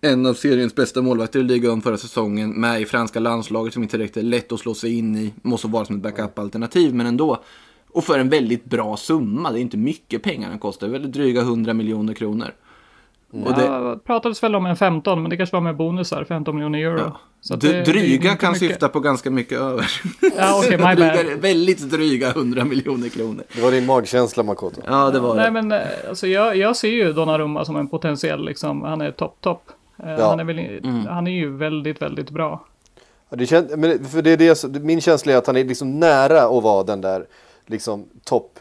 en 0.00 0.26
av 0.26 0.34
seriens 0.34 0.74
bästa 0.74 1.02
målvakter 1.02 1.40
i 1.40 1.42
ligan 1.42 1.82
förra 1.82 1.96
säsongen 1.96 2.50
med 2.60 2.80
i 2.80 2.86
franska 2.86 3.20
landslaget 3.20 3.74
som 3.74 3.82
inte 3.82 3.96
direkt 3.96 4.16
är 4.16 4.22
lätt 4.22 4.52
att 4.52 4.60
slå 4.60 4.74
sig 4.74 4.98
in 4.98 5.16
i. 5.16 5.34
Måste 5.42 5.68
vara 5.68 5.84
som 5.84 5.96
ett 5.96 6.02
backup-alternativ 6.02 6.94
men 6.94 7.06
ändå. 7.06 7.42
Och 7.90 8.04
för 8.04 8.18
en 8.18 8.28
väldigt 8.28 8.64
bra 8.64 8.96
summa. 8.96 9.52
Det 9.52 9.58
är 9.58 9.60
inte 9.60 9.76
mycket 9.76 10.22
pengar 10.22 10.50
den 10.50 10.58
kostar. 10.58 10.88
Det 10.88 10.96
är 10.96 11.00
väl 11.00 11.12
dryga 11.12 11.40
100 11.40 11.74
miljoner 11.74 12.14
kronor. 12.14 12.54
Och 13.46 13.54
det, 13.54 13.64
ja, 13.64 13.96
pratades 14.06 14.42
väl 14.42 14.54
om 14.54 14.66
en 14.66 14.76
15 14.76 15.22
men 15.22 15.30
det 15.30 15.36
kanske 15.36 15.56
var 15.56 15.60
med 15.60 15.76
bonusar, 15.76 16.24
15 16.24 16.54
miljoner 16.54 16.78
euro. 16.78 16.98
ja. 16.98 17.16
Så 17.40 17.56
det- 17.56 17.72
det 17.72 17.82
dryga 17.82 18.30
inte 18.30 18.40
kan 18.44 18.52
mycket. 18.52 18.68
syfta 18.68 18.88
på 18.88 19.00
ganska 19.00 19.30
mycket 19.30 19.58
över. 19.60 19.86
Ja, 20.36 20.58
okej, 20.58 20.78
my 20.78 20.94
dryga, 20.94 21.14
bad. 21.14 21.40
väldigt 21.40 21.90
dryga 21.90 22.28
100 22.28 22.64
miljoner 22.64 23.08
kronor. 23.08 23.42
Det 23.54 23.62
var 23.62 23.70
din 23.70 23.86
magkänsla 23.86 24.42
Makoto. 24.42 24.80
Ja, 24.86 25.10
det 25.10 25.20
var 25.20 25.34
Nej 25.34 25.44
det. 25.44 25.50
men 25.50 25.72
eh, 25.72 25.80
alltså 26.08 26.26
jag, 26.26 26.56
jag 26.56 26.76
ser 26.76 26.88
ju 26.88 27.12
Donnarumma 27.12 27.64
som 27.64 27.76
en 27.76 27.88
potentiell 27.88 28.44
liksom, 28.44 28.82
han 28.82 29.00
är 29.00 29.10
topp 29.10 29.36
topp. 29.40 29.62
Eh, 30.04 30.10
Ja. 30.18 30.28
Han, 30.28 30.40
är 30.40 30.44
väl, 30.44 30.80
han 31.08 31.26
är 31.26 31.32
ju 31.32 31.56
väldigt, 31.56 32.02
väldigt 32.02 32.30
bra. 32.30 32.64
Ja, 33.30 33.36
det 33.36 33.44
kän- 33.44 33.76
men 33.76 34.04
för 34.04 34.22
det 34.22 34.30
är 34.30 34.68
det, 34.68 34.80
min 34.80 35.00
känsla 35.00 35.32
är 35.32 35.36
att 35.36 35.46
han 35.46 35.56
är 35.56 35.64
liksom 35.64 36.00
nära 36.00 36.42
att 36.42 36.62
vara 36.62 36.82
den 36.82 37.00
där 37.00 37.26
liksom 37.66 38.04
topp 38.24 38.58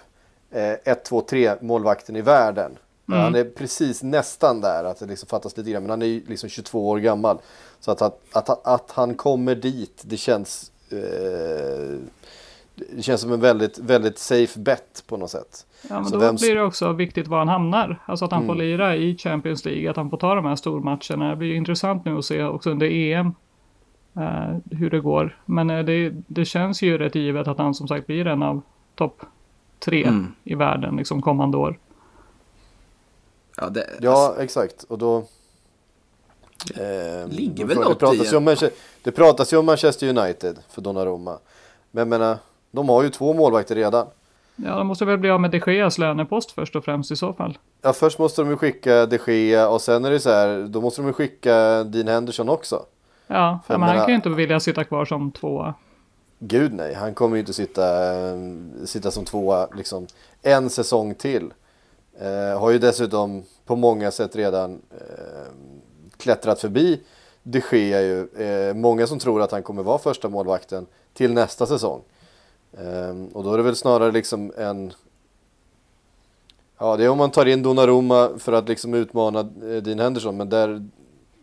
1, 0.86 1.06
2, 1.06 1.22
3 1.22 1.52
målvakten 1.62 2.16
i 2.16 2.22
världen. 2.22 2.72
Han 3.08 3.36
är 3.36 3.44
precis 3.44 4.04
nästan 4.04 4.62
där, 4.62 4.84
att 4.84 5.00
det 5.00 5.06
liksom 5.06 5.28
fattas 5.30 5.58
lite 5.58 5.72
grann. 5.72 5.84
Men 5.84 5.90
han 5.90 6.02
är 6.02 6.06
ju 6.06 6.24
liksom 6.28 6.50
22 6.50 6.90
år 6.90 6.98
gammal. 7.00 7.38
Så 7.80 7.92
att, 7.92 8.02
att, 8.02 8.20
att, 8.34 8.68
att 8.68 8.92
han 8.92 9.16
kommer 9.16 9.56
dit, 9.56 10.04
det 10.06 10.18
känns, 10.18 10.72
eh, 10.92 11.98
det 12.96 13.02
känns 13.02 13.22
som 13.22 13.32
en 13.32 13.40
väldigt, 13.40 13.80
väldigt 13.80 14.18
safe 14.20 14.60
bet 14.60 15.04
på 15.08 15.18
något 15.18 15.30
sätt. 15.32 15.66
Ja, 15.90 15.96
men 15.96 16.06
Så 16.06 16.12
då 16.16 16.20
vem- 16.20 16.36
blir 16.36 16.56
det 16.56 16.64
också 16.64 16.92
viktigt 16.94 17.28
var 17.28 17.38
han 17.38 17.48
hamnar. 17.48 18.04
Alltså 18.06 18.26
att 18.26 18.32
han 18.32 18.46
får 18.46 18.54
Mm. 18.54 18.66
lira 18.66 18.96
i 18.96 19.18
Champions 19.18 19.66
League, 19.66 19.90
att 19.90 19.96
han 19.98 20.10
får 20.10 20.18
ta 20.18 20.36
de 20.36 20.46
här 20.46 20.56
stormatcherna. 20.56 21.30
Det 21.30 21.36
blir 21.36 21.48
ju 21.50 21.56
intressant 21.56 22.06
nu 22.06 22.18
att 22.18 22.26
se 22.26 22.44
också 22.44 22.70
under 22.72 22.88
EM 22.92 23.34
eh, 24.18 24.58
hur 24.72 24.90
det 24.90 25.00
går. 25.00 25.38
Men 25.46 25.70
eh, 25.70 25.86
det, 25.86 26.10
det 26.28 26.46
känns 26.46 26.82
ju 26.82 26.98
rätt 26.98 27.16
givet 27.16 27.48
att 27.48 27.58
han 27.58 27.74
som 27.74 27.88
sagt 27.88 28.08
blir 28.08 28.28
en 28.28 28.44
av 28.44 28.62
topp 28.96 29.22
tre 29.80 30.04
Mm. 30.04 30.28
i 30.44 30.56
världen 30.56 30.96
liksom 30.96 31.22
kommande 31.22 31.58
år. 31.58 31.80
Ja, 33.58 33.70
det, 33.70 33.90
Ja, 34.02 34.36
exakt. 34.40 34.84
Och 34.84 34.98
då... 34.98 35.24
Eh, 36.76 37.28
Ligger 37.28 37.66
väl 37.66 37.78
något 37.78 37.88
det 37.90 37.96
pratas, 38.06 38.28
i 38.28 38.30
ju 38.32 38.38
om 38.38 38.50
Manche- 38.50 38.72
det 39.04 39.12
pratas 39.12 39.54
ju 39.54 39.58
om 39.58 39.66
Manchester 39.66 40.08
United 40.18 40.60
för 40.70 40.82
Donnarumma. 40.82 41.38
Men 41.92 42.02
jag 42.02 42.08
menar, 42.08 42.38
de 42.72 42.90
har 42.90 43.04
ju 43.04 43.10
två 43.10 43.34
målvakter 43.34 43.76
redan. 43.76 44.08
Ja, 44.56 44.76
de 44.78 44.88
måste 44.88 45.06
väl 45.06 45.18
bli 45.18 45.30
av 45.30 45.42
med 45.42 45.52
de 45.52 45.74
Geas 45.74 45.98
lönepost 45.98 46.52
först 46.52 46.76
och 46.76 46.86
främst 46.86 47.12
i 47.12 47.16
så 47.16 47.34
fall. 47.34 47.58
Ja, 47.82 47.94
först 47.94 48.20
måste 48.20 48.42
de 48.42 48.50
ju 48.50 48.58
skicka 48.58 49.06
de 49.06 49.20
Gea 49.28 49.70
och 49.70 49.82
sen 49.82 50.06
är 50.06 50.12
det 50.12 50.20
så 50.20 50.30
här, 50.30 50.68
då 50.70 50.82
måste 50.82 51.02
de 51.02 51.08
ju 51.08 51.14
skicka 51.14 51.84
Dean 51.84 52.08
Henderson 52.08 52.50
också. 52.50 52.86
Ja, 53.28 53.60
För 53.68 53.74
men 53.74 53.82
han 53.82 53.90
menar- 53.90 54.06
kan 54.06 54.10
ju 54.12 54.16
inte 54.16 54.30
vilja 54.30 54.60
sitta 54.60 54.84
kvar 54.84 55.06
som 55.06 55.32
tvåa. 55.32 55.74
Gud 56.40 56.74
nej, 56.74 56.94
han 56.94 57.14
kommer 57.14 57.36
ju 57.36 57.40
inte 57.40 57.54
sitta, 57.54 58.14
eh, 58.14 58.36
sitta 58.86 59.12
som 59.12 59.26
tvåa 59.26 59.68
liksom 59.76 60.08
en 60.42 60.70
säsong 60.70 61.16
till. 61.16 61.54
Eh, 62.20 62.60
har 62.60 62.72
ju 62.72 62.80
dessutom 62.80 63.44
på 63.66 63.76
många 63.76 64.12
sätt 64.12 64.36
redan 64.36 64.82
eh, 64.92 65.54
klättrat 66.18 66.62
förbi 66.62 67.00
de 67.44 67.62
Gea 67.72 68.02
ju. 68.02 68.28
Eh, 68.44 68.74
många 68.74 69.08
som 69.08 69.20
tror 69.20 69.42
att 69.42 69.52
han 69.52 69.64
kommer 69.64 69.84
vara 69.84 69.98
första 69.98 70.30
målvakten 70.30 70.86
till 71.14 71.34
nästa 71.34 71.66
säsong. 71.66 72.02
Eh, 72.78 73.34
och 73.34 73.44
då 73.44 73.54
är 73.54 73.58
det 73.58 73.64
väl 73.64 73.76
snarare 73.76 74.12
liksom 74.12 74.54
en... 74.58 74.94
Ja, 76.80 76.98
det 76.98 77.04
är 77.06 77.10
om 77.10 77.18
man 77.18 77.32
tar 77.32 77.46
in 77.46 77.64
Donnarumma 77.64 78.30
för 78.40 78.54
att 78.54 78.68
liksom 78.68 78.94
utmana 78.94 79.40
eh, 79.40 79.84
Dean 79.84 80.00
Henderson, 80.00 80.38
men 80.38 80.50
där... 80.50 80.90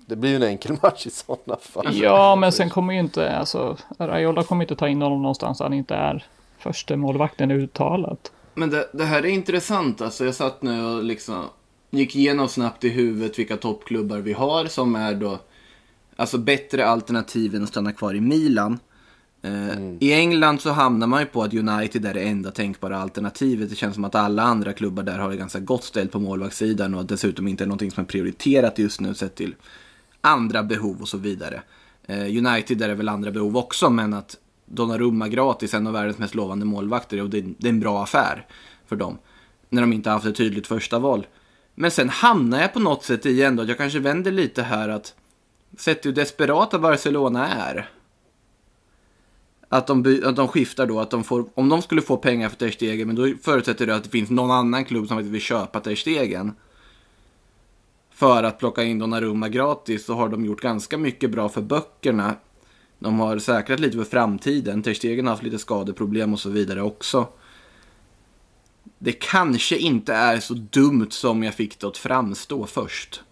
Det 0.07 0.17
blir 0.17 0.31
ju 0.31 0.37
en 0.37 0.43
enkel 0.43 0.77
match 0.83 1.07
i 1.07 1.11
sådana 1.11 1.57
fall. 1.61 1.97
Ja, 1.97 2.37
men 2.37 2.53
sen 2.53 2.71
kommer 2.71 2.93
ju 2.93 3.01
inte, 3.01 3.37
alltså, 3.37 3.77
Raiola 3.99 4.43
kommer 4.43 4.65
inte 4.65 4.77
ta 4.77 4.89
in 4.89 5.03
honom 5.03 5.23
någonstans 5.23 5.61
han 5.61 5.73
inte 5.73 5.95
är 5.95 6.27
första 6.59 6.97
målvakten 6.97 7.51
uttalat. 7.51 8.33
Men 8.55 8.71
det, 8.71 8.91
det 8.93 9.05
här 9.05 9.23
är 9.23 9.29
intressant 9.29 10.01
alltså. 10.01 10.25
Jag 10.25 10.35
satt 10.35 10.63
nu 10.63 10.85
och 10.85 11.05
liksom 11.05 11.45
gick 11.91 12.17
igenom 12.17 12.49
snabbt 12.49 12.85
i 12.85 12.89
huvudet 12.89 13.39
vilka 13.39 13.57
toppklubbar 13.57 14.19
vi 14.19 14.33
har 14.33 14.67
som 14.67 14.95
är 14.95 15.15
då 15.15 15.41
alltså 16.17 16.39
bättre 16.39 16.87
alternativ 16.87 17.55
än 17.55 17.63
att 17.63 17.69
stanna 17.69 17.93
kvar 17.93 18.15
i 18.15 18.21
Milan. 18.21 18.79
Eh, 19.43 19.81
I 20.01 20.13
England 20.13 20.61
så 20.61 20.71
hamnar 20.71 21.07
man 21.07 21.21
ju 21.21 21.27
på 21.27 21.43
att 21.43 21.55
United 21.55 22.07
är 22.07 22.15
det 22.15 22.21
enda 22.21 22.51
tänkbara 22.51 22.99
alternativet. 22.99 23.71
Det 23.71 23.77
känns 23.77 23.95
som 23.95 24.05
att 24.05 24.15
alla 24.15 24.43
andra 24.43 24.73
klubbar 24.73 25.03
där 25.03 25.19
har 25.19 25.31
det 25.31 25.37
ganska 25.37 25.61
gott 25.61 25.85
ställt 25.85 26.13
på 26.13 26.19
målvaktssidan 26.19 26.95
och 26.95 27.05
dessutom 27.05 27.49
inte 27.49 27.65
är 27.65 27.69
någonting 27.69 27.91
som 27.91 28.05
är 28.05 28.09
prioriterat 28.09 28.79
just 28.79 29.01
nu 29.01 29.15
sett 29.15 29.35
till 29.35 29.55
andra 30.21 30.63
behov 30.63 31.01
och 31.01 31.09
så 31.09 31.19
vidare. 31.19 31.63
Eh, 32.07 32.21
United 32.21 32.83
är 32.83 32.89
det 32.89 32.95
väl 32.95 33.09
andra 33.09 33.31
behov 33.31 33.57
också 33.57 33.91
men 33.91 34.15
att 34.15 34.37
Donnarumma 34.73 35.29
gratis, 35.29 35.75
en 35.75 35.87
av 35.87 35.93
världens 35.93 36.19
mest 36.19 36.35
lovande 36.35 36.67
målvakter, 36.67 37.23
och 37.23 37.31
det, 37.31 37.41
det 37.59 37.67
är 37.67 37.73
en 37.73 37.81
bra 37.81 38.03
affär 38.03 38.47
för 38.87 38.97
dem. 38.97 39.19
När 39.69 39.81
de 39.81 39.93
inte 39.93 40.11
haft 40.11 40.27
ett 40.27 40.37
tydligt 40.37 40.67
första 40.67 40.99
val. 40.99 41.27
Men 41.75 41.91
sen 41.91 42.09
hamnar 42.09 42.61
jag 42.61 42.73
på 42.73 42.81
något 42.81 43.05
sätt 43.05 43.27
i 43.27 43.43
ändå 43.43 43.63
att 43.63 43.69
jag 43.69 43.79
kanske 43.79 43.99
vänder 43.99 44.33
lite 44.33 44.63
här 44.63 44.89
att 44.89 45.15
sett 45.79 46.07
hur 46.07 46.13
desperata 46.13 46.79
Barcelona 46.79 47.49
är. 47.49 47.91
Att 49.69 49.87
de, 49.87 50.23
att 50.25 50.37
de 50.37 50.49
skiftar 50.49 50.87
då, 50.87 51.01
att 51.01 51.11
de 51.11 51.25
får, 51.25 51.45
om 51.55 51.69
de 51.69 51.83
skulle 51.83 52.03
få 52.03 52.17
pengar 52.17 52.49
för 52.49 52.57
Ter 52.57 52.71
Stegen, 52.71 53.07
men 53.07 53.17
då 53.17 53.33
förutsätter 53.43 53.87
det 53.87 53.95
att 53.95 54.05
det 54.05 54.11
finns 54.11 54.31
någon 54.31 54.51
annan 54.51 54.85
klubb 54.85 55.09
som 55.09 55.17
faktiskt 55.17 55.35
vill 55.35 55.41
köpa 55.41 55.81
Ter 55.81 55.95
Stegen. 55.95 56.53
För 58.11 58.43
att 58.43 58.59
plocka 58.59 58.83
in 58.83 58.99
Donnarumma 58.99 59.49
gratis 59.49 60.05
så 60.05 60.15
har 60.15 60.29
de 60.29 60.45
gjort 60.45 60.61
ganska 60.61 60.99
mycket 60.99 61.31
bra 61.31 61.49
för 61.49 61.63
böckerna. 61.63 62.35
De 63.01 63.21
har 63.21 63.39
säkrat 63.39 63.81
lite 63.81 63.97
för 63.97 64.05
framtiden. 64.05 64.83
Ter 64.83 64.95
Stegen 64.95 65.27
har 65.27 65.33
haft 65.33 65.43
lite 65.43 65.59
skadeproblem 65.59 66.33
och 66.33 66.41
så 66.41 66.49
vidare 66.51 66.83
också. 66.83 67.27
Det 68.99 69.13
kanske 69.13 69.77
inte 69.77 70.15
är 70.15 70.41
så 70.41 70.55
dumt 70.55 71.07
som 71.11 71.43
jag 71.43 71.55
fick 71.55 71.79
det 71.81 71.87
att 71.87 71.97
framstå 71.97 72.67
först. 72.67 73.23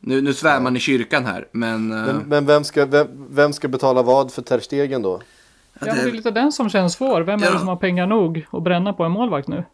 Nu, 0.00 0.20
nu 0.20 0.34
svär 0.34 0.60
man 0.60 0.76
i 0.76 0.80
kyrkan 0.80 1.24
här, 1.26 1.48
men... 1.52 1.92
eh, 1.92 2.06
Men, 2.06 2.16
men 2.16 2.46
vem, 2.46 2.64
ska, 2.64 2.86
vem, 2.86 3.06
vem 3.30 3.52
ska 3.52 3.68
betala 3.68 4.02
vad 4.02 4.32
för 4.32 4.42
Ter 4.42 4.60
Stegen 4.60 5.02
då? 5.02 5.22
Ja, 5.80 5.94
det 5.94 6.00
är 6.00 6.12
lite 6.12 6.30
den 6.30 6.52
som 6.52 6.70
känns 6.70 6.94
svår. 6.94 7.20
Vem 7.20 7.40
är 7.42 7.46
Ja. 7.46 7.52
det 7.52 7.58
som 7.58 7.68
har 7.68 7.76
pengar 7.76 8.06
nog 8.06 8.46
att 8.50 8.62
bränna 8.62 8.92
på 8.92 9.04
en 9.04 9.12
målvakt 9.12 9.48
nu? 9.48 9.64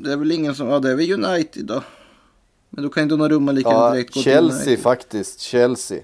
Det 0.00 0.12
är 0.12 0.16
väl 0.16 0.32
ingen 0.32 0.54
som... 0.54 0.68
Ja, 0.68 0.78
det 0.78 0.90
är 0.90 0.96
väl 0.96 1.12
United 1.24 1.64
då. 1.66 1.82
Men 2.70 2.84
då 2.84 2.90
kan 2.90 3.02
ju 3.02 3.08
Donnarumma 3.08 3.52
lika 3.52 3.70
Ja, 3.70 3.90
direkt 3.92 4.08
gå 4.08 4.12
till 4.12 4.22
Chelsea 4.32 4.76
faktiskt. 4.78 5.40
Chelsea. 5.40 5.98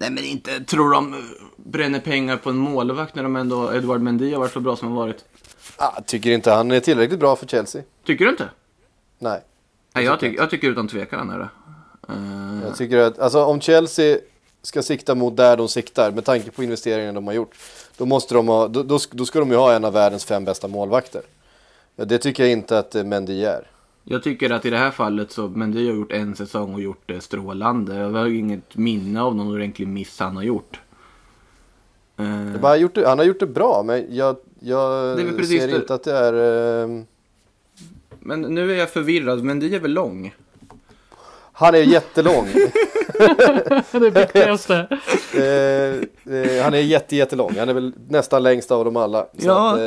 Nej, 0.00 0.10
men 0.10 0.24
inte 0.24 0.60
tror 0.60 0.92
de 0.92 1.14
bränner 1.56 2.00
pengar 2.00 2.36
på 2.36 2.50
en 2.50 2.56
målvakt 2.56 3.14
när 3.14 3.22
de 3.22 3.36
ändå... 3.36 3.74
Edward 3.74 4.00
Mendy 4.00 4.32
har 4.32 4.40
varit 4.40 4.52
så 4.52 4.60
bra 4.60 4.76
som 4.76 4.88
han 4.88 4.96
varit. 4.96 5.24
Ah, 5.76 6.00
tycker 6.06 6.30
inte 6.30 6.50
han 6.52 6.70
är 6.70 6.80
tillräckligt 6.80 7.20
bra 7.20 7.36
för 7.36 7.46
Chelsea. 7.46 7.82
Tycker 8.06 8.24
du 8.24 8.30
inte? 8.30 8.48
Nej. 9.18 9.40
Nej, 9.94 10.04
jag, 10.04 10.20
tycker, 10.20 10.38
jag 10.42 10.50
tycker 10.50 10.70
utan 10.70 10.88
tvekan 10.88 11.18
han 11.18 11.30
är 11.30 11.38
det. 11.38 11.48
Eh, 12.08 12.68
Jag 12.68 12.76
tycker 12.76 12.98
att, 12.98 13.18
alltså 13.18 13.44
om 13.44 13.60
Chelsea 13.60 14.18
ska 14.62 14.82
sikta 14.82 15.14
mot 15.14 15.36
där 15.36 15.56
de 15.56 15.68
siktar, 15.68 16.10
med 16.10 16.24
tanke 16.24 16.50
på 16.50 16.62
investeringarna 16.64 17.12
de 17.12 17.26
har 17.26 17.34
gjort, 17.34 17.54
då, 17.96 18.06
måste 18.06 18.34
de 18.34 18.48
ha, 18.48 18.68
då, 18.68 18.82
då, 18.82 18.98
då 19.10 19.24
ska 19.24 19.38
de 19.38 19.50
ju 19.50 19.56
ha 19.56 19.72
en 19.72 19.84
av 19.84 19.92
världens 19.92 20.24
fem 20.24 20.44
bästa 20.44 20.68
målvakter. 20.68 21.22
Det 21.96 22.18
tycker 22.18 22.42
jag 22.42 22.52
inte 22.52 22.78
att 22.78 22.94
eh, 22.94 23.04
Mendy 23.04 23.44
är. 23.44 23.66
Jag 24.12 24.22
tycker 24.22 24.50
att 24.50 24.64
i 24.64 24.70
det 24.70 24.76
här 24.76 24.90
fallet 24.90 25.30
så, 25.32 25.48
men 25.48 25.72
det 25.72 25.78
har 25.86 25.94
gjort 25.94 26.12
en 26.12 26.36
säsong 26.36 26.74
och 26.74 26.80
gjort 26.80 27.02
det 27.06 27.20
strålande. 27.20 27.94
Jag 27.96 28.10
har 28.10 28.26
inget 28.26 28.76
minne 28.76 29.22
av 29.22 29.36
någon 29.36 29.54
ordentlig 29.54 29.88
miss 29.88 30.18
han 30.20 30.36
har 30.36 30.42
gjort. 30.42 30.80
Eh, 32.16 32.44
Det 32.52 32.58
bara, 32.58 32.76
gjort 32.76 32.94
det, 32.94 33.08
han 33.08 33.18
har 33.18 33.24
gjort 33.24 33.40
det 33.40 33.46
bra, 33.46 33.82
men 33.86 34.06
jag, 34.16 34.36
jag 34.60 35.16
Det 35.18 35.44
ser 35.46 35.68
det. 35.68 35.76
inte 35.76 35.94
att 35.94 36.04
det 36.04 36.12
är... 36.16 36.32
Eh, 36.82 37.02
Men 38.20 38.40
nu 38.40 38.72
är 38.72 38.78
jag 38.78 38.90
förvirrad, 38.90 39.44
men 39.44 39.60
det 39.60 39.74
är 39.74 39.80
väl 39.80 39.92
lång? 39.92 40.34
Han 41.60 41.74
är 41.74 41.78
jättelång. 41.78 42.48
Det 43.92 44.10
viktigaste. 44.10 44.74
eh, 45.34 46.34
eh, 46.34 46.62
han 46.62 46.74
är 46.74 46.78
jätte, 46.80 47.16
jättelång. 47.16 47.54
Han 47.58 47.68
är 47.68 47.74
väl 47.74 47.92
nästan 48.08 48.42
längst 48.42 48.70
av 48.70 48.84
dem 48.84 48.96
alla. 48.96 49.22
Så 49.38 49.46
Ja. 49.48 49.72
att, 49.72 49.78
eh, 49.78 49.84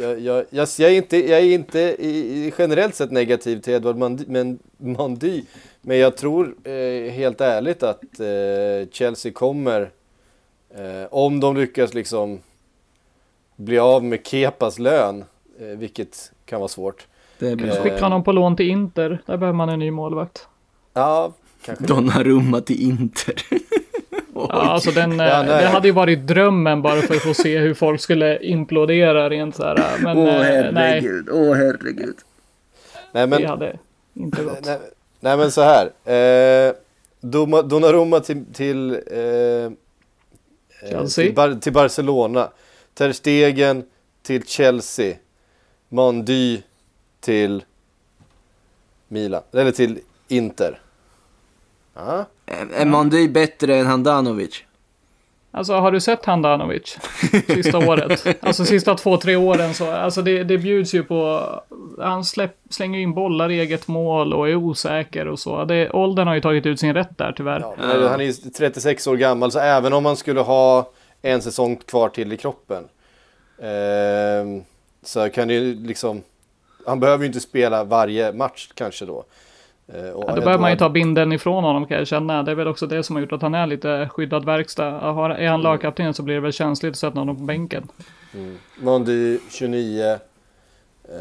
jag, 0.00 0.20
jag, 0.20 0.44
jag, 0.50 0.68
jag 0.78 0.90
är 0.90 0.96
inte, 0.96 1.16
jag 1.30 1.40
är 1.40 1.44
inte 1.54 1.80
i, 1.80 2.08
i 2.46 2.52
generellt 2.58 2.94
sett 2.94 3.10
negativ 3.12 3.60
till 3.60 3.72
Edward 3.74 3.96
Mandy, 3.96 4.24
men, 4.28 4.58
Mandy. 4.76 5.42
Men 5.82 5.98
jag 5.98 6.16
tror 6.16 6.54
eh, 6.64 7.10
helt 7.12 7.40
ärligt 7.40 7.82
att 7.82 8.20
eh, 8.20 8.88
Chelsea 8.92 9.32
kommer, 9.32 9.90
eh, 10.74 11.06
om 11.10 11.40
de 11.40 11.56
lyckas 11.56 11.94
liksom 11.94 12.40
bli 13.56 13.78
av 13.78 14.04
med 14.04 14.26
Kepas 14.26 14.78
lön, 14.78 15.24
eh, 15.60 15.66
vilket 15.66 16.32
kan 16.46 16.60
vara 16.60 16.68
svårt. 16.68 17.06
Det 17.38 17.56
blir. 17.56 17.70
Skicka 17.70 18.00
honom 18.00 18.24
på 18.24 18.32
lån 18.32 18.56
till 18.56 18.68
Inter. 18.70 19.22
Där 19.26 19.36
behöver 19.36 19.56
man 19.56 19.68
en 19.68 19.78
ny 19.78 19.90
målvakt. 19.90 20.48
Ja, 20.94 21.32
kanske. 21.64 21.84
Donnarumma 21.84 22.60
till 22.60 22.82
Inter. 22.82 23.34
Ja, 24.36 24.50
alltså 24.52 24.90
den, 24.90 25.20
eh, 25.20 25.26
Ja, 25.26 25.42
nej. 25.42 25.62
det 25.62 25.68
hade 25.68 25.88
ju 25.88 25.92
varit 25.92 26.26
drömmen 26.26 26.82
bara 26.82 27.02
för 27.02 27.14
att 27.14 27.22
få 27.22 27.34
se 27.34 27.58
hur 27.58 27.74
folk 27.74 28.00
skulle 28.00 28.38
implodera 28.42 29.30
rent 29.30 29.56
så 29.56 29.62
här. 29.62 29.98
Men 30.00 30.18
Åh 30.18 30.28
eh, 30.28 30.72
nej, 30.72 31.00
herregud, 31.00 31.28
åh 31.32 31.54
herregud. 31.54 32.16
Nej, 33.12 33.26
men, 33.26 33.42
det 33.42 33.48
hade 33.48 33.78
inte 34.14 34.42
gått. 34.42 34.64
Nej, 34.66 34.78
nej 35.20 35.36
men 35.36 35.50
så 35.50 35.62
här. 35.62 35.86
Eh, 36.68 36.74
Donnarumma 37.20 38.20
till, 38.20 38.44
till, 38.52 38.90
eh, 39.10 39.18
eh, 39.18 39.70
Chelsea. 40.90 41.24
till, 41.24 41.34
Bar- 41.34 41.60
till 41.60 41.72
Barcelona. 41.72 42.48
Ter 42.94 43.12
Stegen 43.12 43.84
till 44.22 44.44
Chelsea. 44.46 45.14
Mandy 45.88 46.62
till 47.20 47.64
Milan. 49.08 49.42
Eller 49.52 49.70
till 49.72 49.98
Inter. 50.28 50.78
Ja. 51.94 52.26
Är 52.46 52.66
är 52.74 52.86
Mandy 52.86 53.28
bättre 53.28 53.76
än 53.76 53.86
Handanovic? 53.86 54.62
Alltså 55.56 55.72
har 55.72 55.92
du 55.92 56.00
sett 56.00 56.24
Handanovic? 56.24 56.98
Sista 57.46 57.78
året. 57.78 58.44
Alltså 58.44 58.64
sista 58.64 58.94
två, 58.94 59.16
tre 59.16 59.36
åren 59.36 59.74
så. 59.74 59.90
Alltså 59.90 60.22
det, 60.22 60.44
det 60.44 60.58
bjuds 60.58 60.94
ju 60.94 61.04
på. 61.04 61.42
Han 61.98 62.24
släpp, 62.24 62.56
slänger 62.70 62.98
in 62.98 63.14
bollar 63.14 63.50
i 63.50 63.60
eget 63.60 63.88
mål 63.88 64.34
och 64.34 64.48
är 64.48 64.54
osäker 64.54 65.28
och 65.28 65.38
så. 65.38 65.64
Det, 65.64 65.90
åldern 65.90 66.28
har 66.28 66.34
ju 66.34 66.40
tagit 66.40 66.66
ut 66.66 66.80
sin 66.80 66.94
rätt 66.94 67.18
där 67.18 67.34
tyvärr. 67.36 67.60
Ja, 67.60 67.74
men 67.78 68.08
Han 68.08 68.20
är 68.20 68.24
ju 68.24 68.32
36 68.32 69.06
år 69.06 69.16
gammal 69.16 69.52
så 69.52 69.58
även 69.58 69.92
om 69.92 70.02
man 70.02 70.16
skulle 70.16 70.40
ha 70.40 70.90
en 71.22 71.42
säsong 71.42 71.76
kvar 71.76 72.08
till 72.08 72.32
i 72.32 72.36
kroppen. 72.36 72.84
Eh, 73.58 74.62
så 75.02 75.30
kan 75.30 75.48
det 75.48 75.54
ju 75.54 75.74
liksom. 75.74 76.22
Han 76.86 77.00
behöver 77.00 77.22
ju 77.22 77.26
inte 77.26 77.40
spela 77.40 77.84
varje 77.84 78.32
match 78.32 78.68
kanske 78.74 79.04
då. 79.04 79.24
Eh, 79.88 80.10
och 80.10 80.24
Ja, 80.28 80.34
då 80.34 80.40
behöver 80.40 80.58
man 80.58 80.70
ju 80.70 80.76
ta 80.76 80.88
binden 80.88 81.32
ifrån 81.32 81.64
honom 81.64 81.86
kan 81.86 81.98
jag 81.98 82.06
känna. 82.06 82.42
Det 82.42 82.50
är 82.50 82.54
väl 82.54 82.68
också 82.68 82.86
det 82.86 83.02
som 83.02 83.16
har 83.16 83.20
gjort 83.20 83.32
att 83.32 83.42
han 83.42 83.54
är 83.54 83.66
lite 83.66 84.08
skyddad 84.12 84.44
verkstad. 84.44 84.90
Har, 84.90 85.30
är 85.30 85.48
han 85.48 85.62
lagkapten 85.62 86.14
så 86.14 86.22
blir 86.22 86.34
det 86.34 86.40
väl 86.40 86.52
känsligt 86.52 86.90
att 86.92 86.98
sätta 86.98 87.18
honom 87.18 87.36
på 87.36 87.42
bänken. 87.42 87.88
Mondi 88.80 89.38
29. 89.50 90.02
Eh, 91.08 91.16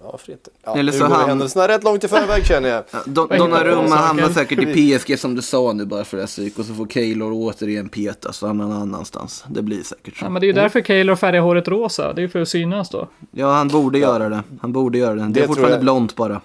ja, 0.00 0.10
varför 0.12 0.32
inte? 0.32 0.50
Ja, 0.64 0.76
Eller 0.78 0.92
så 0.92 0.98
så 0.98 1.04
nu 1.04 1.10
går 1.10 1.16
han- 1.16 1.28
händelserna 1.28 1.68
rätt 1.68 1.84
långt 1.84 2.04
i 2.04 2.08
förväg 2.08 2.44
känner 2.46 2.68
jag. 2.68 2.84
Don- 3.06 3.26
Vad 3.30 3.38
Donnarumma 3.38 3.96
hamnar 3.96 4.28
säkert 4.28 4.58
i 4.58 4.98
PSG 4.98 5.18
som 5.18 5.34
du 5.34 5.42
sa 5.42 5.72
nu 5.72 5.84
bara 5.84 6.04
för 6.04 6.16
det 6.16 6.22
här 6.22 6.26
psyk. 6.26 6.58
Och 6.58 6.64
så 6.64 6.74
får 6.74 6.86
Keylor 6.86 7.32
återigen 7.34 7.88
peta 7.88 8.32
så 8.32 8.46
hamnar 8.46 8.64
han 8.68 8.82
annanstans. 8.82 9.44
Det 9.48 9.62
blir 9.62 9.82
säkert 9.82 10.16
så. 10.16 10.24
Ja, 10.24 10.30
men 10.30 10.40
det 10.40 10.44
är 10.46 10.48
ju 10.48 10.52
därför 10.52 10.80
Kaelor 10.80 11.14
färgar 11.16 11.40
håret 11.40 11.68
rosa. 11.68 12.12
Det 12.12 12.20
är 12.20 12.22
ju 12.22 12.28
för 12.28 12.42
att 12.42 12.48
synas 12.48 12.90
då. 12.90 13.08
Ja, 13.30 13.52
han 13.52 13.68
borde 13.68 13.98
göra 13.98 14.28
det. 14.28 14.42
Han 14.60 14.72
borde 14.72 14.98
göra 14.98 15.14
det. 15.14 15.20
Det, 15.22 15.28
Det 15.28 15.42
är 15.42 15.46
fortfarande 15.46 15.78
blont 15.78 16.16
bara. 16.16 16.40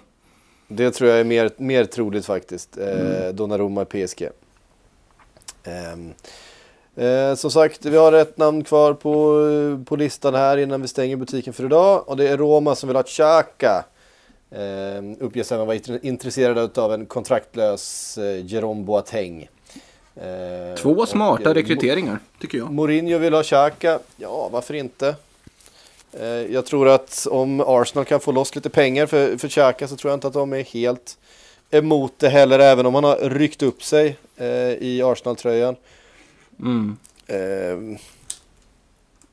Det 0.76 0.90
tror 0.90 1.10
jag 1.10 1.20
är 1.20 1.24
mer, 1.24 1.50
mer 1.56 1.84
troligt 1.84 2.26
faktiskt. 2.26 2.78
Eh, 2.78 3.00
Mm. 3.00 3.36
Donnarumma 3.36 3.82
i 3.82 3.84
PSG. 4.06 4.28
Ehm, 5.64 6.12
eh, 6.96 7.34
som 7.34 7.50
sagt, 7.50 7.84
vi 7.84 7.96
har 7.96 8.12
ett 8.12 8.38
namn 8.38 8.64
kvar 8.64 8.94
på, 8.94 9.84
på 9.84 9.96
listan 9.96 10.34
här 10.34 10.56
innan 10.56 10.82
vi 10.82 10.88
stänger 10.88 11.16
butiken 11.16 11.52
för 11.52 11.64
idag. 11.64 12.08
Och 12.08 12.16
det 12.16 12.28
är 12.28 12.36
Roma 12.36 12.74
som 12.74 12.86
vill 12.88 12.96
ha 12.96 13.02
Xhaka. 13.02 13.84
Eh, 14.50 15.02
uppges 15.20 15.52
även 15.52 15.66
vara 15.66 15.76
int- 15.76 16.00
intresserade 16.02 16.80
av 16.82 16.92
en 16.94 17.06
kontraktlös 17.06 18.18
eh, 18.18 18.46
Jerome 18.46 18.84
Boateng. 18.84 19.48
Eh, 20.16 20.74
Två 20.76 21.06
smarta 21.06 21.50
eh, 21.50 21.54
rekryteringar, 21.54 22.18
tycker 22.40 22.58
jag. 22.58 22.70
Mourinho 22.72 23.18
vill 23.18 23.34
ha 23.34 23.42
Xhaka. 23.42 23.98
Ja, 24.16 24.48
varför 24.52 24.74
inte? 24.74 25.14
Eh, 26.20 26.26
Jag 26.26 26.66
tror 26.66 26.88
att 26.88 27.26
om 27.30 27.60
Arsenal 27.66 28.04
kan 28.04 28.20
få 28.20 28.32
loss 28.32 28.54
lite 28.54 28.70
pengar 28.70 29.06
för, 29.06 29.36
för 29.36 29.48
Xhaka 29.48 29.88
så 29.88 29.96
tror 29.96 30.10
jag 30.10 30.16
inte 30.16 30.26
att 30.26 30.32
de 30.32 30.52
är 30.52 30.62
helt 30.62 31.18
emot 31.70 32.12
det 32.18 32.28
heller, 32.28 32.58
även 32.58 32.86
om 32.86 32.94
han 32.94 33.04
har 33.04 33.16
ryckt 33.16 33.62
upp 33.62 33.82
sig 33.82 34.16
eh, 34.36 34.46
i 34.72 35.02
Arsenal-tröjan. 35.04 35.76
Mm. 36.60 36.96
Eh, 37.26 37.98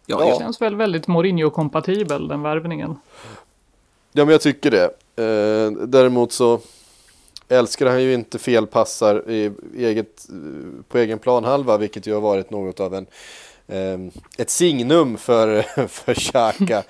Ja. 0.05 0.17
Det 0.17 0.27
ja. 0.29 0.39
känns 0.39 0.61
väl 0.61 0.75
väldigt 0.75 1.07
Mourinho-kompatibel 1.07 2.27
den 2.27 2.41
värvningen. 2.41 2.95
ja, 4.11 4.25
men 4.25 4.31
jag 4.31 4.41
tycker 4.41 4.71
det. 4.71 4.83
Eh, 5.23 5.71
däremot 5.71 6.31
så 6.31 6.59
älskar 7.47 7.85
han 7.85 8.03
ju 8.03 8.13
inte 8.13 8.39
felpassar 8.39 9.29
i 9.31 9.51
eget, 9.77 10.29
eh, 10.29 10.35
på 10.89 10.97
egen 10.97 11.19
planhalva, 11.19 11.77
vilket 11.77 12.07
ju 12.07 12.13
har 12.13 12.21
varit 12.21 12.49
något 12.49 12.79
av 12.79 12.95
en 12.95 13.03
eh, 13.03 13.07
ett 14.37 14.49
signum 14.49 15.17
för, 15.17 15.61
för 15.87 16.13
Xhaka. 16.13 16.83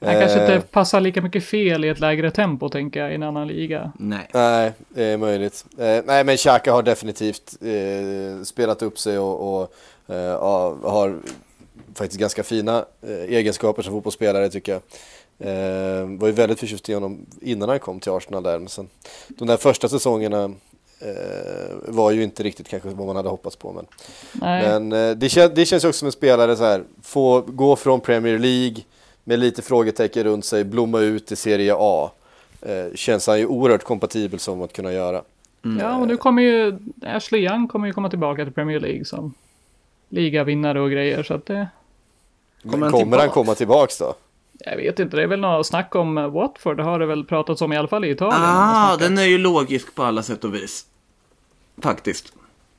Han 0.00 0.20
kanske 0.20 0.54
inte 0.54 0.66
passar 0.68 1.00
lika 1.00 1.22
mycket 1.22 1.44
fel 1.44 1.84
i 1.84 1.88
ett 1.88 2.00
lägre 2.00 2.30
tempo 2.30 2.68
tänker 2.68 3.00
jag 3.00 3.12
i 3.12 3.14
en 3.14 3.22
annan 3.22 3.48
liga. 3.48 3.92
Nej. 3.98 4.28
Nej, 4.32 4.72
det 4.88 5.04
är 5.04 5.16
möjligt. 5.16 5.64
Eh, 5.78 6.02
nej, 6.04 6.24
men 6.24 6.36
Xhaka 6.36 6.72
har 6.72 6.82
definitivt 6.82 7.56
eh, 7.60 8.44
spelat 8.44 8.82
upp 8.82 8.98
sig 8.98 9.18
och, 9.18 9.62
och 9.62 9.74
eh, 10.14 10.40
har 10.90 11.16
faktiskt 11.94 12.20
ganska 12.20 12.42
fina 12.42 12.84
egenskaper 13.28 13.82
som 13.82 13.92
fotbollsspelare 13.92 14.48
tycker 14.48 14.72
jag. 14.72 14.82
Eh, 15.38 16.06
var 16.06 16.26
ju 16.28 16.32
väldigt 16.32 16.60
förtjust 16.60 16.88
i 16.88 16.94
honom 16.94 17.26
innan 17.40 17.68
han 17.68 17.78
kom 17.78 18.00
till 18.00 18.12
Arsenal 18.12 18.42
där. 18.42 18.58
Men 18.58 18.68
sen, 18.68 18.88
de 19.28 19.48
där 19.48 19.56
första 19.56 19.88
säsongerna 19.88 20.54
var 21.88 22.10
ju 22.10 22.22
inte 22.22 22.42
riktigt 22.42 22.68
kanske 22.68 22.88
vad 22.88 23.06
man 23.06 23.16
hade 23.16 23.28
hoppats 23.28 23.56
på. 23.56 23.72
Men, 23.72 23.86
men 24.32 24.92
eh, 24.92 25.16
det, 25.16 25.28
kän, 25.28 25.50
det 25.54 25.66
känns 25.66 25.84
också 25.84 25.98
som 25.98 26.06
en 26.06 26.12
spelare 26.12 26.56
så 26.56 26.64
här, 26.64 26.82
få 27.02 27.40
gå 27.40 27.76
från 27.76 28.00
Premier 28.00 28.38
League 28.38 28.76
med 29.24 29.38
lite 29.38 29.62
frågetecken 29.62 30.24
runt 30.24 30.44
sig, 30.44 30.64
blomma 30.64 31.00
ut 31.00 31.32
i 31.32 31.36
Serie 31.36 31.74
A. 31.78 32.10
Eh, 32.60 32.94
känns 32.94 33.26
han 33.26 33.38
ju 33.38 33.46
oerhört 33.46 33.84
kompatibel 33.84 34.38
som 34.38 34.62
att 34.62 34.72
kunna 34.72 34.92
göra. 34.92 35.22
Ja, 35.80 35.96
och 35.96 36.08
nu 36.08 36.16
kommer 36.16 36.42
ju 36.42 36.78
Ashley 37.06 37.44
Young 37.44 37.68
kommer 37.68 37.86
ju 37.86 37.92
komma 37.92 38.10
tillbaka 38.10 38.44
till 38.44 38.54
Premier 38.54 38.80
League 38.80 39.04
som 39.04 39.34
ligavinnare 40.08 40.80
och 40.80 40.90
grejer. 40.90 41.22
Så 41.22 41.34
att 41.34 41.46
det, 41.46 41.68
Kommer 42.62 42.72
kommer 42.72 42.86
han 42.86 42.92
han, 42.92 43.02
tillbaks? 43.10 43.34
komma 43.34 43.54
tillbaks 43.54 43.98
då? 43.98 44.14
jag 44.64 44.76
vet 44.76 44.98
inte, 44.98 45.16
det 45.16 45.22
är 45.22 45.26
väl 45.26 45.40
något 45.40 45.66
snack 45.66 45.94
om 45.94 46.18
eh, 46.18 46.28
Watford. 46.28 46.76
Det 46.76 46.82
har 46.82 46.98
det 46.98 47.06
väl 47.06 47.24
pratats 47.24 47.62
om 47.62 47.72
i 47.72 47.76
alla 47.76 47.88
fall 47.88 48.04
i 48.04 48.10
Italien. 48.10 48.40
Ah, 48.44 48.96
den 48.96 49.18
är 49.18 49.24
ju 49.24 49.38
logisk 49.38 49.94
på 49.94 50.02
alla 50.02 50.22
sätt 50.22 50.44
och 50.44 50.54
vis. 50.54 50.86
Faktiskt. 51.78 52.32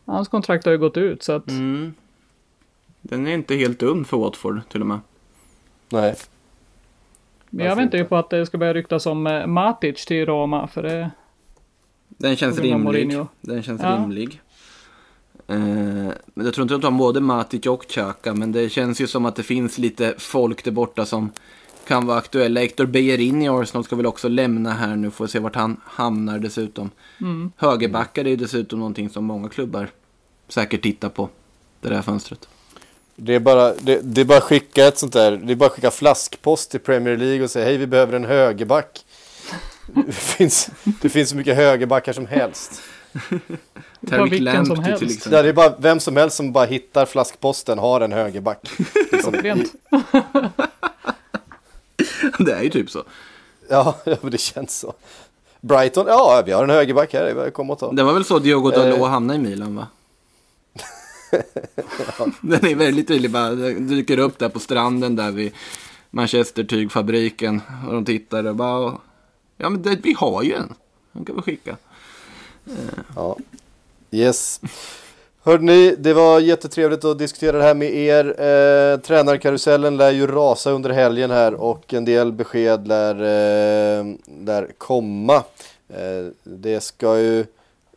Hans 0.05 0.27
kontrakt 0.27 0.65
har 0.65 0.71
ju 0.71 0.77
gått 0.77 0.97
ut 0.97 1.23
så 1.23 1.31
att 1.33 1.49
Mm. 1.49 1.93
Den 3.01 3.27
är 3.27 3.33
inte 3.33 3.55
helt 3.55 3.79
dum 3.79 4.05
för 4.05 4.17
Watford 4.17 4.61
till 4.69 4.81
och 4.81 4.87
med. 4.87 4.99
Nej. 5.89 6.15
Men 7.49 7.65
jag 7.65 7.75
väntar 7.75 7.97
ju 7.97 8.01
inte? 8.01 8.09
på 8.09 8.15
att 8.17 8.29
det 8.29 8.45
ska 8.45 8.57
börja 8.57 8.73
ryktas 8.73 9.05
om 9.05 9.27
eh, 9.27 9.47
Matic 9.47 10.05
till 10.05 10.25
Roma. 10.25 10.67
För 10.67 10.83
det, 10.83 11.11
Den 12.07 12.35
känns 12.35 12.59
rimlig. 12.59 13.17
Den 13.41 13.63
känns 13.63 13.81
Ja. 13.81 13.95
rimlig. 13.95 14.41
Eh, 15.47 15.55
men 15.55 16.45
jag 16.45 16.53
tror 16.53 16.63
inte 16.63 16.75
att 16.75 16.81
de 16.81 16.93
har 16.93 16.99
både 16.99 17.19
Matic 17.21 17.65
och 17.65 17.85
Xhaka, 17.87 18.33
men 18.33 18.51
det 18.51 18.69
känns 18.69 19.01
ju 19.01 19.07
som 19.07 19.25
att 19.25 19.35
det 19.35 19.43
finns 19.43 19.77
lite 19.77 20.15
folk 20.17 20.63
där 20.63 20.71
borta 20.71 21.05
som 21.05 21.31
kan 21.87 22.05
vara 22.05 22.17
aktuella. 22.17 22.59
Hector 22.59 22.85
Bellerin 22.85 23.41
i 23.41 23.49
Arsenal 23.49 23.83
ska 23.83 23.95
väl 23.95 24.05
också 24.05 24.27
lämna 24.27 24.73
här 24.73 24.95
nu, 24.95 25.11
får 25.11 25.27
se 25.27 25.39
vart 25.39 25.55
han 25.55 25.81
hamnar 25.85 26.39
dessutom. 26.39 26.89
mm. 27.21 27.51
Högerbackar 27.57 28.25
är 28.25 28.29
ju 28.29 28.35
dessutom 28.35 28.79
någonting 28.79 29.09
som 29.09 29.25
många 29.25 29.49
klubbar 29.49 29.87
säkert 30.47 30.81
tittar 30.83 31.09
på 31.09 31.29
det 31.81 31.95
här 31.95 32.01
fönstret. 32.01 32.47
Det 33.15 33.35
är 33.35 33.39
bara, 33.39 33.73
det, 33.73 33.99
det 34.03 34.21
är 34.21 34.25
bara 34.25 34.37
att 34.37 34.43
skicka 34.43 34.87
ett 34.87 34.97
sånt 34.97 35.13
där, 35.13 35.31
det 35.43 35.53
är 35.53 35.55
bara 35.55 35.65
att 35.65 35.71
skicka 35.71 35.91
flaskpost 35.91 36.71
till 36.71 36.79
Premier 36.79 37.17
League 37.17 37.43
och 37.43 37.51
säga 37.51 37.65
hej 37.65 37.77
vi 37.77 37.87
behöver 37.87 38.13
en 38.13 38.25
högerback. 38.25 39.05
Det 40.05 40.11
finns, 40.15 40.69
det 41.01 41.09
finns 41.09 41.29
så 41.29 41.35
mycket 41.35 41.55
högerbackar 41.55 42.13
som 42.13 42.25
helst. 42.27 42.81
Ta 44.09 44.17
Tarek 44.17 44.31
vilken 44.31 44.65
som 44.65 44.75
Lamptey 44.75 44.91
helst. 44.91 44.99
till 44.99 45.07
Ja, 45.09 45.15
exempel. 45.15 45.43
det 45.43 45.49
är 45.49 45.53
bara 45.53 45.73
vem 45.79 45.99
som 45.99 46.17
helst 46.17 46.35
som 46.37 46.51
bara 46.51 46.65
hittar 46.65 47.05
flaskposten 47.05 47.79
har 47.79 48.01
en 48.01 48.11
högerback. 48.11 48.69
Liksom. 49.11 49.33
Det 52.45 52.53
är 52.53 52.61
ju 52.61 52.69
typ 52.69 52.89
så. 52.89 53.03
ja, 53.69 53.97
det 54.21 54.37
känns 54.37 54.79
så. 54.79 54.93
Brighton, 55.61 56.05
ja 56.07 56.43
vi 56.45 56.51
har 56.51 56.63
en 56.63 56.69
högerback 56.69 57.13
här, 57.13 57.49
kom 57.49 57.69
och 57.69 57.79
ta. 57.79 57.91
Det 57.91 58.03
var 58.03 58.13
väl 58.13 58.25
så 58.25 58.39
Diogo 58.39 58.71
Dalot 58.71 58.99
Eh. 58.99 59.05
hamnade 59.05 59.39
i 59.39 59.41
Milan 59.41 59.75
va? 59.75 59.87
Den 62.41 62.65
är 62.65 62.75
väldigt 62.75 63.07
tydlig 63.07 63.31
bara, 63.31 63.49
dyker 63.69 64.17
upp 64.17 64.39
där 64.39 64.49
på 64.49 64.59
stranden 64.59 65.15
där 65.15 65.31
vid 65.31 65.51
Manchester 66.11 66.63
tygfabriken 66.63 67.61
och 67.87 67.93
de 67.93 68.05
tittar 68.05 68.43
och 68.47 68.55
bara, 68.55 68.97
ja 69.57 69.69
men 69.69 69.81
det, 69.81 69.99
vi 70.03 70.13
har 70.13 70.43
ju 70.43 70.53
en, 70.53 70.73
den 71.11 71.25
kan 71.25 71.35
vi 71.35 71.41
skicka. 71.41 71.77
Ja. 73.15 73.37
Yes. 74.11 74.61
Hörde 75.45 75.63
ni, 75.63 75.95
det 75.97 76.13
var 76.13 76.39
jättetrevligt 76.39 77.05
att 77.05 77.17
diskutera 77.17 77.57
det 77.57 77.63
här 77.63 77.73
med 77.73 77.95
er. 77.95 78.25
Eh, 78.25 78.99
tränarkarusellen 78.99 79.97
lär 79.97 80.11
ju 80.11 80.27
rasa 80.27 80.71
under 80.71 80.89
helgen 80.89 81.31
här 81.31 81.53
och 81.53 81.93
en 81.93 82.05
del 82.05 82.31
besked 82.31 82.87
lär, 82.87 83.15
eh, 83.15 84.05
lär 84.45 84.67
komma. 84.77 85.35
Eh, 85.89 86.25
det 86.43 86.81
ska 86.81 87.19
ju... 87.19 87.39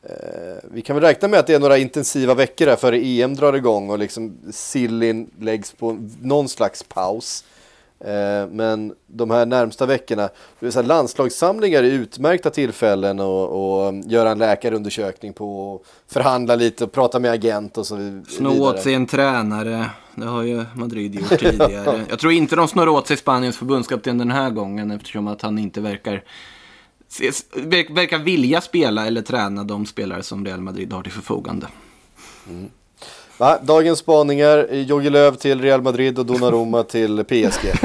Eh, 0.02 0.56
vi 0.62 0.82
kan 0.82 0.96
väl 0.96 1.04
räkna 1.04 1.28
med 1.28 1.40
att 1.40 1.46
det 1.46 1.54
är 1.54 1.60
några 1.60 1.78
intensiva 1.78 2.34
veckor 2.34 2.66
här 2.66 2.76
före 2.76 2.98
EM 2.98 3.34
drar 3.34 3.52
igång 3.52 3.90
och 3.90 3.98
liksom 3.98 4.38
sillin 4.52 5.30
läggs 5.40 5.72
på 5.72 5.98
någon 6.22 6.48
slags 6.48 6.82
paus. 6.82 7.44
Eh, 8.00 8.48
men 8.50 8.94
de 9.06 9.30
här 9.30 9.46
närmsta 9.46 9.86
veckorna, 9.86 10.28
så 10.60 10.70
här 10.80 10.82
landslagssamlingar 10.82 11.78
är 11.82 11.90
utmärkta 11.90 12.50
tillfällen 12.50 13.20
och, 13.20 13.86
och 13.86 13.94
göra 14.04 14.30
en 14.30 14.38
läkarundersökning 14.38 15.32
på 15.32 15.72
och 15.74 15.84
förhandla 16.12 16.56
lite 16.56 16.84
och 16.84 16.92
prata 16.92 17.18
med 17.18 17.30
agent 17.32 17.78
och 17.78 17.86
så 17.86 17.96
vid- 17.96 18.26
Snå 18.30 18.50
vidare. 18.50 18.68
åt 18.70 18.80
sig 18.82 18.94
en 18.94 19.06
tränare, 19.06 19.90
det 20.14 20.26
har 20.26 20.42
ju 20.42 20.64
Madrid 20.74 21.14
gjort 21.14 21.28
tidigare. 21.38 22.04
Jag 22.08 22.18
tror 22.18 22.32
inte 22.32 22.56
de 22.56 22.68
snor 22.68 22.88
åt 22.88 23.06
sig 23.08 23.16
Spaniens 23.16 23.56
förbundskapten 23.56 24.18
den 24.18 24.30
här 24.30 24.50
gången 24.50 24.90
eftersom 24.90 25.28
att 25.28 25.42
han 25.42 25.58
inte 25.58 25.80
verkar, 25.80 26.24
verkar 27.94 28.18
vilja 28.18 28.60
spela 28.60 29.06
eller 29.06 29.22
träna 29.22 29.64
de 29.64 29.86
spelare 29.86 30.22
som 30.22 30.44
Real 30.46 30.60
Madrid 30.60 30.92
har 30.92 31.02
till 31.02 31.12
förfogande. 31.12 31.66
Va? 33.38 33.58
Dagens 33.62 33.98
spaningar, 33.98 34.66
eh, 34.70 34.80
Jogi 34.80 35.10
Löw 35.10 35.36
till 35.36 35.60
Real 35.62 35.82
Madrid 35.82 36.18
och 36.18 36.26
Donnarumma 36.26 36.82
till 36.82 37.24
PSG. 37.24 37.72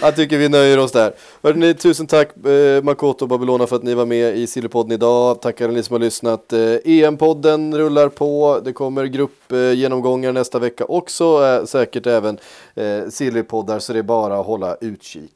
Jag 0.00 0.16
tycker 0.16 0.38
vi 0.38 0.48
nöjer 0.48 0.78
oss 0.78 0.92
där. 0.92 1.14
Hörde 1.42 1.58
ni, 1.58 1.74
tusen 1.74 2.06
tack 2.06 2.46
eh, 2.46 2.82
Makoto 2.82 3.24
och 3.24 3.28
Babylona 3.28 3.66
för 3.66 3.76
att 3.76 3.82
ni 3.82 3.94
var 3.94 4.06
med 4.06 4.36
i 4.36 4.46
Sillypodden 4.46 4.92
idag. 4.92 5.40
Tackar 5.40 5.68
ni 5.68 5.82
som 5.82 5.94
har 5.94 6.00
lyssnat. 6.00 6.52
Eh, 6.52 6.58
EM-podden 6.84 7.78
rullar 7.78 8.08
på. 8.08 8.60
Det 8.64 8.72
kommer 8.72 9.04
gruppgenomgångar 9.04 10.32
nästa 10.32 10.58
vecka 10.58 10.84
också. 10.84 11.44
Eh, 11.44 11.64
säkert 11.64 12.06
även 12.06 12.38
eh, 12.74 13.08
Sillypoddar 13.10 13.78
så 13.78 13.92
det 13.92 13.98
är 13.98 14.02
bara 14.02 14.40
att 14.40 14.46
hålla 14.46 14.76
utkik. 14.80 15.32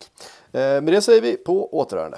Eh, 0.53 0.61
med 0.61 0.85
det 0.87 1.03
säger 1.03 1.21
vi 1.21 1.37
på 1.37 1.79
återhörande. 1.79 2.17